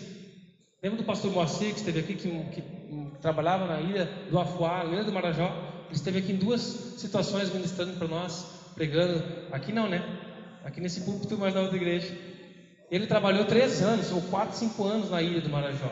Lembra 0.81 0.97
do 0.97 1.05
pastor 1.05 1.31
Moacir, 1.31 1.73
que 1.73 1.79
esteve 1.79 1.99
aqui, 1.99 2.15
que, 2.15 2.29
que, 2.29 2.61
que 2.61 3.11
trabalhava 3.21 3.65
na 3.67 3.81
ilha 3.81 4.05
do 4.29 4.39
Afuá, 4.39 4.83
na 4.83 4.93
ilha 4.93 5.03
do 5.03 5.11
Marajó? 5.11 5.47
Ele 5.87 5.95
esteve 5.95 6.19
aqui 6.19 6.31
em 6.31 6.37
duas 6.37 6.61
situações 6.97 7.53
ministrando 7.53 7.93
para 7.97 8.07
nós, 8.07 8.45
pregando. 8.75 9.23
Aqui 9.51 9.71
não, 9.71 9.87
né? 9.87 10.03
Aqui 10.63 10.81
nesse 10.81 11.01
púlpito, 11.01 11.37
mas 11.37 11.53
na 11.53 11.61
outra 11.61 11.77
igreja. 11.77 12.13
Ele 12.89 13.07
trabalhou 13.07 13.45
três 13.45 13.81
anos, 13.81 14.11
ou 14.11 14.21
quatro, 14.23 14.57
cinco 14.57 14.83
anos 14.83 15.09
na 15.09 15.21
ilha 15.21 15.41
do 15.41 15.49
Marajó. 15.49 15.91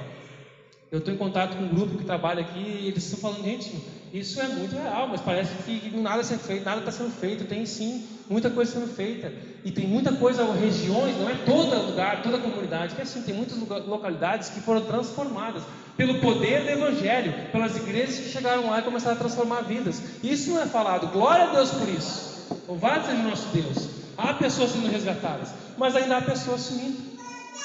Eu 0.91 0.99
estou 0.99 1.13
em 1.13 1.17
contato 1.17 1.55
com 1.55 1.63
um 1.63 1.69
grupo 1.69 1.97
que 1.97 2.03
trabalha 2.03 2.41
aqui 2.41 2.59
e 2.59 2.87
eles 2.87 3.03
estão 3.05 3.19
falando, 3.19 3.45
gente, 3.45 3.73
isso 4.11 4.41
é 4.41 4.47
muito 4.49 4.75
real, 4.75 5.07
mas 5.07 5.21
parece 5.21 5.55
que 5.63 5.89
nada 5.97 6.21
sendo 6.21 6.41
feito, 6.41 6.65
nada 6.65 6.79
está 6.79 6.91
sendo 6.91 7.11
feito. 7.11 7.45
Tem 7.45 7.65
sim 7.65 8.05
muita 8.31 8.49
coisa 8.49 8.71
sendo 8.71 8.87
feita. 8.87 9.31
E 9.63 9.71
tem 9.71 9.85
muita 9.85 10.13
coisa, 10.13 10.49
regiões, 10.53 11.17
não 11.17 11.29
é 11.29 11.35
todo 11.45 11.75
lugar, 11.87 12.23
toda 12.23 12.39
comunidade, 12.39 12.95
que 12.95 13.01
é 13.01 13.03
assim, 13.03 13.21
tem 13.21 13.35
muitas 13.35 13.57
localidades 13.85 14.49
que 14.49 14.61
foram 14.61 14.81
transformadas 14.81 15.61
pelo 15.97 16.19
poder 16.19 16.63
do 16.63 16.69
Evangelho, 16.69 17.51
pelas 17.51 17.75
igrejas 17.75 18.17
que 18.17 18.29
chegaram 18.29 18.69
lá 18.69 18.79
e 18.79 18.83
começaram 18.83 19.17
a 19.17 19.19
transformar 19.19 19.61
vidas. 19.61 20.01
Isso 20.23 20.51
não 20.51 20.61
é 20.61 20.65
falado, 20.65 21.07
glória 21.07 21.49
a 21.49 21.53
Deus 21.53 21.71
por 21.71 21.89
isso. 21.89 22.57
Louvado 22.67 23.05
seja 23.05 23.19
o 23.19 23.29
nosso 23.29 23.47
Deus. 23.49 23.89
Há 24.17 24.33
pessoas 24.33 24.71
sendo 24.71 24.89
resgatadas, 24.89 25.49
mas 25.77 25.95
ainda 25.95 26.17
há 26.17 26.21
pessoas 26.21 26.61
sumindo. 26.61 27.11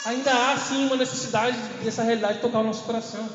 Ainda 0.04 0.32
há 0.32 0.56
sim 0.56 0.86
uma 0.86 0.96
necessidade 0.96 1.56
dessa 1.82 2.02
realidade 2.02 2.40
tocar 2.40 2.60
o 2.60 2.64
nosso 2.64 2.84
coração. 2.84 3.26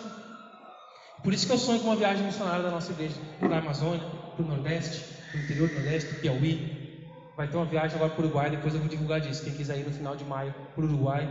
Por 1.24 1.34
isso 1.34 1.46
que 1.46 1.54
eu 1.54 1.58
sonho 1.58 1.80
com 1.80 1.88
uma 1.88 1.96
viagem 1.96 2.26
missionária 2.26 2.64
da 2.64 2.72
nossa 2.72 2.92
igreja 2.92 3.16
para 3.40 3.56
a 3.56 3.60
Amazônia, 3.60 4.04
para 4.36 4.46
o 4.46 4.48
Nordeste, 4.48 5.04
para 5.32 5.40
o 5.40 5.44
interior 5.44 5.70
do 5.70 5.76
Nordeste, 5.76 6.16
Piauí. 6.16 6.81
Vai 7.42 7.48
ter 7.48 7.58
uma 7.58 7.66
viagem 7.66 7.96
agora 7.96 8.12
para 8.12 8.22
o 8.22 8.26
Uruguai, 8.26 8.52
depois 8.52 8.72
eu 8.76 8.80
vou 8.80 8.88
divulgar 8.88 9.20
disso. 9.20 9.44
Quem 9.44 9.52
quiser 9.52 9.80
ir 9.80 9.84
no 9.84 9.92
final 9.92 10.16
de 10.16 10.24
maio 10.24 10.54
para 10.76 10.84
o 10.84 10.88
Uruguai, 10.88 11.28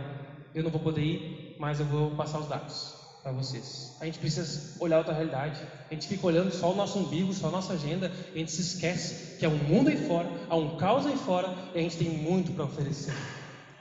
eu 0.53 0.61
não 0.61 0.69
vou 0.69 0.81
poder 0.81 1.01
ir, 1.01 1.55
mas 1.57 1.79
eu 1.79 1.85
vou 1.85 2.11
passar 2.17 2.39
os 2.39 2.49
dados 2.49 2.93
para 3.23 3.31
vocês. 3.31 3.95
A 4.01 4.03
gente 4.03 4.19
precisa 4.19 4.75
olhar 4.81 4.97
outra 4.97 5.13
realidade. 5.13 5.61
A 5.89 5.93
gente 5.93 6.09
fica 6.09 6.27
olhando 6.27 6.51
só 6.51 6.69
o 6.69 6.75
nosso 6.75 6.99
umbigo, 6.99 7.31
só 7.31 7.47
a 7.47 7.51
nossa 7.51 7.71
agenda, 7.71 8.11
a 8.35 8.37
gente 8.37 8.51
se 8.51 8.59
esquece 8.59 9.37
que 9.37 9.45
há 9.45 9.47
um 9.49 9.55
mundo 9.55 9.87
aí 9.87 10.05
fora, 10.05 10.27
há 10.49 10.55
um 10.57 10.75
caos 10.75 11.05
aí 11.05 11.15
fora, 11.15 11.47
e 11.73 11.79
a 11.79 11.81
gente 11.81 11.95
tem 11.95 12.09
muito 12.09 12.51
para 12.51 12.65
oferecer 12.65 13.13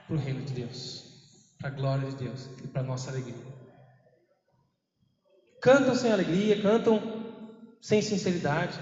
para 0.07 0.15
o 0.15 0.17
reino 0.17 0.43
de 0.43 0.53
Deus, 0.53 1.03
para 1.59 1.67
a 1.67 1.73
glória 1.73 2.09
de 2.11 2.15
Deus 2.15 2.49
e 2.63 2.69
para 2.69 2.83
a 2.83 2.85
nossa 2.85 3.11
alegria. 3.11 3.45
Cantam 5.61 5.97
sem 5.97 6.13
alegria, 6.13 6.63
cantam 6.63 7.03
sem 7.83 8.01
sinceridade. 8.01 8.79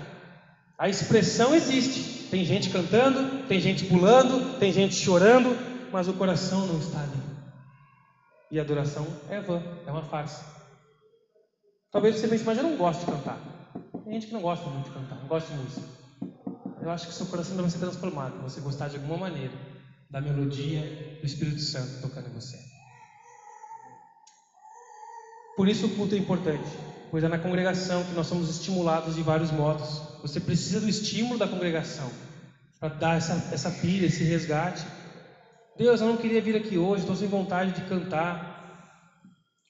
A 0.77 0.87
expressão 0.91 1.55
existe. 1.55 2.18
Tem 2.31 2.45
gente 2.45 2.71
cantando, 2.71 3.47
tem 3.47 3.61
gente 3.61 3.87
pulando, 3.87 4.59
tem 4.59 4.71
gente 4.71 4.95
chorando, 4.95 5.57
mas 5.91 6.09
o 6.09 6.13
coração 6.13 6.67
não 6.67 6.79
está 6.79 7.01
ali. 7.01 7.23
E 8.51 8.59
a 8.59 8.63
adoração 8.63 9.07
é 9.31 9.41
vã, 9.41 9.63
é 9.87 9.91
uma 9.91 10.03
farsa. 10.03 10.45
Talvez 11.91 12.17
você 12.17 12.29
pense, 12.29 12.45
mas 12.45 12.59
eu 12.59 12.65
não 12.65 12.77
gosto 12.77 13.01
de 13.01 13.13
cantar. 13.13 13.39
Tem 14.05 14.13
gente 14.13 14.27
que 14.27 14.33
não 14.33 14.43
gosta 14.43 14.69
muito 14.69 14.87
de 14.89 14.95
cantar, 14.95 15.17
não 15.17 15.27
gosta 15.27 15.51
de 15.53 15.59
música. 15.59 15.87
Eu 16.83 16.91
acho 16.91 17.07
que 17.07 17.15
seu 17.15 17.27
coração 17.27 17.57
deve 17.57 17.71
ser 17.71 17.79
transformado, 17.79 18.43
você 18.43 18.61
gostar 18.61 18.89
de 18.89 18.97
alguma 18.97 19.17
maneira 19.17 19.53
da 20.11 20.21
melodia 20.21 21.19
do 21.21 21.27
Espírito 21.27 21.61
Santo 21.61 22.01
tocando 22.03 22.29
em 22.29 22.33
você. 22.33 22.57
Por 25.57 25.67
isso 25.67 25.87
o 25.87 25.97
culto 25.97 26.15
é 26.15 26.19
importante, 26.19 26.69
pois 27.11 27.25
é 27.25 27.29
na 27.29 27.39
congregação 27.39 28.05
que 28.05 28.13
nós 28.13 28.27
somos 28.27 28.49
estimulados 28.51 29.15
de 29.15 29.23
vários 29.23 29.51
modos. 29.51 30.03
Você 30.23 30.41
precisa 30.41 30.81
do 30.81 30.89
estímulo 30.89 31.39
da 31.39 31.49
congregação 31.49 32.11
para 32.79 32.89
dar 32.91 33.17
essa, 33.17 33.49
essa 33.53 33.71
pilha, 33.71 34.07
esse 34.07 34.25
resgate. 34.25 34.85
Deus, 35.77 36.01
eu 36.01 36.09
não 36.09 36.17
queria 36.17 36.41
vir 36.41 36.57
aqui 36.57 36.77
hoje, 36.77 37.03
estou 37.03 37.17
sem 37.17 37.29
vontade 37.29 37.73
de 37.73 37.83
cantar, 37.83 38.59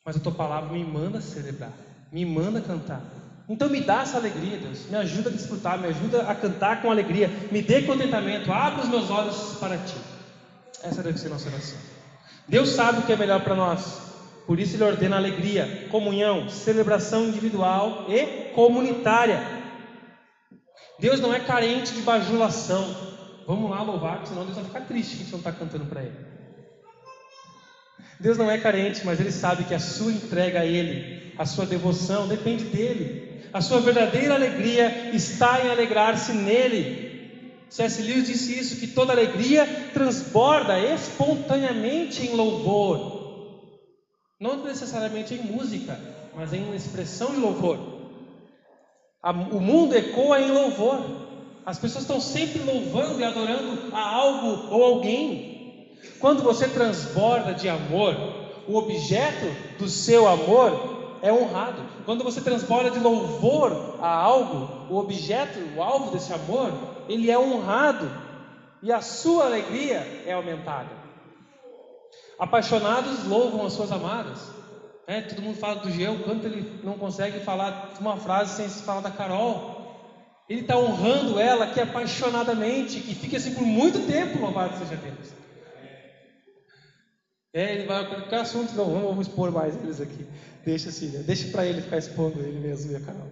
mas 0.05 0.16
a 0.16 0.20
tua 0.20 0.32
palavra 0.32 0.72
me 0.72 0.84
manda 0.84 1.20
celebrar, 1.20 1.72
me 2.11 2.24
manda 2.24 2.61
cantar. 2.61 3.03
Então 3.49 3.68
me 3.68 3.80
dá 3.80 4.03
essa 4.03 4.18
alegria, 4.18 4.59
Deus, 4.59 4.86
me 4.91 4.97
ajuda 4.97 5.30
a 5.30 5.32
desfrutar, 5.32 5.78
me 5.78 5.89
ajuda 5.89 6.22
a 6.22 6.34
cantar 6.34 6.82
com 6.82 6.91
alegria, 6.91 7.30
me 7.51 7.62
dê 7.62 7.82
contentamento, 7.82 8.53
abre 8.53 8.82
os 8.82 8.89
meus 8.89 9.11
olhos 9.11 9.57
para 9.59 9.78
ti. 9.78 9.97
Essa 10.82 11.03
deve 11.03 11.18
ser 11.18 11.28
nossa 11.28 11.49
oração. 11.49 11.78
Deus 12.47 12.70
sabe 12.70 13.01
o 13.01 13.03
que 13.03 13.12
é 13.12 13.16
melhor 13.16 13.43
para 13.43 13.55
nós, 13.55 14.07
por 14.49 14.59
isso 14.59 14.74
ele 14.74 14.82
ordena 14.82 15.16
alegria, 15.16 15.86
comunhão, 15.92 16.49
celebração 16.49 17.26
individual 17.26 18.07
e 18.09 18.51
comunitária. 18.53 19.40
Deus 20.99 21.20
não 21.20 21.32
é 21.32 21.38
carente 21.38 21.92
de 21.92 22.01
bajulação, 22.01 23.09
Vamos 23.49 23.70
lá 23.70 23.80
louvar, 23.80 24.26
senão 24.26 24.44
Deus 24.44 24.57
vai 24.57 24.64
ficar 24.66 24.80
triste 24.82 25.12
que 25.12 25.14
a 25.14 25.24
gente 25.24 25.32
não 25.32 25.38
está 25.38 25.51
cantando 25.51 25.86
para 25.86 26.03
Ele. 26.03 26.12
Deus 28.20 28.36
não 28.36 28.51
é 28.51 28.59
carente, 28.59 29.01
mas 29.07 29.18
Ele 29.18 29.32
sabe 29.32 29.64
que 29.64 29.74
a 29.74 29.78
sua 29.78 30.12
entrega 30.12 30.61
a 30.61 30.66
Ele, 30.66 31.32
a 31.38 31.46
sua 31.46 31.64
devoção, 31.64 32.28
depende 32.28 32.64
dEle. 32.64 33.40
A 33.51 33.62
sua 33.62 33.80
verdadeira 33.80 34.34
alegria 34.34 35.11
está 35.14 35.64
em 35.64 35.70
alegrar-se 35.70 36.32
nele. 36.32 37.62
C.S. 37.70 38.03
Lewis 38.03 38.26
disse 38.26 38.59
isso: 38.59 38.76
que 38.76 38.88
toda 38.88 39.14
alegria 39.14 39.66
transborda 39.94 40.78
espontaneamente 40.78 42.26
em 42.26 42.36
louvor, 42.36 43.17
não 44.41 44.62
necessariamente 44.64 45.34
em 45.34 45.43
música, 45.43 45.99
mas 46.34 46.53
em 46.53 46.74
expressão 46.74 47.32
de 47.32 47.41
louvor. 47.41 47.78
O 49.51 49.61
mundo 49.61 49.97
ecoa 49.97 50.41
em 50.41 50.51
louvor. 50.51 51.05
As 51.66 51.78
pessoas 51.78 52.05
estão 52.05 52.20
sempre 52.20 52.62
louvando 52.62 53.20
e 53.20 53.24
adorando 53.24 53.95
a 53.95 54.01
algo 54.01 54.72
ou 54.72 54.84
alguém. 54.84 55.97
Quando 56.20 56.43
você 56.43 56.68
transborda 56.68 57.53
de 57.53 57.68
amor, 57.68 58.14
o 58.68 58.76
objeto 58.76 59.47
do 59.78 59.89
seu 59.89 60.28
amor 60.28 61.18
é 61.20 61.32
honrado. 61.32 61.82
Quando 62.05 62.22
você 62.22 62.41
transborda 62.41 62.91
de 62.91 63.01
louvor 63.01 63.99
a 64.01 64.09
algo, 64.09 64.93
o 64.93 64.99
objeto, 64.99 65.59
o 65.76 65.82
alvo 65.82 66.12
desse 66.12 66.32
amor, 66.32 66.72
ele 67.09 67.30
é 67.30 67.39
honrado 67.39 68.09
e 68.82 68.93
a 68.93 69.01
sua 69.01 69.47
alegria 69.47 70.22
é 70.24 70.32
aumentada. 70.32 70.97
Apaixonados 72.39 73.24
louvam 73.24 73.66
as 73.66 73.72
suas 73.72 73.91
amadas. 73.91 74.39
É, 75.07 75.22
todo 75.22 75.43
mundo 75.43 75.59
fala 75.59 75.80
do 75.80 75.91
Geo, 75.91 76.22
quanto 76.22 76.47
ele 76.47 76.80
não 76.84 76.99
consegue 76.99 77.41
falar 77.41 77.95
uma 77.99 78.18
frase 78.18 78.57
sem 78.57 78.68
se 78.68 78.82
falar 78.82 79.01
da 79.01 79.11
Carol. 79.11 79.78
Ele 80.49 80.61
está 80.61 80.78
honrando 80.78 81.39
ela 81.39 81.64
aqui 81.64 81.80
apaixonadamente, 81.80 83.01
que 83.01 83.14
fica 83.14 83.36
assim 83.36 83.55
por 83.55 83.64
muito 83.64 84.07
tempo, 84.07 84.39
louvado 84.39 84.78
seja 84.78 84.97
Deus. 84.97 85.32
É, 87.53 87.74
ele 87.74 87.86
vai 87.86 88.05
assuntos, 88.41 88.74
não, 88.74 88.89
não 88.89 89.09
vamos 89.09 89.26
expor 89.26 89.51
mais 89.51 89.74
eles 89.76 90.01
aqui. 90.01 90.26
Deixa 90.64 90.91
assim, 90.91 91.09
né? 91.09 91.20
deixa 91.20 91.51
para 91.51 91.66
ele 91.66 91.80
ficar 91.80 91.99
expondo 91.99 92.41
ele 92.41 92.61
mesmo 92.61 92.93
e 92.93 92.97
a 92.97 93.01
Carol. 93.01 93.30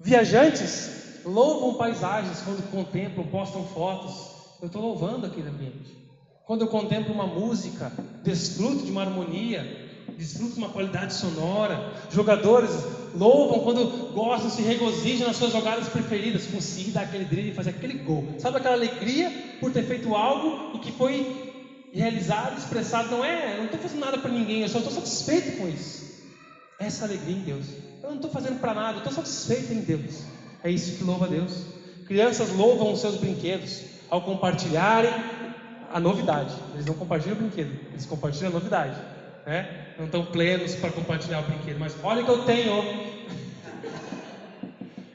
Viajantes 0.00 1.22
louvam 1.24 1.74
paisagens 1.74 2.40
quando 2.40 2.68
contemplam, 2.70 3.26
postam 3.28 3.64
fotos. 3.68 4.58
Eu 4.60 4.66
estou 4.66 4.82
louvando 4.82 5.26
aquele 5.26 5.48
ambiente. 5.48 6.01
Quando 6.46 6.62
eu 6.62 6.68
contemplo 6.68 7.14
uma 7.14 7.26
música, 7.26 7.92
desfruto 8.24 8.84
de 8.84 8.90
uma 8.90 9.02
harmonia, 9.02 9.90
desfruta 10.18 10.56
uma 10.56 10.70
qualidade 10.70 11.14
sonora. 11.14 11.92
Jogadores 12.10 12.70
louvam 13.14 13.60
quando 13.60 14.12
gostam, 14.12 14.50
se 14.50 14.60
regozijam 14.62 15.28
nas 15.28 15.36
suas 15.36 15.52
jogadas 15.52 15.88
preferidas, 15.88 16.46
conseguir 16.46 16.90
dar 16.90 17.02
aquele 17.02 17.24
drible 17.24 17.50
e 17.50 17.54
fazer 17.54 17.70
aquele 17.70 17.94
gol. 17.94 18.26
Sabe 18.38 18.56
aquela 18.56 18.74
alegria 18.74 19.30
por 19.60 19.70
ter 19.72 19.84
feito 19.84 20.14
algo 20.14 20.76
e 20.76 20.80
que 20.80 20.90
foi 20.90 21.52
realizado, 21.92 22.58
expressado? 22.58 23.10
Não 23.10 23.24
é, 23.24 23.58
não 23.58 23.66
estou 23.66 23.78
fazendo 23.78 24.00
nada 24.00 24.18
para 24.18 24.30
ninguém, 24.30 24.62
eu 24.62 24.68
só 24.68 24.78
estou 24.78 24.92
satisfeito 24.92 25.58
com 25.58 25.68
isso. 25.68 26.10
Essa 26.78 27.04
alegria 27.04 27.36
em 27.36 27.42
Deus. 27.42 27.66
Eu 28.02 28.08
não 28.08 28.16
estou 28.16 28.30
fazendo 28.30 28.58
para 28.58 28.74
nada, 28.74 28.94
eu 28.94 28.98
estou 28.98 29.12
satisfeito 29.12 29.72
em 29.72 29.80
Deus. 29.80 30.22
É 30.64 30.70
isso 30.70 30.96
que 30.96 31.04
louva 31.04 31.26
a 31.26 31.28
Deus. 31.28 31.52
Crianças 32.06 32.50
louvam 32.50 32.92
os 32.92 33.00
seus 33.00 33.14
brinquedos 33.14 33.82
ao 34.10 34.22
compartilharem 34.22 35.12
a 35.92 36.00
novidade. 36.00 36.54
Eles 36.74 36.86
não 36.86 36.94
compartilham 36.94 37.36
o 37.36 37.38
brinquedo, 37.38 37.72
eles 37.90 38.06
compartilham 38.06 38.50
a 38.50 38.54
novidade. 38.54 38.96
Né? 39.44 39.82
não 39.98 40.06
estão 40.06 40.24
plenos 40.24 40.74
para 40.76 40.90
compartilhar 40.90 41.40
o 41.40 41.42
brinquedo, 41.42 41.78
mas 41.78 41.94
olha 42.02 42.22
o 42.22 42.24
que 42.24 42.30
eu 42.30 42.44
tenho. 42.44 42.82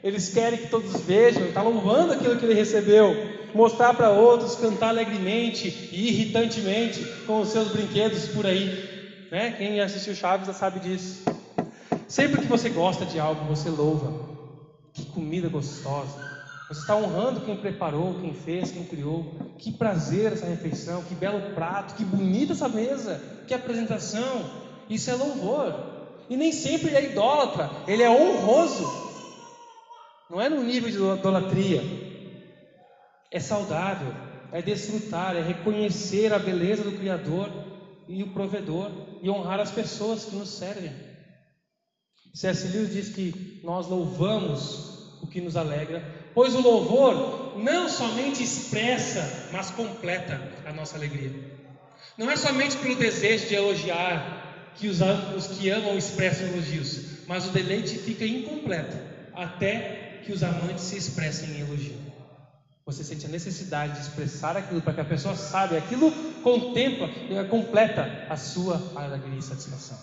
Eles 0.04 0.28
querem 0.28 0.58
que 0.58 0.68
todos 0.68 1.00
vejam, 1.00 1.44
está 1.44 1.60
louvando 1.60 2.12
aquilo 2.12 2.36
que 2.36 2.44
ele 2.44 2.54
recebeu, 2.54 3.14
mostrar 3.52 3.94
para 3.94 4.10
outros, 4.10 4.54
cantar 4.54 4.90
alegremente 4.90 5.90
e 5.92 6.08
irritantemente 6.08 7.04
com 7.26 7.40
os 7.40 7.48
seus 7.48 7.68
brinquedos 7.68 8.28
por 8.28 8.46
aí. 8.46 9.26
Né? 9.30 9.54
Quem 9.58 9.80
assistiu 9.80 10.14
Chaves 10.14 10.46
já 10.46 10.54
sabe 10.54 10.78
disso. 10.80 11.24
Sempre 12.06 12.42
que 12.42 12.46
você 12.46 12.68
gosta 12.68 13.04
de 13.04 13.18
algo, 13.18 13.44
você 13.46 13.68
louva. 13.68 14.38
Que 14.94 15.04
comida 15.06 15.48
gostosa. 15.48 16.27
Você 16.68 16.80
está 16.80 16.94
honrando 16.94 17.40
quem 17.40 17.56
preparou, 17.56 18.20
quem 18.20 18.34
fez, 18.34 18.70
quem 18.70 18.84
criou. 18.84 19.34
Que 19.56 19.72
prazer 19.72 20.34
essa 20.34 20.46
refeição, 20.46 21.02
que 21.02 21.14
belo 21.14 21.54
prato, 21.54 21.94
que 21.94 22.04
bonita 22.04 22.52
essa 22.52 22.68
mesa, 22.68 23.20
que 23.46 23.54
apresentação. 23.54 24.44
Isso 24.88 25.10
é 25.10 25.14
louvor. 25.14 25.74
E 26.28 26.36
nem 26.36 26.52
sempre 26.52 26.88
ele 26.88 26.96
é 26.96 27.10
idólatra, 27.12 27.70
ele 27.86 28.02
é 28.02 28.10
honroso. 28.10 28.86
Não 30.28 30.40
é 30.40 30.50
no 30.50 30.62
nível 30.62 30.90
de 30.90 30.96
idolatria. 30.96 31.82
É 33.30 33.40
saudável, 33.40 34.12
é 34.52 34.60
desfrutar, 34.60 35.36
é 35.36 35.40
reconhecer 35.40 36.34
a 36.34 36.38
beleza 36.38 36.84
do 36.84 36.98
Criador 36.98 37.50
e 38.06 38.22
o 38.22 38.32
provedor 38.32 38.90
e 39.22 39.30
honrar 39.30 39.58
as 39.58 39.70
pessoas 39.70 40.26
que 40.26 40.36
nos 40.36 40.50
servem. 40.50 40.92
C.S. 42.34 42.68
Lewis 42.68 42.92
diz 42.92 43.08
que 43.08 43.60
nós 43.64 43.86
louvamos 43.86 45.18
o 45.22 45.26
que 45.26 45.40
nos 45.40 45.56
alegra, 45.56 46.02
pois 46.38 46.54
o 46.54 46.60
louvor 46.60 47.58
não 47.58 47.88
somente 47.88 48.44
expressa, 48.44 49.48
mas 49.50 49.72
completa 49.72 50.40
a 50.64 50.72
nossa 50.72 50.96
alegria. 50.96 51.32
Não 52.16 52.30
é 52.30 52.36
somente 52.36 52.76
pelo 52.76 52.94
desejo 52.94 53.48
de 53.48 53.56
elogiar, 53.56 54.70
que 54.76 54.86
os, 54.86 55.00
os 55.36 55.48
que 55.48 55.68
amam 55.68 55.98
expressam 55.98 56.46
elogios, 56.46 57.26
mas 57.26 57.44
o 57.44 57.50
deleite 57.50 57.98
fica 57.98 58.24
incompleto 58.24 58.96
até 59.34 60.20
que 60.24 60.30
os 60.30 60.44
amantes 60.44 60.84
se 60.84 60.96
expressem 60.96 61.56
em 61.56 61.60
elogio. 61.62 61.98
Você 62.86 63.02
sente 63.02 63.26
a 63.26 63.30
necessidade 63.30 63.94
de 63.94 64.02
expressar 64.02 64.56
aquilo 64.56 64.80
para 64.80 64.92
que 64.92 65.00
a 65.00 65.04
pessoa 65.04 65.34
saiba, 65.34 65.76
aquilo 65.76 66.12
contempla, 66.44 67.08
completa 67.50 68.26
a 68.30 68.36
sua 68.36 68.80
alegria 68.94 69.40
e 69.40 69.42
satisfação. 69.42 69.98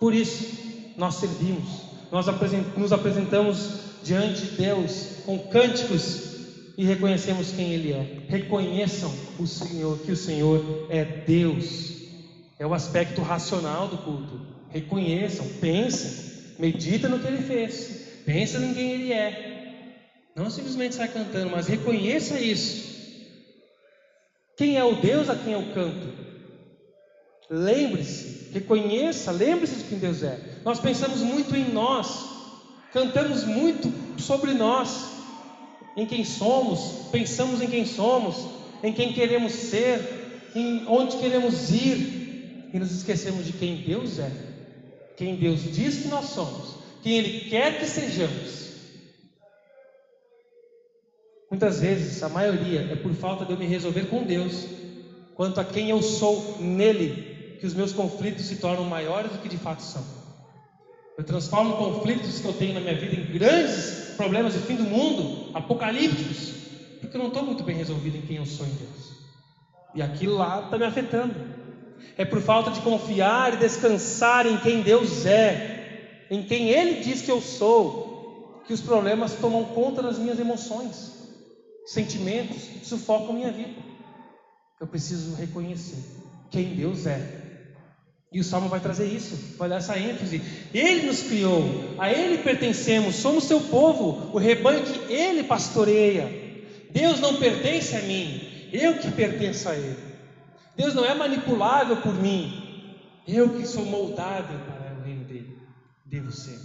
Por 0.00 0.12
isso, 0.12 0.92
nós 0.96 1.14
servimos, 1.14 1.82
nós 2.10 2.26
nos 2.76 2.92
apresentamos 2.92 3.87
diante 4.02 4.42
de 4.42 4.56
Deus 4.56 5.06
com 5.24 5.38
cânticos 5.38 6.28
e 6.76 6.84
reconhecemos 6.84 7.50
quem 7.50 7.72
Ele 7.72 7.92
é. 7.92 8.20
Reconheçam 8.28 9.12
o 9.38 9.46
Senhor, 9.46 9.98
que 9.98 10.12
o 10.12 10.16
Senhor 10.16 10.86
é 10.88 11.04
Deus. 11.04 11.98
É 12.58 12.66
o 12.66 12.72
aspecto 12.72 13.20
racional 13.20 13.88
do 13.88 13.98
culto. 13.98 14.40
Reconheçam, 14.70 15.46
pensem, 15.60 16.54
medita 16.58 17.08
no 17.08 17.18
que 17.18 17.26
Ele 17.26 17.42
fez, 17.42 18.22
pensa 18.24 18.58
em 18.58 18.74
quem 18.74 18.92
Ele 18.92 19.12
é. 19.12 19.48
Não 20.36 20.48
simplesmente 20.50 20.94
sai 20.94 21.08
cantando, 21.08 21.50
mas 21.50 21.66
reconheça 21.66 22.38
isso. 22.38 22.96
Quem 24.56 24.76
é 24.76 24.84
o 24.84 24.96
Deus 24.96 25.28
a 25.28 25.34
quem 25.34 25.52
eu 25.52 25.64
canto? 25.74 26.08
Lembre-se, 27.50 28.50
reconheça, 28.52 29.32
lembre-se 29.32 29.76
de 29.76 29.84
quem 29.84 29.98
Deus 29.98 30.22
é. 30.22 30.38
Nós 30.64 30.78
pensamos 30.78 31.22
muito 31.22 31.56
em 31.56 31.72
nós, 31.72 32.37
cantamos 32.92 33.44
muito 33.44 33.92
sobre 34.20 34.52
nós, 34.52 35.10
em 35.96 36.06
quem 36.06 36.24
somos, 36.24 37.08
pensamos 37.10 37.60
em 37.60 37.68
quem 37.68 37.84
somos, 37.84 38.46
em 38.82 38.92
quem 38.92 39.12
queremos 39.12 39.52
ser, 39.52 40.50
em 40.54 40.86
onde 40.86 41.16
queremos 41.16 41.70
ir, 41.70 42.70
e 42.72 42.78
nos 42.78 42.92
esquecemos 42.92 43.46
de 43.46 43.52
quem 43.52 43.78
Deus 43.78 44.18
é, 44.18 44.30
quem 45.16 45.36
Deus 45.36 45.62
diz 45.74 46.02
que 46.02 46.08
nós 46.08 46.26
somos, 46.26 46.76
quem 47.02 47.18
Ele 47.18 47.48
quer 47.50 47.78
que 47.78 47.86
sejamos. 47.86 48.68
Muitas 51.50 51.80
vezes, 51.80 52.22
a 52.22 52.28
maioria, 52.28 52.88
é 52.92 52.96
por 52.96 53.12
falta 53.14 53.44
de 53.44 53.52
eu 53.52 53.58
me 53.58 53.66
resolver 53.66 54.04
com 54.04 54.22
Deus, 54.22 54.66
quanto 55.34 55.60
a 55.60 55.64
quem 55.64 55.90
eu 55.90 56.02
sou 56.02 56.58
nele, 56.60 57.56
que 57.58 57.66
os 57.66 57.74
meus 57.74 57.92
conflitos 57.92 58.44
se 58.44 58.56
tornam 58.56 58.84
maiores 58.84 59.32
do 59.32 59.38
que 59.38 59.48
de 59.48 59.56
fato 59.56 59.82
são. 59.82 60.17
Eu 61.18 61.24
transformo 61.24 61.76
conflitos 61.76 62.38
que 62.38 62.46
eu 62.46 62.52
tenho 62.52 62.74
na 62.74 62.80
minha 62.80 62.94
vida 62.94 63.16
em 63.16 63.32
grandes 63.32 64.14
problemas 64.16 64.52
de 64.52 64.60
fim 64.60 64.76
do 64.76 64.84
mundo, 64.84 65.50
apocalípticos, 65.52 66.52
porque 67.00 67.16
eu 67.16 67.20
não 67.20 67.26
estou 67.26 67.44
muito 67.44 67.64
bem 67.64 67.76
resolvido 67.76 68.16
em 68.16 68.22
quem 68.22 68.36
eu 68.36 68.46
sou 68.46 68.64
em 68.64 68.70
Deus. 68.70 69.18
E 69.96 70.00
aquilo 70.00 70.36
lá 70.36 70.62
está 70.64 70.78
me 70.78 70.84
afetando. 70.84 71.34
É 72.16 72.24
por 72.24 72.40
falta 72.40 72.70
de 72.70 72.80
confiar 72.82 73.54
e 73.54 73.56
descansar 73.56 74.46
em 74.46 74.58
quem 74.58 74.80
Deus 74.80 75.26
é, 75.26 76.24
em 76.30 76.40
quem 76.42 76.68
Ele 76.68 77.00
diz 77.00 77.20
que 77.20 77.30
eu 77.30 77.40
sou, 77.40 78.62
que 78.64 78.72
os 78.72 78.80
problemas 78.80 79.34
tomam 79.34 79.64
conta 79.64 80.00
das 80.00 80.18
minhas 80.18 80.38
emoções 80.38 81.18
sentimentos 81.88 82.68
sufocam 82.82 83.32
minha 83.32 83.50
vida. 83.50 83.82
Eu 84.78 84.86
preciso 84.86 85.34
reconhecer 85.34 86.04
quem 86.50 86.74
Deus 86.74 87.06
é. 87.06 87.37
E 88.30 88.40
o 88.40 88.44
Salmo 88.44 88.68
vai 88.68 88.80
trazer 88.80 89.06
isso, 89.06 89.56
vai 89.56 89.68
dar 89.68 89.76
essa 89.76 89.98
ênfase. 89.98 90.42
Ele 90.74 91.06
nos 91.06 91.22
criou, 91.22 91.94
a 91.98 92.12
Ele 92.12 92.38
pertencemos, 92.38 93.16
somos 93.16 93.44
seu 93.44 93.60
povo, 93.60 94.30
o 94.34 94.38
rebanho 94.38 94.82
que 94.82 95.12
Ele 95.12 95.44
pastoreia. 95.44 96.30
Deus 96.90 97.20
não 97.20 97.36
pertence 97.36 97.96
a 97.96 98.00
mim, 98.02 98.68
eu 98.72 98.98
que 98.98 99.10
pertenço 99.10 99.68
a 99.68 99.74
Ele. 99.74 99.96
Deus 100.76 100.94
não 100.94 101.04
é 101.04 101.14
manipulável 101.14 101.96
por 101.96 102.14
mim, 102.14 102.96
eu 103.26 103.48
que 103.48 103.66
sou 103.66 103.84
moldável 103.84 104.58
para 104.58 105.00
o 105.00 105.04
reino 105.04 105.24
dele, 105.24 105.56
devo 106.04 106.30
ser. 106.30 106.58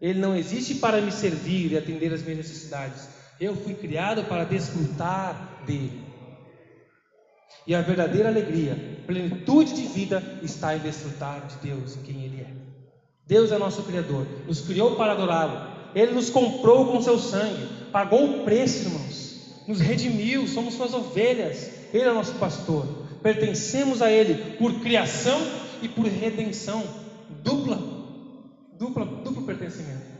Ele 0.00 0.18
não 0.18 0.36
existe 0.36 0.74
para 0.74 1.00
me 1.00 1.12
servir 1.12 1.72
e 1.72 1.78
atender 1.78 2.12
as 2.12 2.22
minhas 2.22 2.38
necessidades. 2.38 3.08
Eu 3.40 3.54
fui 3.54 3.74
criado 3.74 4.24
para 4.24 4.44
desfrutar 4.44 5.62
dele. 5.64 6.11
E 7.66 7.74
a 7.74 7.80
verdadeira 7.80 8.28
alegria, 8.28 8.76
plenitude 9.06 9.74
de 9.74 9.82
vida 9.82 10.22
está 10.42 10.76
em 10.76 10.80
desfrutar 10.80 11.46
de 11.46 11.68
Deus, 11.68 11.96
quem 12.04 12.24
Ele 12.24 12.40
é. 12.40 12.50
Deus 13.26 13.52
é 13.52 13.58
nosso 13.58 13.82
Criador, 13.84 14.26
nos 14.46 14.60
criou 14.60 14.96
para 14.96 15.12
adorá-lo. 15.12 15.72
Ele 15.94 16.12
nos 16.12 16.30
comprou 16.30 16.86
com 16.86 17.02
seu 17.02 17.18
sangue, 17.18 17.68
pagou 17.92 18.24
o 18.24 18.44
preço, 18.44 18.88
irmãos, 18.88 19.64
nos 19.68 19.80
redimiu, 19.80 20.46
somos 20.48 20.74
suas 20.74 20.92
ovelhas. 20.92 21.70
Ele 21.92 22.04
é 22.04 22.12
nosso 22.12 22.34
pastor, 22.34 22.86
pertencemos 23.22 24.02
a 24.02 24.10
Ele 24.10 24.56
por 24.56 24.80
criação 24.80 25.40
e 25.82 25.88
por 25.88 26.06
redenção, 26.06 26.82
dupla, 27.42 27.78
dupla, 28.78 29.04
duplo 29.04 29.42
pertencimento. 29.42 30.12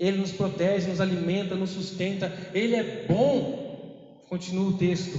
Ele 0.00 0.16
nos 0.16 0.32
protege, 0.32 0.88
nos 0.88 1.00
alimenta, 1.00 1.54
nos 1.54 1.70
sustenta. 1.70 2.32
Ele 2.54 2.74
é 2.74 3.04
bom. 3.06 4.24
Continua 4.30 4.70
o 4.70 4.78
texto. 4.78 5.18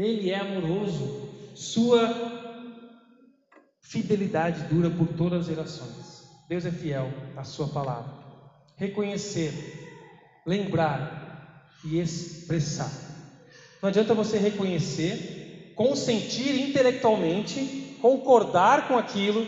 Ele 0.00 0.30
é 0.30 0.36
amoroso. 0.36 1.28
Sua 1.54 2.08
fidelidade 3.80 4.62
dura 4.72 4.88
por 4.88 5.08
todas 5.08 5.40
as 5.40 5.46
gerações. 5.46 6.24
Deus 6.48 6.64
é 6.64 6.70
fiel 6.70 7.12
à 7.36 7.44
sua 7.44 7.68
palavra. 7.68 8.12
Reconhecer, 8.76 9.52
lembrar 10.46 11.70
e 11.84 11.98
expressar. 11.98 12.90
Não 13.82 13.88
adianta 13.88 14.14
você 14.14 14.38
reconhecer, 14.38 15.72
consentir 15.76 16.60
intelectualmente, 16.60 17.96
concordar 18.00 18.88
com 18.88 18.96
aquilo, 18.96 19.46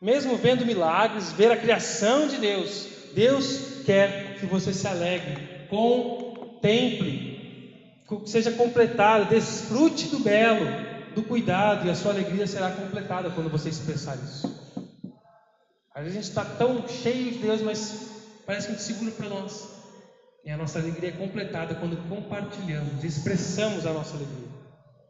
mesmo 0.00 0.36
vendo 0.36 0.64
milagres, 0.64 1.32
ver 1.32 1.50
a 1.50 1.56
criação 1.56 2.28
de 2.28 2.36
Deus, 2.36 2.86
Deus 3.14 3.82
quer 3.84 4.38
que 4.38 4.46
você 4.46 4.72
se 4.72 4.86
alegre, 4.86 5.66
contemple, 5.68 7.27
seja 8.26 8.50
completado, 8.52 9.26
desfrute 9.26 10.08
do 10.08 10.20
belo, 10.20 10.66
do 11.14 11.22
cuidado, 11.22 11.86
e 11.86 11.90
a 11.90 11.94
sua 11.94 12.12
alegria 12.12 12.46
será 12.46 12.70
completada 12.70 13.30
quando 13.30 13.50
você 13.50 13.68
expressar 13.68 14.16
isso. 14.16 14.46
Às 15.94 16.04
vezes 16.04 16.18
a 16.18 16.20
gente 16.20 16.28
está 16.28 16.44
tão 16.44 16.86
cheio 16.88 17.32
de 17.32 17.38
Deus, 17.38 17.60
mas 17.60 18.10
parece 18.46 18.68
que 18.68 18.72
gente 18.74 18.84
segura 18.84 19.10
para 19.10 19.28
nós. 19.28 19.68
E 20.44 20.50
a 20.50 20.56
nossa 20.56 20.78
alegria 20.78 21.10
é 21.10 21.12
completada 21.12 21.74
quando 21.74 21.96
compartilhamos, 22.08 23.04
expressamos 23.04 23.84
a 23.84 23.92
nossa 23.92 24.16
alegria. 24.16 24.48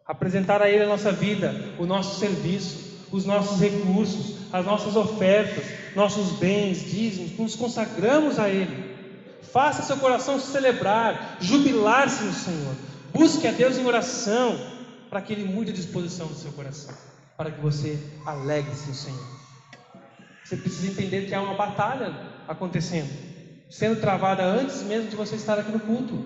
Apresentar 0.07 0.62
a 0.62 0.70
Ele 0.70 0.84
a 0.84 0.88
nossa 0.88 1.12
vida, 1.12 1.55
o 1.78 1.84
nosso 1.84 2.18
serviço, 2.18 3.07
os 3.12 3.24
nossos 3.24 3.61
recursos, 3.61 4.36
as 4.53 4.64
nossas 4.64 4.96
ofertas, 4.96 5.64
nossos 5.94 6.38
bens, 6.38 6.80
dízimos, 6.90 7.38
nos 7.38 7.55
consagramos 7.55 8.38
a 8.38 8.49
Ele. 8.49 8.97
Faça 9.53 9.82
seu 9.82 9.96
coração 9.96 10.38
celebrar, 10.38 11.38
jubilar-se 11.40 12.24
no 12.24 12.32
Senhor. 12.32 12.74
Busque 13.12 13.46
a 13.46 13.53
Deus 13.53 13.76
em 13.76 13.86
oração, 13.86 14.59
para 15.09 15.20
que 15.22 15.32
Ele 15.32 15.44
mude 15.44 15.70
a 15.70 15.74
disposição 15.74 16.26
do 16.26 16.34
seu 16.34 16.53
coração, 16.53 16.94
para 17.36 17.51
que 17.51 17.61
você 17.61 17.99
alegre-se 18.26 18.88
no 18.88 18.94
Senhor. 18.94 19.26
Você 20.44 20.57
precisa 20.57 20.88
entender 20.88 21.26
que 21.26 21.34
há 21.34 21.40
uma 21.40 21.55
batalha 21.55 22.14
acontecendo, 22.46 23.11
sendo 23.70 24.01
travada 24.01 24.44
antes 24.44 24.82
mesmo 24.82 25.11
de 25.11 25.16
você 25.16 25.36
estar 25.36 25.59
aqui 25.59 25.70
no 25.70 25.80
culto. 25.80 26.18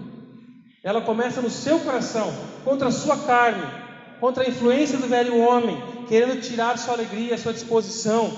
Ela 0.83 1.01
começa 1.01 1.41
no 1.41 1.51
seu 1.51 1.81
coração, 1.81 2.33
contra 2.65 2.89
a 2.89 2.93
sua 2.93 3.17
carne, 3.19 3.65
contra 4.21 4.45
a 4.45 4.49
influência 4.49 4.99
do 4.99 5.09
velho 5.09 5.39
homem, 5.39 5.81
querendo 6.09 6.41
tirar 6.41 6.79
sua 6.79 6.95
alegria, 6.95 7.39
sua 7.39 7.53
disposição. 7.53 8.33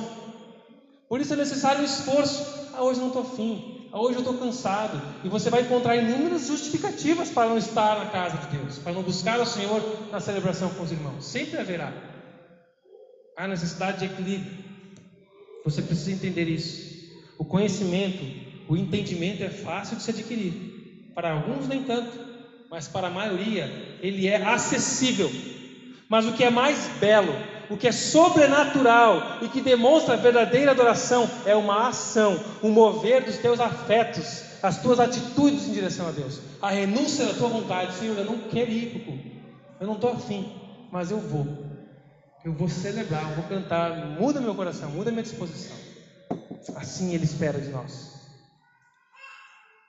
Por 1.09 1.21
isso 1.21 1.33
é 1.33 1.37
necessário 1.37 1.83
um 1.83 1.85
esforço. 1.85 2.71
Ah, 2.75 2.83
hoje 2.83 3.01
não 3.01 3.09
estou 3.09 3.23
afim. 3.23 3.84
Hoje 3.97 4.17
eu 4.17 4.23
estou 4.23 4.37
cansado. 4.37 5.01
E 5.23 5.29
você 5.29 5.49
vai 5.51 5.63
encontrar 5.63 5.95
inúmeras 5.95 6.49
justificativas 6.49 7.31
para 7.31 7.49
não 7.49 7.57
estar 7.57 7.97
na 8.01 8.07
casa 8.07 8.39
de 8.39 8.57
Deus, 8.57 8.79
para 8.79 8.93
não 8.93 9.03
buscar 9.03 9.39
o 9.39 9.47
Senhor 9.47 9.81
na 10.11 10.19
celebração 10.19 10.69
com 10.71 10.83
os 10.83 10.91
irmãos. 10.91 11.25
Sempre 11.25 11.59
haverá. 11.61 11.93
Há 13.37 13.47
necessidade 13.47 14.01
de 14.01 14.07
equilíbrio. 14.07 14.53
Você 15.65 15.81
precisa 15.81 16.11
entender 16.11 16.49
isso. 16.49 16.93
O 17.39 17.45
conhecimento, 17.45 18.25
o 18.69 18.77
entendimento 18.77 19.45
é 19.45 19.51
fácil 19.51 19.97
de 19.97 20.03
se 20.03 20.11
adquirir. 20.11 21.13
Para 21.15 21.33
alguns, 21.33 21.69
nem 21.69 21.85
tanto. 21.85 22.19
Mas 22.69 22.89
para 22.89 23.07
a 23.07 23.11
maioria, 23.11 23.99
ele 24.03 24.27
é 24.27 24.45
acessível. 24.45 25.31
Mas 26.09 26.27
o 26.27 26.33
que 26.33 26.43
é 26.43 26.51
mais 26.51 26.89
belo, 26.99 27.33
o 27.71 27.77
que 27.77 27.89
é 27.89 27.93
sobrenatural 27.93 29.39
e 29.43 29.49
que 29.49 29.61
demonstra 29.61 30.15
a 30.15 30.17
verdadeira 30.17 30.71
adoração 30.71 31.29
é 31.45 31.55
uma 31.55 31.89
ação, 31.89 32.41
um 32.63 32.71
mover 32.71 33.25
dos 33.25 33.39
teus 33.39 33.61
afetos, 33.61 34.43
as 34.63 34.81
tuas 34.81 35.01
atitudes 35.01 35.69
em 35.69 35.73
direção 35.73 36.09
a 36.09 36.11
Deus, 36.11 36.41
a 36.61 36.71
renúncia 36.71 37.27
da 37.27 37.35
tua 37.35 37.49
vontade. 37.49 37.95
Senhor, 37.95 38.17
eu 38.19 38.25
não 38.25 38.39
quero 38.51 38.71
ir 38.71 38.91
para 38.91 39.13
o 39.13 39.35
eu 39.81 39.87
não 39.87 39.95
estou 39.95 40.13
afim, 40.13 40.51
mas 40.91 41.11
eu 41.11 41.19
vou. 41.19 41.47
Eu 42.45 42.53
vou 42.53 42.69
celebrar, 42.69 43.29
eu 43.31 43.37
vou 43.37 43.45
cantar, 43.45 43.97
muda 44.19 44.41
meu 44.41 44.55
coração, 44.55 44.91
muda 44.91 45.11
minha 45.11 45.23
disposição. 45.23 45.77
Assim 46.77 47.15
Ele 47.15 47.25
espera 47.25 47.61
de 47.61 47.69
nós 47.69 48.15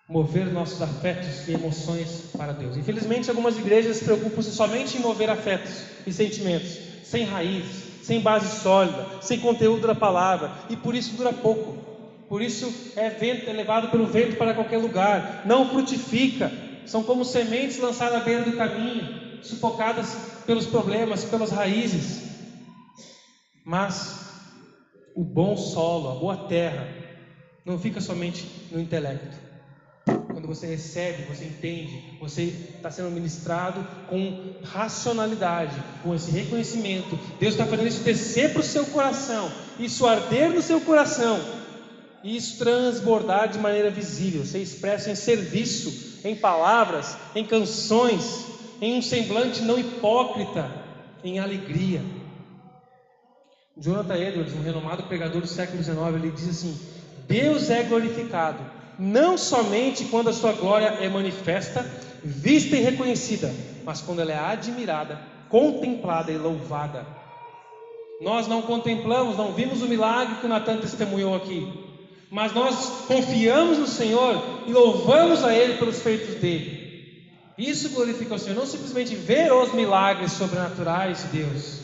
mover 0.07 0.51
nossos 0.51 0.81
afetos 0.81 1.47
e 1.47 1.53
emoções 1.53 2.29
para 2.37 2.53
Deus. 2.53 2.77
Infelizmente, 2.77 3.29
algumas 3.29 3.57
igrejas 3.57 3.97
se 3.97 4.05
preocupam-se 4.05 4.51
somente 4.51 4.97
em 4.97 5.01
mover 5.01 5.29
afetos 5.29 5.83
e 6.05 6.13
sentimentos, 6.13 6.77
sem 7.05 7.23
raízes, 7.23 7.83
sem 8.03 8.19
base 8.19 8.61
sólida, 8.61 9.05
sem 9.21 9.39
conteúdo 9.39 9.87
da 9.87 9.95
palavra, 9.95 10.51
e 10.69 10.75
por 10.75 10.95
isso 10.95 11.15
dura 11.15 11.31
pouco. 11.31 11.77
Por 12.27 12.41
isso 12.41 12.73
é, 12.95 13.09
vento, 13.09 13.49
é 13.49 13.53
levado 13.53 13.89
pelo 13.89 14.07
vento 14.07 14.35
para 14.35 14.53
qualquer 14.53 14.77
lugar, 14.77 15.43
não 15.45 15.69
frutifica, 15.69 16.51
são 16.85 17.03
como 17.03 17.23
sementes 17.23 17.77
lançadas 17.77 18.21
à 18.21 18.23
beira 18.23 18.43
do 18.43 18.57
caminho, 18.57 19.43
sufocadas 19.43 20.15
pelos 20.45 20.65
problemas, 20.65 21.23
pelas 21.23 21.51
raízes. 21.51 22.23
Mas 23.63 24.25
o 25.15 25.23
bom 25.23 25.55
solo, 25.55 26.11
a 26.11 26.15
boa 26.15 26.37
terra, 26.47 26.87
não 27.63 27.79
fica 27.79 28.01
somente 28.01 28.45
no 28.71 28.79
intelecto. 28.79 29.44
Quando 30.45 30.57
você 30.57 30.67
recebe, 30.67 31.23
você 31.23 31.45
entende, 31.45 32.03
você 32.19 32.43
está 32.75 32.91
sendo 32.91 33.09
ministrado 33.09 33.83
com 34.07 34.53
racionalidade, 34.63 35.75
com 36.03 36.13
esse 36.13 36.29
reconhecimento. 36.29 37.17
Deus 37.39 37.55
está 37.55 37.65
fazendo 37.65 37.87
isso 37.87 38.03
descer 38.03 38.51
para 38.51 38.59
o 38.59 38.63
seu 38.63 38.85
coração, 38.85 39.51
isso 39.79 40.05
arder 40.05 40.51
no 40.51 40.61
seu 40.61 40.79
coração, 40.81 41.39
e 42.23 42.37
isso 42.37 42.59
transbordar 42.59 43.49
de 43.49 43.57
maneira 43.57 43.89
visível, 43.89 44.45
ser 44.45 44.59
expresso 44.59 45.09
em 45.09 45.15
serviço, 45.15 46.21
em 46.23 46.35
palavras, 46.35 47.17
em 47.33 47.43
canções, 47.43 48.45
em 48.79 48.99
um 48.99 49.01
semblante 49.01 49.63
não 49.63 49.79
hipócrita, 49.79 50.71
em 51.23 51.39
alegria. 51.39 52.03
Jonathan 53.75 54.15
Edwards, 54.15 54.53
um 54.53 54.61
renomado 54.61 55.01
pregador 55.05 55.41
do 55.41 55.47
século 55.47 55.81
XIX, 55.81 55.97
ele 56.13 56.29
diz 56.29 56.49
assim: 56.49 56.79
Deus 57.27 57.71
é 57.71 57.81
glorificado 57.81 58.74
não 58.97 59.37
somente 59.37 60.05
quando 60.05 60.29
a 60.29 60.33
sua 60.33 60.53
glória 60.53 60.87
é 61.01 61.09
manifesta, 61.09 61.85
vista 62.23 62.75
e 62.75 62.81
reconhecida, 62.81 63.53
mas 63.83 64.01
quando 64.01 64.21
ela 64.21 64.31
é 64.31 64.37
admirada, 64.37 65.19
contemplada 65.49 66.31
e 66.31 66.37
louvada. 66.37 67.05
Nós 68.21 68.47
não 68.47 68.61
contemplamos, 68.61 69.37
não 69.37 69.53
vimos 69.53 69.81
o 69.81 69.87
milagre 69.87 70.35
que 70.35 70.45
o 70.45 70.49
Natan 70.49 70.77
testemunhou 70.77 71.35
aqui, 71.35 71.67
mas 72.31 72.53
nós 72.53 73.05
confiamos 73.07 73.77
no 73.77 73.87
Senhor 73.87 74.41
e 74.65 74.71
louvamos 74.71 75.43
a 75.43 75.53
Ele 75.53 75.77
pelos 75.77 76.01
feitos 76.01 76.35
dele. 76.35 76.85
Isso 77.57 77.89
glorifica 77.89 78.35
o 78.35 78.39
Senhor, 78.39 78.55
não 78.55 78.65
simplesmente 78.65 79.15
ver 79.15 79.51
os 79.53 79.73
milagres 79.73 80.33
sobrenaturais 80.33 81.23
de 81.23 81.39
Deus, 81.39 81.79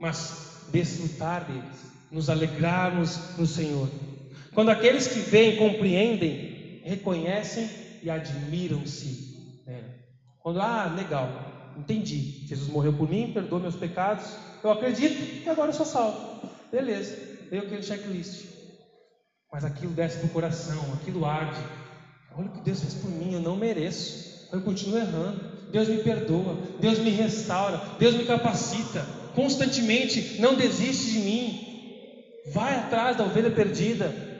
mas 0.00 0.66
desfrutar 0.70 1.44
deles, 1.44 1.92
nos 2.10 2.28
alegrarmos 2.28 3.38
no 3.38 3.46
Senhor. 3.46 3.88
Quando 4.54 4.70
aqueles 4.70 5.06
que 5.06 5.18
veem 5.18 5.56
compreendem, 5.56 6.82
reconhecem 6.84 7.68
e 8.02 8.10
admiram-se. 8.10 9.62
Né? 9.66 9.82
Quando, 10.40 10.60
ah, 10.60 10.92
legal, 10.96 11.74
entendi. 11.78 12.46
Jesus 12.46 12.68
morreu 12.68 12.92
por 12.92 13.08
mim, 13.08 13.32
perdoou 13.32 13.60
meus 13.60 13.76
pecados, 13.76 14.26
eu 14.62 14.70
acredito 14.70 15.44
e 15.44 15.48
agora 15.48 15.70
eu 15.70 15.74
sou 15.74 15.86
salvo. 15.86 16.48
Beleza, 16.70 17.16
veio 17.50 17.62
aquele 17.62 17.82
checklist. 17.82 18.46
Mas 19.52 19.64
aquilo 19.64 19.92
desce 19.92 20.18
do 20.18 20.32
coração, 20.32 20.82
aquilo 20.94 21.24
arde. 21.24 21.60
Olha 22.36 22.46
o 22.46 22.50
que 22.50 22.60
Deus 22.60 22.80
fez 22.80 22.94
por 22.94 23.10
mim, 23.10 23.34
eu 23.34 23.40
não 23.40 23.56
mereço. 23.56 24.48
Eu 24.52 24.60
continuo 24.62 24.98
errando. 24.98 25.52
Deus 25.70 25.88
me 25.88 25.98
perdoa, 25.98 26.58
Deus 26.78 26.98
me 26.98 27.08
restaura, 27.08 27.80
Deus 27.98 28.14
me 28.14 28.26
capacita 28.26 29.06
constantemente, 29.34 30.38
não 30.38 30.54
desiste 30.54 31.12
de 31.12 31.18
mim. 31.20 32.42
Vai 32.52 32.76
atrás 32.76 33.16
da 33.16 33.24
ovelha 33.24 33.50
perdida. 33.50 34.31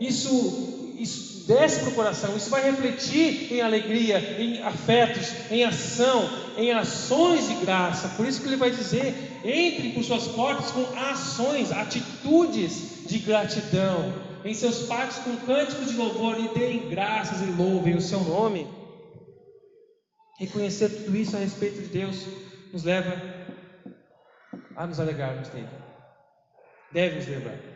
Isso, 0.00 0.94
isso 0.98 1.46
desce 1.46 1.80
para 1.80 1.90
o 1.90 1.94
coração, 1.94 2.36
isso 2.36 2.50
vai 2.50 2.62
refletir 2.62 3.52
em 3.52 3.60
alegria, 3.60 4.18
em 4.40 4.62
afetos, 4.62 5.32
em 5.50 5.64
ação, 5.64 6.28
em 6.56 6.72
ações 6.72 7.48
de 7.48 7.54
graça. 7.64 8.08
Por 8.16 8.26
isso 8.26 8.40
que 8.40 8.48
ele 8.48 8.56
vai 8.56 8.70
dizer: 8.70 9.40
entre 9.44 9.90
por 9.90 10.04
suas 10.04 10.26
portas 10.28 10.70
com 10.70 10.84
ações, 10.98 11.70
atitudes 11.72 13.06
de 13.06 13.18
gratidão, 13.18 14.12
em 14.44 14.54
seus 14.54 14.82
pátios 14.82 15.18
com 15.18 15.36
cânticos 15.46 15.90
de 15.90 15.96
louvor 15.96 16.38
e 16.38 16.48
deem 16.48 16.88
graças 16.88 17.40
e 17.40 17.50
louvem 17.50 17.96
o 17.96 18.00
seu 18.00 18.20
nome. 18.20 18.66
Reconhecer 20.38 20.88
tudo 20.90 21.16
isso 21.16 21.34
a 21.36 21.40
respeito 21.40 21.80
de 21.80 21.88
Deus 21.88 22.26
nos 22.72 22.84
leva 22.84 23.22
a 24.76 24.86
nos 24.86 25.00
alegrarmos 25.00 25.48
dele. 25.48 25.68
Deve 26.92 27.16
nos 27.16 27.26
lembrar. 27.26 27.75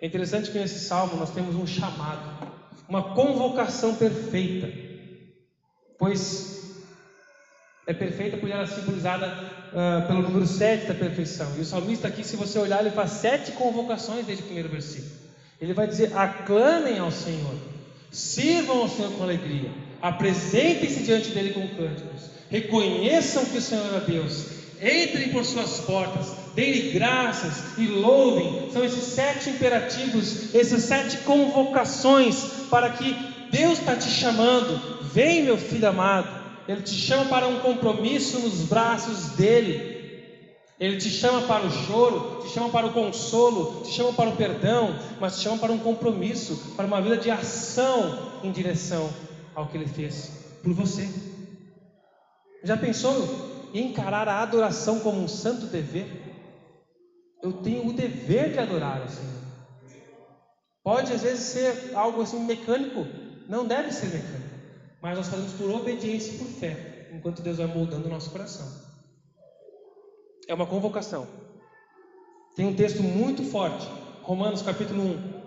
É 0.00 0.06
interessante 0.06 0.50
que 0.50 0.58
nesse 0.58 0.78
salmo 0.78 1.16
nós 1.16 1.30
temos 1.30 1.56
um 1.56 1.66
chamado, 1.66 2.52
uma 2.88 3.14
convocação 3.14 3.94
perfeita, 3.94 4.70
pois 5.98 6.58
é 7.86 7.92
perfeita 7.92 8.36
porque 8.36 8.52
ela 8.52 8.62
é 8.62 8.66
simbolizada 8.66 9.26
uh, 9.26 10.06
pelo 10.06 10.22
número 10.22 10.46
7 10.46 10.86
da 10.86 10.94
perfeição. 10.94 11.50
E 11.56 11.62
o 11.62 11.64
salmista 11.64 12.06
aqui, 12.06 12.22
se 12.22 12.36
você 12.36 12.58
olhar, 12.58 12.80
ele 12.80 12.90
faz 12.90 13.12
sete 13.12 13.52
convocações 13.52 14.26
desde 14.26 14.44
o 14.44 14.46
primeiro 14.46 14.68
versículo. 14.68 15.10
Ele 15.60 15.72
vai 15.72 15.86
dizer: 15.88 16.16
aclamem 16.16 16.98
ao 16.98 17.10
Senhor, 17.10 17.54
sirvam 18.12 18.82
ao 18.82 18.88
Senhor 18.88 19.10
com 19.12 19.22
alegria, 19.22 19.70
apresentem-se 20.00 21.02
diante 21.02 21.30
dele 21.30 21.52
com 21.54 21.66
cânticos, 21.76 22.30
reconheçam 22.50 23.44
que 23.46 23.58
o 23.58 23.62
Senhor 23.62 23.86
é 23.94 24.00
Deus, 24.00 24.46
entrem 24.80 25.30
por 25.30 25.44
suas 25.44 25.80
portas, 25.80 26.47
deem 26.58 26.90
graças 26.90 27.78
e 27.78 27.86
louvem. 27.86 28.68
São 28.72 28.84
esses 28.84 29.04
sete 29.04 29.50
imperativos, 29.50 30.52
essas 30.52 30.82
sete 30.82 31.18
convocações 31.18 32.42
para 32.68 32.90
que 32.90 33.14
Deus 33.52 33.78
está 33.78 33.94
te 33.94 34.10
chamando. 34.10 34.98
Vem, 35.12 35.44
meu 35.44 35.56
filho 35.56 35.88
amado. 35.88 36.28
Ele 36.66 36.82
te 36.82 36.94
chama 36.94 37.26
para 37.26 37.46
um 37.46 37.60
compromisso 37.60 38.40
nos 38.40 38.62
braços 38.62 39.36
dele. 39.36 39.98
Ele 40.80 40.96
te 40.96 41.08
chama 41.08 41.42
para 41.42 41.64
o 41.64 41.70
choro, 41.70 42.42
te 42.42 42.52
chama 42.52 42.70
para 42.70 42.86
o 42.88 42.92
consolo, 42.92 43.82
te 43.84 43.92
chama 43.92 44.12
para 44.12 44.28
o 44.28 44.36
perdão, 44.36 44.96
mas 45.20 45.36
te 45.36 45.44
chama 45.44 45.58
para 45.58 45.72
um 45.72 45.78
compromisso, 45.78 46.74
para 46.76 46.86
uma 46.86 47.00
vida 47.00 47.16
de 47.16 47.30
ação 47.30 48.18
em 48.42 48.50
direção 48.50 49.08
ao 49.54 49.68
que 49.68 49.76
ele 49.76 49.86
fez 49.86 50.58
por 50.62 50.72
você. 50.72 51.08
Já 52.64 52.76
pensou 52.76 53.70
e 53.72 53.80
encarar 53.80 54.28
a 54.28 54.42
adoração 54.42 54.98
como 55.00 55.22
um 55.22 55.28
santo 55.28 55.66
dever, 55.66 56.27
eu 57.42 57.52
tenho 57.52 57.86
o 57.86 57.92
dever 57.92 58.52
de 58.52 58.58
adorar 58.58 59.04
o 59.04 59.08
Senhor. 59.08 59.42
Pode 60.82 61.12
às 61.12 61.22
vezes 61.22 61.44
ser 61.44 61.94
algo 61.94 62.22
assim 62.22 62.44
mecânico, 62.44 63.06
não 63.48 63.66
deve 63.66 63.92
ser 63.92 64.06
mecânico, 64.06 64.54
mas 65.02 65.16
nós 65.16 65.28
fazemos 65.28 65.52
por 65.52 65.70
obediência 65.70 66.32
e 66.32 66.38
por 66.38 66.46
fé, 66.46 67.08
enquanto 67.12 67.42
Deus 67.42 67.58
vai 67.58 67.66
moldando 67.66 68.06
o 68.06 68.10
nosso 68.10 68.30
coração. 68.30 68.66
É 70.48 70.54
uma 70.54 70.66
convocação. 70.66 71.26
Tem 72.56 72.66
um 72.66 72.74
texto 72.74 73.02
muito 73.02 73.44
forte, 73.44 73.86
Romanos 74.22 74.62
capítulo 74.62 75.02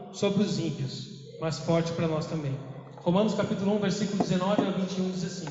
1, 0.10 0.14
sobre 0.14 0.44
os 0.44 0.60
ímpios, 0.60 1.38
mas 1.40 1.60
forte 1.60 1.92
para 1.94 2.08
nós 2.08 2.28
também. 2.28 2.56
Romanos 2.98 3.34
capítulo 3.34 3.76
1, 3.76 3.80
versículo 3.80 4.24
19 4.24 4.62
a 4.62 4.72
21 4.72 5.12
diz 5.12 5.24
assim: 5.26 5.46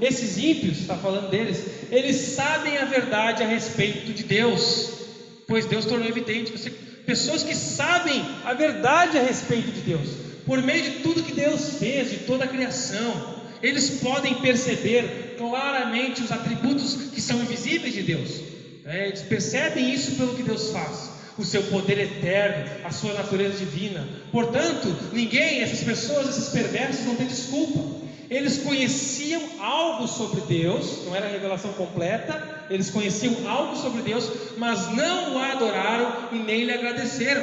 esses 0.00 0.36
ímpios, 0.36 0.80
está 0.80 0.94
falando 0.96 1.30
deles, 1.30 1.90
eles 1.90 2.16
sabem 2.16 2.76
a 2.78 2.84
verdade 2.84 3.42
a 3.42 3.46
respeito 3.46 4.12
de 4.12 4.24
Deus, 4.24 5.05
pois 5.46 5.66
Deus 5.66 5.84
tornou 5.84 6.08
evidente. 6.08 6.52
Você, 6.52 6.70
pessoas 7.04 7.42
que 7.42 7.54
sabem 7.54 8.24
a 8.44 8.52
verdade 8.52 9.18
a 9.18 9.22
respeito 9.22 9.70
de 9.70 9.80
Deus, 9.80 10.08
por 10.44 10.62
meio 10.62 10.82
de 10.82 10.90
tudo 11.02 11.22
que 11.22 11.32
Deus 11.32 11.78
fez, 11.78 12.10
de 12.10 12.18
toda 12.18 12.44
a 12.44 12.48
criação, 12.48 13.36
eles 13.62 13.90
podem 14.00 14.34
perceber 14.36 15.34
claramente 15.36 16.22
os 16.22 16.30
atributos 16.30 16.94
que 17.12 17.20
são 17.20 17.40
invisíveis 17.40 17.94
de 17.94 18.02
Deus. 18.02 18.40
É, 18.84 19.08
eles 19.08 19.22
percebem 19.22 19.92
isso 19.92 20.12
pelo 20.12 20.34
que 20.34 20.42
Deus 20.42 20.70
faz 20.70 21.16
o 21.38 21.44
seu 21.44 21.62
poder 21.64 21.98
eterno, 21.98 22.64
a 22.84 22.90
sua 22.90 23.12
natureza 23.12 23.58
divina. 23.58 24.08
Portanto, 24.32 24.88
ninguém, 25.12 25.60
essas 25.60 25.82
pessoas, 25.82 26.28
esses 26.28 26.48
perversos, 26.48 27.04
não 27.04 27.16
têm 27.16 27.26
desculpa. 27.26 28.06
Eles 28.30 28.58
conheciam 28.58 29.42
algo 29.60 30.08
sobre 30.08 30.40
Deus, 30.42 31.04
não 31.04 31.14
era 31.14 31.26
a 31.26 31.30
revelação 31.30 31.72
completa, 31.74 32.55
eles 32.70 32.90
conheciam 32.90 33.48
algo 33.48 33.76
sobre 33.76 34.02
Deus, 34.02 34.30
mas 34.56 34.88
não 34.94 35.34
o 35.34 35.38
adoraram 35.38 36.28
e 36.32 36.36
nem 36.36 36.64
lhe 36.64 36.72
agradeceram. 36.72 37.42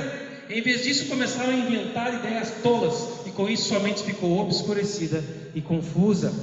Em 0.50 0.62
vez 0.62 0.84
disso, 0.84 1.08
começaram 1.08 1.52
a 1.52 1.56
inventar 1.56 2.14
ideias 2.14 2.52
tolas, 2.62 3.26
e 3.26 3.32
com 3.32 3.50
isso 3.50 3.70
sua 3.70 3.80
mente 3.80 4.04
ficou 4.04 4.40
obscurecida 4.40 5.24
e 5.56 5.62
confusa. 5.62 6.34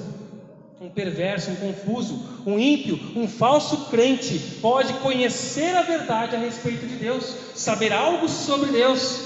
Um 0.80 0.88
perverso, 0.88 1.50
um 1.50 1.56
confuso, 1.56 2.18
um 2.46 2.58
ímpio, 2.58 2.98
um 3.14 3.28
falso 3.28 3.90
crente 3.90 4.38
pode 4.62 4.94
conhecer 4.94 5.76
a 5.76 5.82
verdade 5.82 6.34
a 6.34 6.38
respeito 6.38 6.86
de 6.86 6.96
Deus, 6.96 7.36
saber 7.54 7.92
algo 7.92 8.26
sobre 8.28 8.70
Deus, 8.70 9.20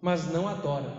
mas 0.00 0.30
não 0.32 0.46
adora, 0.46 0.92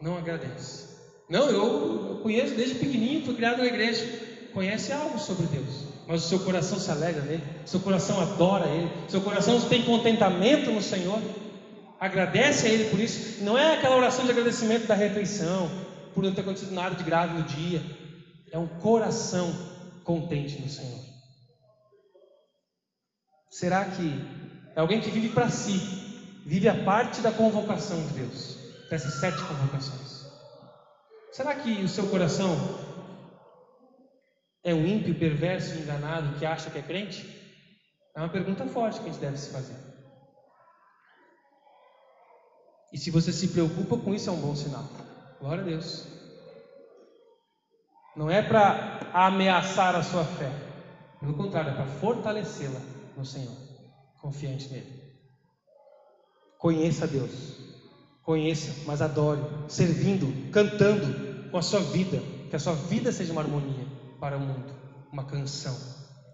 não 0.00 0.18
agradece. 0.18 0.86
Não, 1.28 1.48
eu, 1.48 2.08
eu 2.10 2.20
conheço 2.22 2.54
desde 2.54 2.76
pequenininho, 2.76 3.24
fui 3.24 3.34
criado 3.34 3.58
na 3.58 3.66
igreja. 3.66 4.04
Conhece 4.52 4.92
algo 4.92 5.18
sobre 5.18 5.46
Deus, 5.46 5.84
mas 6.06 6.24
o 6.24 6.28
seu 6.28 6.38
coração 6.40 6.78
se 6.78 6.90
alegra 6.90 7.22
nele, 7.22 7.42
seu 7.64 7.80
coração 7.80 8.20
adora 8.20 8.66
Ele, 8.68 8.90
seu 9.08 9.20
coração 9.20 9.60
tem 9.68 9.82
contentamento 9.82 10.70
no 10.70 10.80
Senhor. 10.80 11.20
Agradece 11.98 12.66
a 12.66 12.70
Ele 12.70 12.90
por 12.90 13.00
isso. 13.00 13.42
Não 13.42 13.58
é 13.58 13.74
aquela 13.74 13.96
oração 13.96 14.24
de 14.24 14.30
agradecimento 14.30 14.86
da 14.86 14.94
refeição, 14.94 15.68
por 16.14 16.22
não 16.22 16.32
ter 16.32 16.42
acontecido 16.42 16.72
nada 16.72 16.94
de 16.94 17.02
grave 17.02 17.34
no 17.34 17.42
dia. 17.42 17.82
É 18.52 18.58
um 18.58 18.68
coração 18.68 19.52
contente 20.04 20.60
no 20.60 20.68
Senhor. 20.68 21.00
Será 23.50 23.84
que 23.86 24.24
é 24.76 24.80
alguém 24.80 25.00
que 25.00 25.10
vive 25.10 25.30
para 25.30 25.48
si, 25.48 25.80
vive 26.44 26.68
a 26.68 26.84
parte 26.84 27.20
da 27.20 27.32
convocação 27.32 28.00
de 28.06 28.14
Deus, 28.20 28.58
dessas 28.88 29.14
sete 29.14 29.42
convocações? 29.42 30.26
Será 31.32 31.54
que 31.54 31.82
o 31.82 31.88
seu 31.88 32.06
coração 32.06 32.56
é 34.66 34.74
um 34.74 34.84
ímpio, 34.84 35.14
perverso, 35.14 35.78
enganado 35.78 36.36
que 36.40 36.44
acha 36.44 36.68
que 36.68 36.78
é 36.78 36.82
crente? 36.82 37.24
É 38.16 38.18
uma 38.18 38.28
pergunta 38.28 38.66
forte 38.66 38.98
que 38.98 39.08
a 39.08 39.12
gente 39.12 39.20
deve 39.20 39.36
se 39.36 39.50
fazer. 39.50 39.76
E 42.92 42.98
se 42.98 43.12
você 43.12 43.32
se 43.32 43.46
preocupa 43.48 43.96
com 43.96 44.12
isso, 44.12 44.28
é 44.28 44.32
um 44.32 44.40
bom 44.40 44.56
sinal. 44.56 44.82
Glória 45.38 45.62
a 45.62 45.66
Deus. 45.66 46.08
Não 48.16 48.28
é 48.28 48.42
para 48.42 48.98
ameaçar 49.14 49.94
a 49.94 50.02
sua 50.02 50.24
fé. 50.24 50.50
Pelo 51.20 51.34
contrário, 51.34 51.70
é 51.70 51.74
para 51.74 51.86
fortalecê-la 51.86 52.80
no 53.16 53.24
Senhor, 53.24 53.54
confiante 54.20 54.68
nele. 54.68 55.14
Conheça 56.58 57.06
Deus. 57.06 57.56
Conheça, 58.24 58.82
mas 58.84 59.00
adore, 59.00 59.42
servindo, 59.68 60.50
cantando 60.50 61.50
com 61.52 61.56
a 61.56 61.62
sua 61.62 61.80
vida. 61.80 62.20
Que 62.50 62.56
a 62.56 62.58
sua 62.58 62.74
vida 62.74 63.12
seja 63.12 63.32
uma 63.32 63.42
harmonia 63.42 63.85
para 64.20 64.36
o 64.36 64.40
mundo, 64.40 64.72
uma 65.12 65.24
canção. 65.24 65.76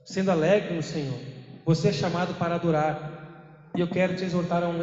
Sendo 0.04 0.30
alegre 0.30 0.74
no 0.74 0.82
Senhor. 0.82 1.18
Você 1.64 1.88
é 1.88 1.92
chamado 1.92 2.34
para 2.34 2.56
adorar. 2.56 3.70
E 3.76 3.80
eu 3.80 3.88
quero 3.88 4.16
te 4.16 4.24
exortar 4.24 4.62
a 4.62 4.68
um 4.68 4.82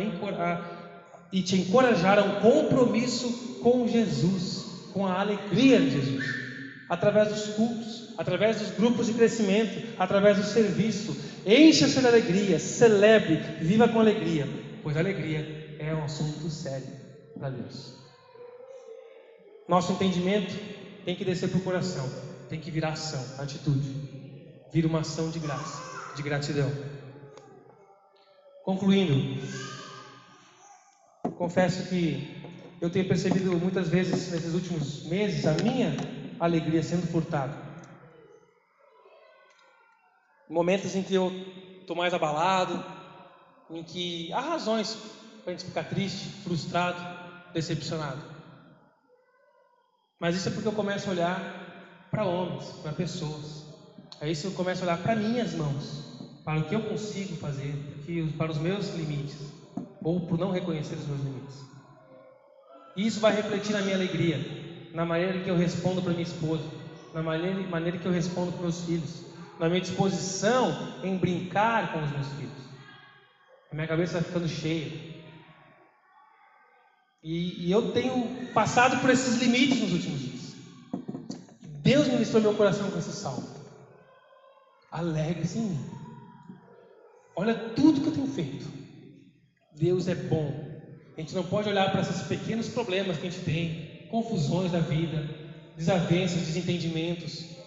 e 1.31 1.41
te 1.41 1.55
encorajar 1.55 2.17
a 2.17 2.23
um 2.23 2.39
compromisso 2.41 3.59
com 3.61 3.87
Jesus, 3.87 4.89
com 4.93 5.05
a 5.05 5.19
alegria 5.19 5.79
de 5.79 5.91
Jesus, 5.91 6.25
através 6.89 7.29
dos 7.29 7.53
cultos, 7.55 8.15
através 8.17 8.59
dos 8.59 8.71
grupos 8.71 9.05
de 9.05 9.13
crescimento, 9.13 9.95
através 9.99 10.37
do 10.37 10.43
serviço. 10.43 11.15
Encha-se 11.45 11.99
de 11.99 12.07
alegria, 12.07 12.59
celebre, 12.59 13.35
viva 13.61 13.87
com 13.87 13.99
alegria, 13.99 14.47
pois 14.81 14.97
alegria 14.97 15.77
é 15.79 15.93
um 15.93 16.03
assunto 16.03 16.49
sério 16.49 16.87
para 17.37 17.49
Deus. 17.49 17.93
Nosso 19.67 19.91
entendimento 19.93 20.53
tem 21.05 21.15
que 21.15 21.23
descer 21.23 21.49
para 21.49 21.59
o 21.59 21.63
coração, 21.63 22.09
tem 22.49 22.59
que 22.59 22.71
virar 22.71 22.89
ação, 22.89 23.23
atitude, 23.37 23.93
vira 24.73 24.87
uma 24.87 25.01
ação 25.01 25.29
de 25.29 25.37
graça, 25.37 26.15
de 26.15 26.23
gratidão. 26.23 26.69
Concluindo, 28.63 29.39
confesso 31.37 31.87
que 31.87 32.43
eu 32.81 32.89
tenho 32.89 33.07
percebido 33.07 33.55
muitas 33.57 33.87
vezes 33.87 34.31
nesses 34.31 34.53
últimos 34.53 35.03
meses 35.03 35.45
a 35.45 35.53
minha 35.53 35.95
alegria 36.39 36.81
sendo 36.81 37.05
furtada. 37.07 37.55
Momentos 40.49 40.95
em 40.95 41.03
que 41.03 41.13
eu 41.13 41.31
estou 41.81 41.95
mais 41.95 42.13
abalado, 42.13 42.83
em 43.69 43.83
que 43.83 44.33
há 44.33 44.41
razões 44.41 44.95
para 45.43 45.53
a 45.53 45.55
gente 45.55 45.65
ficar 45.65 45.83
triste, 45.83 46.27
frustrado, 46.43 46.99
decepcionado. 47.53 48.21
Mas 50.19 50.35
isso 50.35 50.49
é 50.49 50.51
porque 50.51 50.67
eu 50.67 50.73
começo 50.73 51.07
a 51.07 51.11
olhar 51.11 51.68
para 52.09 52.25
homens, 52.25 52.65
para 52.81 52.91
pessoas. 52.91 53.65
Isso 54.21 54.41
que 54.41 54.47
eu 54.47 54.57
começo 54.57 54.83
a 54.83 54.87
olhar 54.87 54.97
para 54.97 55.15
minhas 55.15 55.53
mãos, 55.53 56.03
para 56.43 56.59
o 56.59 56.63
que 56.63 56.75
eu 56.75 56.81
consigo 56.81 57.35
fazer, 57.37 57.73
para 58.37 58.51
os 58.51 58.57
meus 58.57 58.93
limites 58.95 59.53
ou 60.03 60.19
por 60.21 60.37
não 60.37 60.51
reconhecer 60.51 60.95
os 60.95 61.07
meus 61.07 61.21
limites. 61.21 61.65
Isso 62.95 63.19
vai 63.19 63.33
refletir 63.33 63.73
na 63.73 63.81
minha 63.81 63.95
alegria, 63.95 64.39
na 64.93 65.05
maneira 65.05 65.39
que 65.39 65.49
eu 65.49 65.55
respondo 65.55 66.01
para 66.01 66.11
minha 66.11 66.23
esposa, 66.23 66.63
na 67.13 67.21
maneira, 67.21 67.97
que 67.97 68.05
eu 68.05 68.11
respondo 68.11 68.51
para 68.51 68.61
meus 68.61 68.83
filhos, 68.83 69.23
na 69.59 69.69
minha 69.69 69.81
disposição 69.81 70.75
em 71.03 71.17
brincar 71.17 71.93
com 71.93 72.03
os 72.03 72.11
meus 72.11 72.27
filhos. 72.33 72.69
A 73.71 73.75
minha 73.75 73.87
cabeça 73.87 74.13
vai 74.13 74.23
ficando 74.23 74.47
cheia. 74.47 74.91
E, 77.23 77.67
e 77.67 77.71
eu 77.71 77.91
tenho 77.91 78.47
passado 78.53 78.99
por 78.99 79.09
esses 79.09 79.37
limites 79.37 79.79
nos 79.79 79.93
últimos 79.93 80.19
dias. 80.19 80.38
Deus 81.89 82.07
ministrou 82.07 82.39
meu 82.39 82.53
coração 82.53 82.91
com 82.91 82.99
esse 82.99 83.11
salmo. 83.11 83.47
Alegre-se 84.91 85.57
em 85.57 85.69
mim. 85.69 85.85
Olha 87.35 87.55
tudo 87.55 88.01
que 88.01 88.07
eu 88.09 88.13
tenho 88.13 88.27
feito. 88.27 88.67
Deus 89.75 90.07
é 90.07 90.13
bom. 90.13 90.53
A 91.17 91.19
gente 91.19 91.33
não 91.33 91.43
pode 91.43 91.67
olhar 91.67 91.91
para 91.91 92.01
esses 92.01 92.21
pequenos 92.27 92.67
problemas 92.67 93.17
que 93.17 93.25
a 93.25 93.29
gente 93.31 93.43
tem, 93.43 94.07
confusões 94.11 94.71
da 94.71 94.79
vida, 94.79 95.27
desavenças, 95.75 96.41
desentendimentos, 96.41 97.57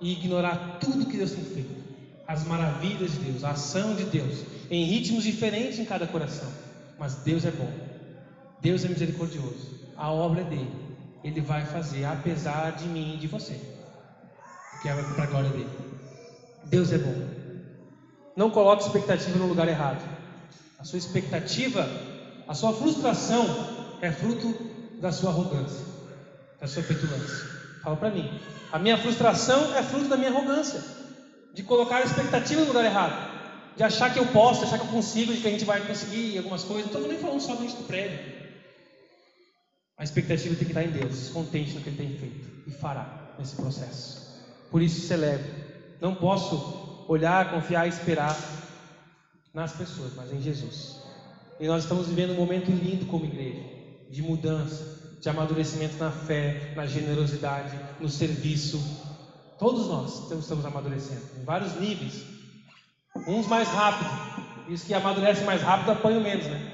e 0.00 0.12
ignorar 0.12 0.78
tudo 0.80 1.04
que 1.04 1.18
Deus 1.18 1.32
tem 1.32 1.44
feito, 1.44 1.84
as 2.26 2.44
maravilhas 2.44 3.12
de 3.12 3.18
Deus, 3.18 3.44
a 3.44 3.50
ação 3.50 3.94
de 3.94 4.04
Deus, 4.04 4.42
em 4.70 4.84
ritmos 4.84 5.22
diferentes 5.22 5.78
em 5.78 5.84
cada 5.84 6.06
coração. 6.06 6.50
Mas 6.98 7.16
Deus 7.16 7.44
é 7.44 7.50
bom, 7.50 7.70
Deus 8.58 8.86
é 8.86 8.88
misericordioso, 8.88 9.80
a 9.98 10.10
obra 10.10 10.40
é 10.40 10.44
dele, 10.44 10.85
ele 11.24 11.40
vai 11.40 11.64
fazer, 11.64 12.04
apesar 12.04 12.72
de 12.72 12.86
mim 12.88 13.14
e 13.14 13.18
de 13.18 13.26
você, 13.26 13.60
porque 14.72 14.88
é 14.88 14.94
para 14.94 15.24
a 15.24 15.26
glória 15.26 15.50
dele. 15.50 15.70
Deus 16.64 16.92
é 16.92 16.98
bom. 16.98 17.14
Não 18.36 18.50
coloque 18.50 18.82
expectativa 18.82 19.38
no 19.38 19.46
lugar 19.46 19.68
errado. 19.68 20.02
A 20.78 20.84
sua 20.84 20.98
expectativa, 20.98 21.88
a 22.46 22.54
sua 22.54 22.72
frustração 22.72 23.46
é 24.02 24.12
fruto 24.12 24.54
da 25.00 25.10
sua 25.10 25.30
arrogância, 25.30 25.84
da 26.60 26.66
sua 26.66 26.82
petulância. 26.82 27.48
Fala 27.82 27.96
para 27.96 28.10
mim. 28.10 28.40
A 28.72 28.78
minha 28.78 28.98
frustração 28.98 29.74
é 29.74 29.82
fruto 29.82 30.08
da 30.08 30.16
minha 30.16 30.30
arrogância, 30.30 30.82
de 31.54 31.62
colocar 31.62 31.96
a 31.96 32.02
expectativa 32.02 32.60
no 32.60 32.68
lugar 32.68 32.84
errado, 32.84 33.14
de 33.76 33.82
achar 33.82 34.12
que 34.12 34.18
eu 34.18 34.26
posso, 34.26 34.60
de 34.60 34.66
achar 34.66 34.78
que 34.78 34.84
eu 34.84 34.90
consigo, 34.90 35.32
de 35.32 35.40
que 35.40 35.48
a 35.48 35.50
gente 35.50 35.64
vai 35.64 35.80
conseguir 35.80 36.36
algumas 36.36 36.62
coisas. 36.62 36.90
Não 36.90 37.00
estou 37.00 37.10
nem 37.10 37.18
falando 37.20 37.40
somente 37.40 37.76
do 37.76 37.84
prédio. 37.84 38.35
A 39.98 40.04
expectativa 40.04 40.54
tem 40.54 40.64
que 40.64 40.72
estar 40.72 40.84
em 40.84 40.90
Deus, 40.90 41.30
contente 41.30 41.72
no 41.72 41.80
que 41.80 41.88
Ele 41.88 41.96
tem 41.96 42.18
feito 42.18 42.48
e 42.66 42.70
fará 42.70 43.34
nesse 43.38 43.56
processo. 43.56 44.44
Por 44.70 44.82
isso 44.82 45.06
celebre. 45.06 45.50
Não 46.00 46.14
posso 46.14 47.04
olhar, 47.08 47.50
confiar 47.50 47.86
e 47.86 47.88
esperar 47.88 48.36
nas 49.54 49.72
pessoas, 49.72 50.12
mas 50.14 50.30
em 50.32 50.40
Jesus. 50.40 51.00
E 51.58 51.66
nós 51.66 51.84
estamos 51.84 52.08
vivendo 52.08 52.32
um 52.32 52.36
momento 52.36 52.70
lindo 52.70 53.06
como 53.06 53.24
igreja, 53.24 53.62
de 54.10 54.22
mudança, 54.22 55.16
de 55.18 55.28
amadurecimento 55.30 55.96
na 55.96 56.10
fé, 56.10 56.72
na 56.76 56.86
generosidade, 56.86 57.74
no 57.98 58.08
serviço. 58.08 58.78
Todos 59.58 59.88
nós 59.88 60.30
estamos 60.30 60.66
amadurecendo, 60.66 61.22
em 61.40 61.44
vários 61.44 61.74
níveis. 61.80 62.22
Uns 63.26 63.46
mais 63.46 63.66
rápido, 63.68 64.10
e 64.68 64.74
os 64.74 64.82
que 64.84 64.92
amadurecem 64.92 65.46
mais 65.46 65.62
rápido 65.62 65.92
apanham 65.92 66.20
menos, 66.20 66.44
né? 66.44 66.72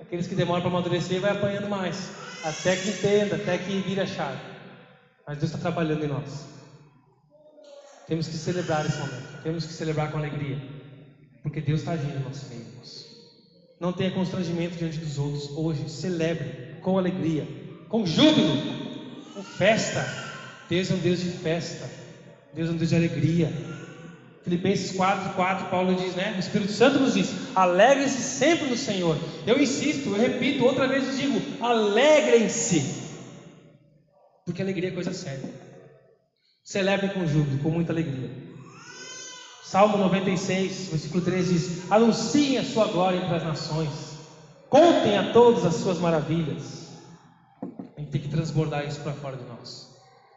Aqueles 0.00 0.26
que 0.26 0.34
demoram 0.34 0.60
para 0.60 0.70
amadurecer 0.70 1.20
vai 1.20 1.30
apanhando 1.30 1.68
mais, 1.68 2.10
até 2.44 2.76
que 2.76 2.90
entenda, 2.90 3.36
até 3.36 3.56
que 3.56 3.80
vire 3.80 4.00
a 4.02 4.06
chave. 4.06 4.38
Mas 5.26 5.38
Deus 5.38 5.50
está 5.50 5.58
trabalhando 5.58 6.04
em 6.04 6.08
nós. 6.08 6.46
Temos 8.06 8.28
que 8.28 8.36
celebrar 8.36 8.84
esse 8.84 8.98
momento, 8.98 9.42
temos 9.42 9.64
que 9.64 9.72
celebrar 9.72 10.12
com 10.12 10.18
alegria. 10.18 10.58
Porque 11.42 11.60
Deus 11.60 11.80
está 11.80 11.92
agindo 11.92 12.18
no 12.18 12.28
nosso 12.28 12.46
meio, 12.48 12.60
irmãos. 12.60 13.06
Não 13.80 13.92
tenha 13.92 14.10
constrangimento 14.10 14.76
diante 14.76 14.98
dos 14.98 15.18
outros. 15.18 15.50
Hoje, 15.56 15.88
celebre 15.88 16.76
com 16.82 16.98
alegria, 16.98 17.46
com 17.88 18.06
júbilo, 18.06 18.56
com 19.34 19.42
festa. 19.42 20.06
Deus 20.68 20.90
é 20.90 20.94
um 20.94 20.98
Deus 20.98 21.20
de 21.20 21.30
festa. 21.30 21.88
Deus 22.52 22.68
é 22.68 22.72
um 22.72 22.76
Deus 22.76 22.90
de 22.90 22.96
alegria. 22.96 23.50
Filipenses 24.44 24.92
4, 24.94 25.32
4, 25.32 25.70
Paulo 25.70 25.94
diz, 25.94 26.14
né? 26.14 26.34
O 26.36 26.38
Espírito 26.38 26.70
Santo 26.70 27.00
nos 27.00 27.14
diz: 27.14 27.34
alegre-se 27.56 28.20
sempre 28.20 28.68
no 28.68 28.76
Senhor. 28.76 29.16
Eu 29.46 29.58
insisto, 29.58 30.10
eu 30.10 30.18
repito, 30.18 30.66
outra 30.66 30.86
vez 30.86 31.16
digo: 31.16 31.40
alegrem-se. 31.64 33.02
Porque 34.44 34.60
alegria 34.60 34.90
é 34.90 34.92
coisa 34.92 35.14
séria. 35.14 35.48
Celebre 36.62 37.08
com 37.08 37.26
júbilo, 37.26 37.58
com 37.60 37.70
muita 37.70 37.92
alegria. 37.92 38.30
Salmo 39.62 39.96
96, 39.96 40.88
versículo 40.88 41.24
3 41.24 41.48
diz: 41.48 41.90
Anunciem 41.90 42.58
a 42.58 42.64
sua 42.64 42.86
glória 42.88 43.16
entre 43.16 43.36
as 43.36 43.44
nações, 43.44 44.18
contem 44.68 45.16
a 45.16 45.32
todas 45.32 45.64
as 45.64 45.76
suas 45.76 45.98
maravilhas. 45.98 46.92
A 47.96 48.00
gente 48.00 48.10
tem 48.10 48.20
que 48.20 48.28
transbordar 48.28 48.86
isso 48.86 49.00
para 49.00 49.14
fora 49.14 49.38
de 49.38 49.44
nós. 49.44 49.88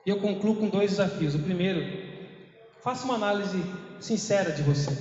E 0.06 0.10
eu 0.10 0.22
concluo 0.22 0.56
com 0.56 0.70
dois 0.70 0.92
desafios. 0.92 1.36
O 1.36 1.40
primeiro, 1.40 1.86
faça 2.82 3.04
uma 3.04 3.16
análise 3.16 3.62
sincera 4.00 4.52
de 4.52 4.64
você. 4.64 4.92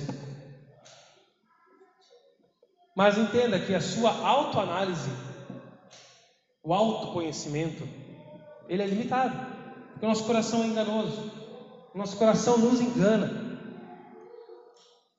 Mas 2.95 3.17
entenda 3.17 3.59
que 3.59 3.75
a 3.75 3.81
sua 3.81 4.11
autoanálise, 4.27 5.11
o 6.63 6.73
autoconhecimento, 6.73 7.87
ele 8.67 8.81
é 8.81 8.87
limitado. 8.87 9.37
Porque 9.91 10.05
o 10.05 10.09
nosso 10.09 10.25
coração 10.25 10.63
é 10.63 10.67
enganoso. 10.67 11.31
O 11.93 11.97
nosso 11.97 12.17
coração 12.17 12.57
nos 12.57 12.81
engana. 12.81 13.47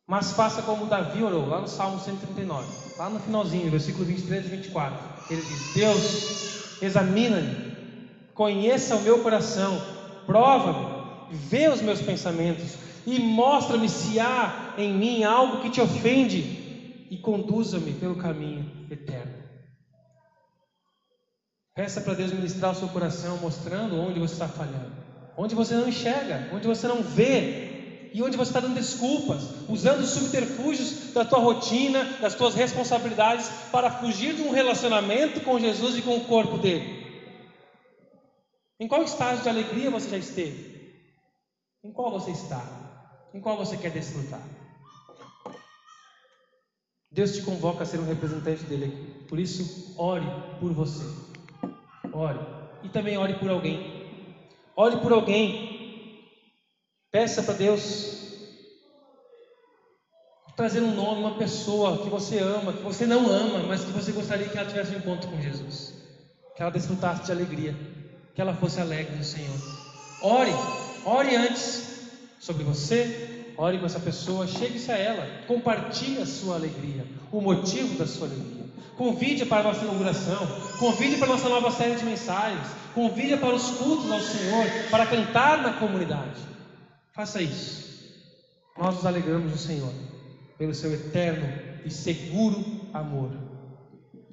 Mas 0.07 0.33
faça 0.33 0.62
como 0.62 0.87
Davi 0.87 1.22
orou, 1.22 1.47
lá 1.47 1.61
no 1.61 1.68
Salmo 1.68 2.01
139, 2.01 2.66
lá 2.97 3.11
no 3.11 3.20
finalzinho, 3.20 3.70
versículo 3.70 4.07
23 4.07 4.47
e 4.47 4.49
24. 4.49 4.99
Ele 5.31 5.43
diz: 5.43 5.74
Deus, 5.74 6.83
examina-me, 6.83 8.09
conheça 8.35 8.97
o 8.97 9.03
meu 9.03 9.22
coração, 9.22 9.81
prova-me, 10.26 11.37
vê 11.37 11.68
os 11.68 11.83
meus 11.83 12.01
pensamentos 12.01 12.88
e 13.15 13.19
mostra-me 13.19 13.89
se 13.89 14.21
há 14.21 14.75
em 14.77 14.93
mim 14.93 15.25
algo 15.25 15.63
que 15.63 15.71
te 15.71 15.81
ofende 15.81 17.07
e 17.11 17.17
conduza-me 17.17 17.95
pelo 17.95 18.17
caminho 18.17 18.71
eterno. 18.91 19.33
Peça 21.75 22.03
para 22.03 22.13
Deus 22.13 22.33
ministrar 22.33 22.73
o 22.73 22.75
seu 22.75 22.89
coração, 22.89 23.39
mostrando 23.39 23.99
onde 23.99 24.21
você 24.21 24.35
está 24.35 24.47
falhando, 24.47 24.93
onde 25.39 25.55
você 25.55 25.75
não 25.75 25.89
enxerga, 25.89 26.51
onde 26.53 26.67
você 26.67 26.87
não 26.87 27.03
vê 27.03 28.11
e 28.13 28.23
onde 28.23 28.37
você 28.37 28.51
está 28.51 28.61
dando 28.61 28.75
desculpas, 28.75 29.43
usando 29.71 30.01
os 30.01 30.11
subterfúgios 30.11 31.15
da 31.15 31.25
tua 31.25 31.39
rotina, 31.39 32.05
das 32.21 32.35
tuas 32.35 32.55
responsabilidades 32.55 33.49
para 33.73 33.91
fugir 33.91 34.35
de 34.35 34.43
um 34.43 34.51
relacionamento 34.51 35.41
com 35.41 35.59
Jesus 35.59 35.97
e 35.97 36.03
com 36.03 36.15
o 36.15 36.27
corpo 36.27 36.59
dele. 36.59 37.07
Em 38.79 38.87
qual 38.87 39.03
estágio 39.03 39.43
de 39.43 39.49
alegria 39.49 39.91
você 39.91 40.11
já 40.11 40.19
esteve? 40.19 40.93
Em 41.83 41.91
qual 41.91 42.11
você 42.11 42.33
está? 42.33 42.88
Em 43.35 43.41
qual 43.41 43.57
você 43.57 43.76
quer 43.76 43.91
desfrutar? 43.91 44.43
Deus 47.11 47.35
te 47.35 47.43
convoca 47.43 47.83
a 47.83 47.87
ser 47.87 47.99
um 47.99 48.07
representante 48.07 48.64
dele 48.64 48.87
aqui. 48.87 49.26
Por 49.29 49.39
isso, 49.39 49.95
ore 49.99 50.26
por 50.61 50.72
você. 50.72 51.05
Ore. 52.12 52.39
E 52.83 52.89
também 52.89 53.16
ore 53.16 53.35
por 53.35 53.51
alguém. 53.51 54.09
Ore 54.76 54.99
por 54.99 55.12
alguém. 55.12 56.26
Peça 57.11 57.43
para 57.43 57.55
Deus 57.55 58.18
trazer 60.55 60.81
um 60.81 60.93
nome, 60.95 61.20
uma 61.20 61.39
pessoa 61.39 61.99
que 61.99 62.09
você 62.09 62.41
ama, 62.41 62.72
que 62.72 62.83
você 62.83 63.07
não 63.07 63.31
ama, 63.31 63.61
mas 63.61 63.85
que 63.85 63.93
você 63.93 64.11
gostaria 64.11 64.49
que 64.49 64.59
ela 64.59 64.68
tivesse 64.68 64.93
um 64.93 64.99
encontro 64.99 65.31
com 65.31 65.41
Jesus. 65.41 65.95
Que 66.57 66.62
ela 66.62 66.70
desfrutasse 66.70 67.24
de 67.24 67.33
alegria. 67.33 67.76
Que 68.35 68.41
ela 68.41 68.55
fosse 68.55 68.81
alegre 68.81 69.14
no 69.14 69.24
Senhor. 69.24 69.57
Ore. 70.20 70.51
Ore 71.05 71.37
antes 71.37 71.88
sobre 72.39 72.64
você, 72.64 73.53
ore 73.57 73.78
com 73.78 73.86
essa 73.86 73.99
pessoa, 73.99 74.47
chegue-se 74.47 74.91
a 74.91 74.97
ela, 74.97 75.26
compartilhe 75.47 76.22
a 76.22 76.26
sua 76.26 76.55
alegria, 76.55 77.05
o 77.32 77.41
motivo 77.41 77.99
da 77.99 78.07
sua 78.07 78.28
alegria. 78.28 78.66
Convide 78.97 79.47
para 79.47 79.61
a 79.61 79.62
nossa 79.72 79.84
inauguração, 79.84 80.47
convide 80.78 81.16
para 81.16 81.26
a 81.26 81.30
nossa 81.30 81.49
nova 81.49 81.70
série 81.70 81.97
de 81.97 82.05
mensagens, 82.05 82.66
convide 82.95 83.36
para 83.36 83.55
os 83.55 83.70
cultos 83.70 84.11
ao 84.11 84.20
Senhor, 84.20 84.66
para 84.91 85.07
cantar 85.07 85.62
na 85.62 85.74
comunidade. 85.74 86.41
Faça 87.12 87.43
isso. 87.43 87.89
Nós 88.76 88.95
nos 88.95 89.07
alegramos 89.07 89.51
no 89.51 89.59
Senhor, 89.59 89.93
pelo 90.57 90.74
seu 90.74 90.93
eterno 90.93 91.47
e 91.84 91.91
seguro 91.91 92.64
amor, 92.93 93.30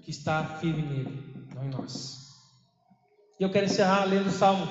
que 0.01 0.11
está 0.11 0.43
firme 0.59 0.81
nele, 0.83 1.23
não 1.53 1.65
em 1.65 1.69
nós. 1.69 2.25
E 3.39 3.43
eu 3.43 3.49
quero 3.49 3.65
encerrar 3.65 4.05
lendo 4.05 4.27
o 4.27 4.31
Salmo, 4.31 4.65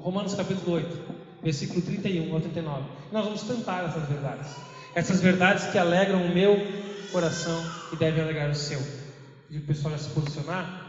Romanos 0.00 0.34
capítulo 0.34 0.76
8 0.76 1.18
versículo 1.42 1.82
31 1.82 2.34
ao 2.34 2.40
39. 2.40 2.82
Nós 3.12 3.24
vamos 3.24 3.42
cantar 3.42 3.84
essas 3.84 4.08
verdades. 4.08 4.56
Essas 4.94 5.20
verdades 5.20 5.66
que 5.66 5.78
alegram 5.78 6.22
o 6.22 6.34
meu 6.34 6.56
coração 7.12 7.62
e 7.92 7.96
devem 7.96 8.22
alegrar 8.22 8.50
o 8.50 8.54
seu. 8.54 8.80
E 9.50 9.58
o 9.58 9.62
pessoal 9.62 9.92
já 9.92 9.98
se 9.98 10.10
posicionar. 10.10 10.88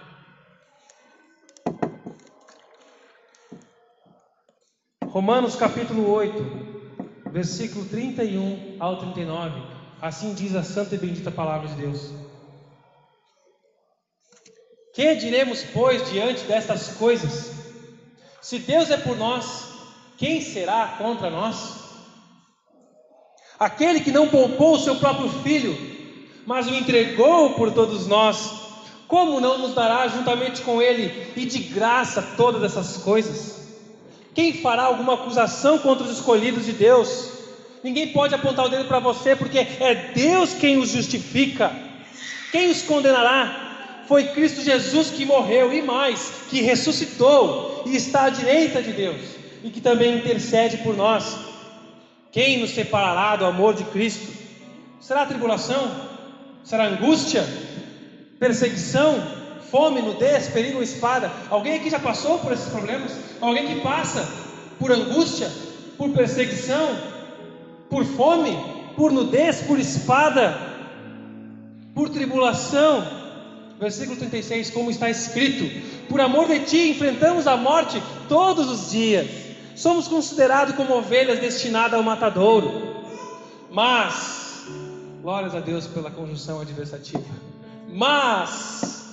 Romanos 5.05 5.55
capítulo 5.55 6.07
8, 6.09 7.31
versículo 7.31 7.85
31 7.85 8.77
ao 8.79 8.97
39. 8.97 9.61
Assim 10.01 10.33
diz 10.33 10.55
a 10.55 10.63
santa 10.63 10.95
e 10.95 10.97
bendita 10.97 11.31
palavra 11.31 11.67
de 11.67 11.75
Deus. 11.75 12.11
Que 14.93 15.15
diremos, 15.15 15.63
pois, 15.63 16.09
diante 16.09 16.43
destas 16.43 16.89
coisas? 16.89 17.51
Se 18.41 18.59
Deus 18.59 18.91
é 18.91 18.97
por 18.97 19.17
nós, 19.17 19.68
quem 20.19 20.41
será 20.41 20.95
contra 20.97 21.29
nós? 21.29 21.75
Aquele 23.57 24.01
que 24.01 24.11
não 24.11 24.27
poupou 24.27 24.75
o 24.75 24.79
seu 24.79 24.97
próprio 24.97 25.29
filho, 25.41 25.77
mas 26.45 26.67
o 26.67 26.75
entregou 26.75 27.51
por 27.51 27.71
todos 27.71 28.05
nós, 28.05 28.51
como 29.07 29.39
não 29.39 29.57
nos 29.57 29.73
dará 29.73 30.05
juntamente 30.09 30.61
com 30.61 30.81
ele 30.81 31.31
e 31.37 31.45
de 31.45 31.59
graça 31.59 32.21
todas 32.35 32.61
essas 32.63 32.97
coisas? 32.97 33.69
Quem 34.35 34.53
fará 34.53 34.83
alguma 34.83 35.13
acusação 35.13 35.79
contra 35.79 36.05
os 36.05 36.11
escolhidos 36.11 36.65
de 36.65 36.73
Deus? 36.73 37.31
Ninguém 37.81 38.11
pode 38.11 38.35
apontar 38.35 38.65
o 38.65 38.69
dedo 38.69 38.85
para 38.89 38.99
você, 38.99 39.37
porque 39.37 39.57
é 39.57 40.11
Deus 40.13 40.53
quem 40.53 40.77
os 40.77 40.89
justifica. 40.89 41.71
Quem 42.51 42.69
os 42.69 42.81
condenará? 42.81 44.03
Foi 44.05 44.25
Cristo 44.25 44.61
Jesus 44.61 45.11
que 45.11 45.25
morreu 45.25 45.71
e 45.73 45.81
mais, 45.81 46.29
que 46.49 46.61
ressuscitou 46.61 47.83
e 47.85 47.95
está 47.95 48.25
à 48.25 48.29
direita 48.29 48.81
de 48.83 48.91
Deus 48.91 49.38
e 49.63 49.69
que 49.69 49.81
também 49.81 50.17
intercede 50.17 50.77
por 50.77 50.95
nós. 50.95 51.37
Quem 52.31 52.59
nos 52.59 52.71
separará 52.71 53.35
do 53.35 53.45
amor 53.45 53.73
de 53.73 53.83
Cristo? 53.85 54.31
Será 54.99 55.25
tribulação? 55.25 55.91
Será 56.63 56.85
angústia? 56.85 57.45
Perseguição? 58.39 59.39
Fome, 59.71 60.01
nudez, 60.01 60.47
perigo 60.47 60.81
espada? 60.81 61.31
Alguém 61.49 61.75
aqui 61.75 61.89
já 61.89 61.99
passou 61.99 62.39
por 62.39 62.51
esses 62.53 62.69
problemas? 62.69 63.11
Alguém 63.41 63.67
que 63.67 63.81
passa 63.81 64.27
por 64.79 64.91
angústia, 64.91 65.49
por 65.97 66.09
perseguição, 66.11 66.97
por 67.89 68.03
fome, 68.05 68.57
por 68.95 69.11
nudez, 69.11 69.61
por 69.61 69.79
espada, 69.79 70.57
por 71.93 72.09
tribulação? 72.09 73.19
Versículo 73.79 74.17
36, 74.17 74.71
como 74.71 74.89
está 74.89 75.09
escrito: 75.09 76.07
Por 76.07 76.19
amor 76.19 76.47
de 76.47 76.59
ti 76.59 76.89
enfrentamos 76.89 77.47
a 77.47 77.55
morte 77.55 78.01
todos 78.27 78.69
os 78.69 78.91
dias 78.91 79.38
somos 79.79 80.09
considerados 80.09 80.75
como 80.75 80.93
ovelhas 80.93 81.39
destinadas 81.39 81.93
ao 81.93 82.03
matadouro. 82.03 82.97
Mas, 83.71 84.65
glórias 85.21 85.55
a 85.55 85.61
Deus 85.61 85.87
pela 85.87 86.11
conjunção 86.11 86.59
adversativa. 86.59 87.23
Mas, 87.87 89.05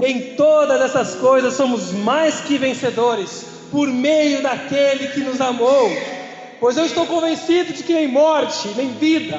em 0.00 0.36
todas 0.36 0.80
essas 0.80 1.16
coisas 1.16 1.54
somos 1.54 1.90
mais 1.90 2.40
que 2.40 2.56
vencedores, 2.56 3.46
por 3.72 3.88
meio 3.88 4.42
daquele 4.42 5.08
que 5.08 5.20
nos 5.20 5.40
amou. 5.40 5.90
Pois 6.60 6.76
eu 6.76 6.86
estou 6.86 7.04
convencido 7.06 7.72
de 7.72 7.82
que 7.82 7.92
nem 7.92 8.06
morte, 8.06 8.68
nem 8.76 8.92
vida, 8.92 9.38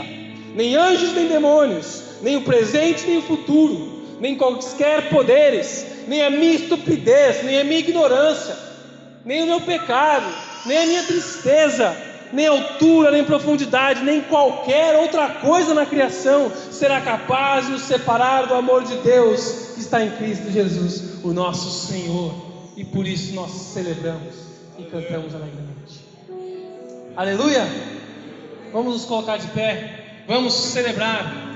nem 0.54 0.76
anjos, 0.76 1.14
nem 1.14 1.30
demônios, 1.30 2.04
nem 2.22 2.36
o 2.36 2.42
presente, 2.42 3.08
nem 3.08 3.20
o 3.20 3.22
futuro, 3.22 4.04
nem 4.20 4.36
quaisquer 4.36 5.10
poderes, 5.10 5.86
nem 6.10 6.24
a 6.24 6.30
minha 6.30 6.56
estupidez, 6.56 7.42
nem 7.44 7.62
a 7.62 7.64
minha 7.64 7.80
ignorância, 7.80 8.58
nem 9.24 9.44
o 9.44 9.48
meu 9.48 9.62
pecado, 9.62 10.26
nem 10.66 10.78
a 10.78 10.86
minha 10.86 11.04
tristeza, 11.04 11.96
nem 12.32 12.48
altura, 12.48 13.12
nem 13.12 13.24
profundidade, 13.24 14.04
nem 14.04 14.22
qualquer 14.22 14.96
outra 14.98 15.30
coisa 15.30 15.74
na 15.74 15.86
criação 15.86 16.52
será 16.72 17.00
capaz 17.02 17.66
de 17.66 17.74
nos 17.74 17.84
separar 17.84 18.48
do 18.48 18.56
amor 18.56 18.84
de 18.84 18.96
Deus 18.98 19.74
que 19.76 19.82
está 19.82 20.04
em 20.04 20.12
Cristo 20.12 20.52
Jesus, 20.52 21.24
o 21.24 21.32
nosso 21.32 21.88
Senhor. 21.88 22.34
E 22.76 22.84
por 22.84 23.06
isso 23.06 23.36
nós 23.36 23.52
celebramos 23.52 24.34
e 24.80 24.84
cantamos 24.84 25.36
alegremente. 25.36 26.04
Aleluia! 27.16 27.68
Vamos 28.72 28.94
nos 28.94 29.06
colocar 29.06 29.38
de 29.38 29.48
pé, 29.50 30.24
vamos 30.28 30.54
celebrar 30.54 31.53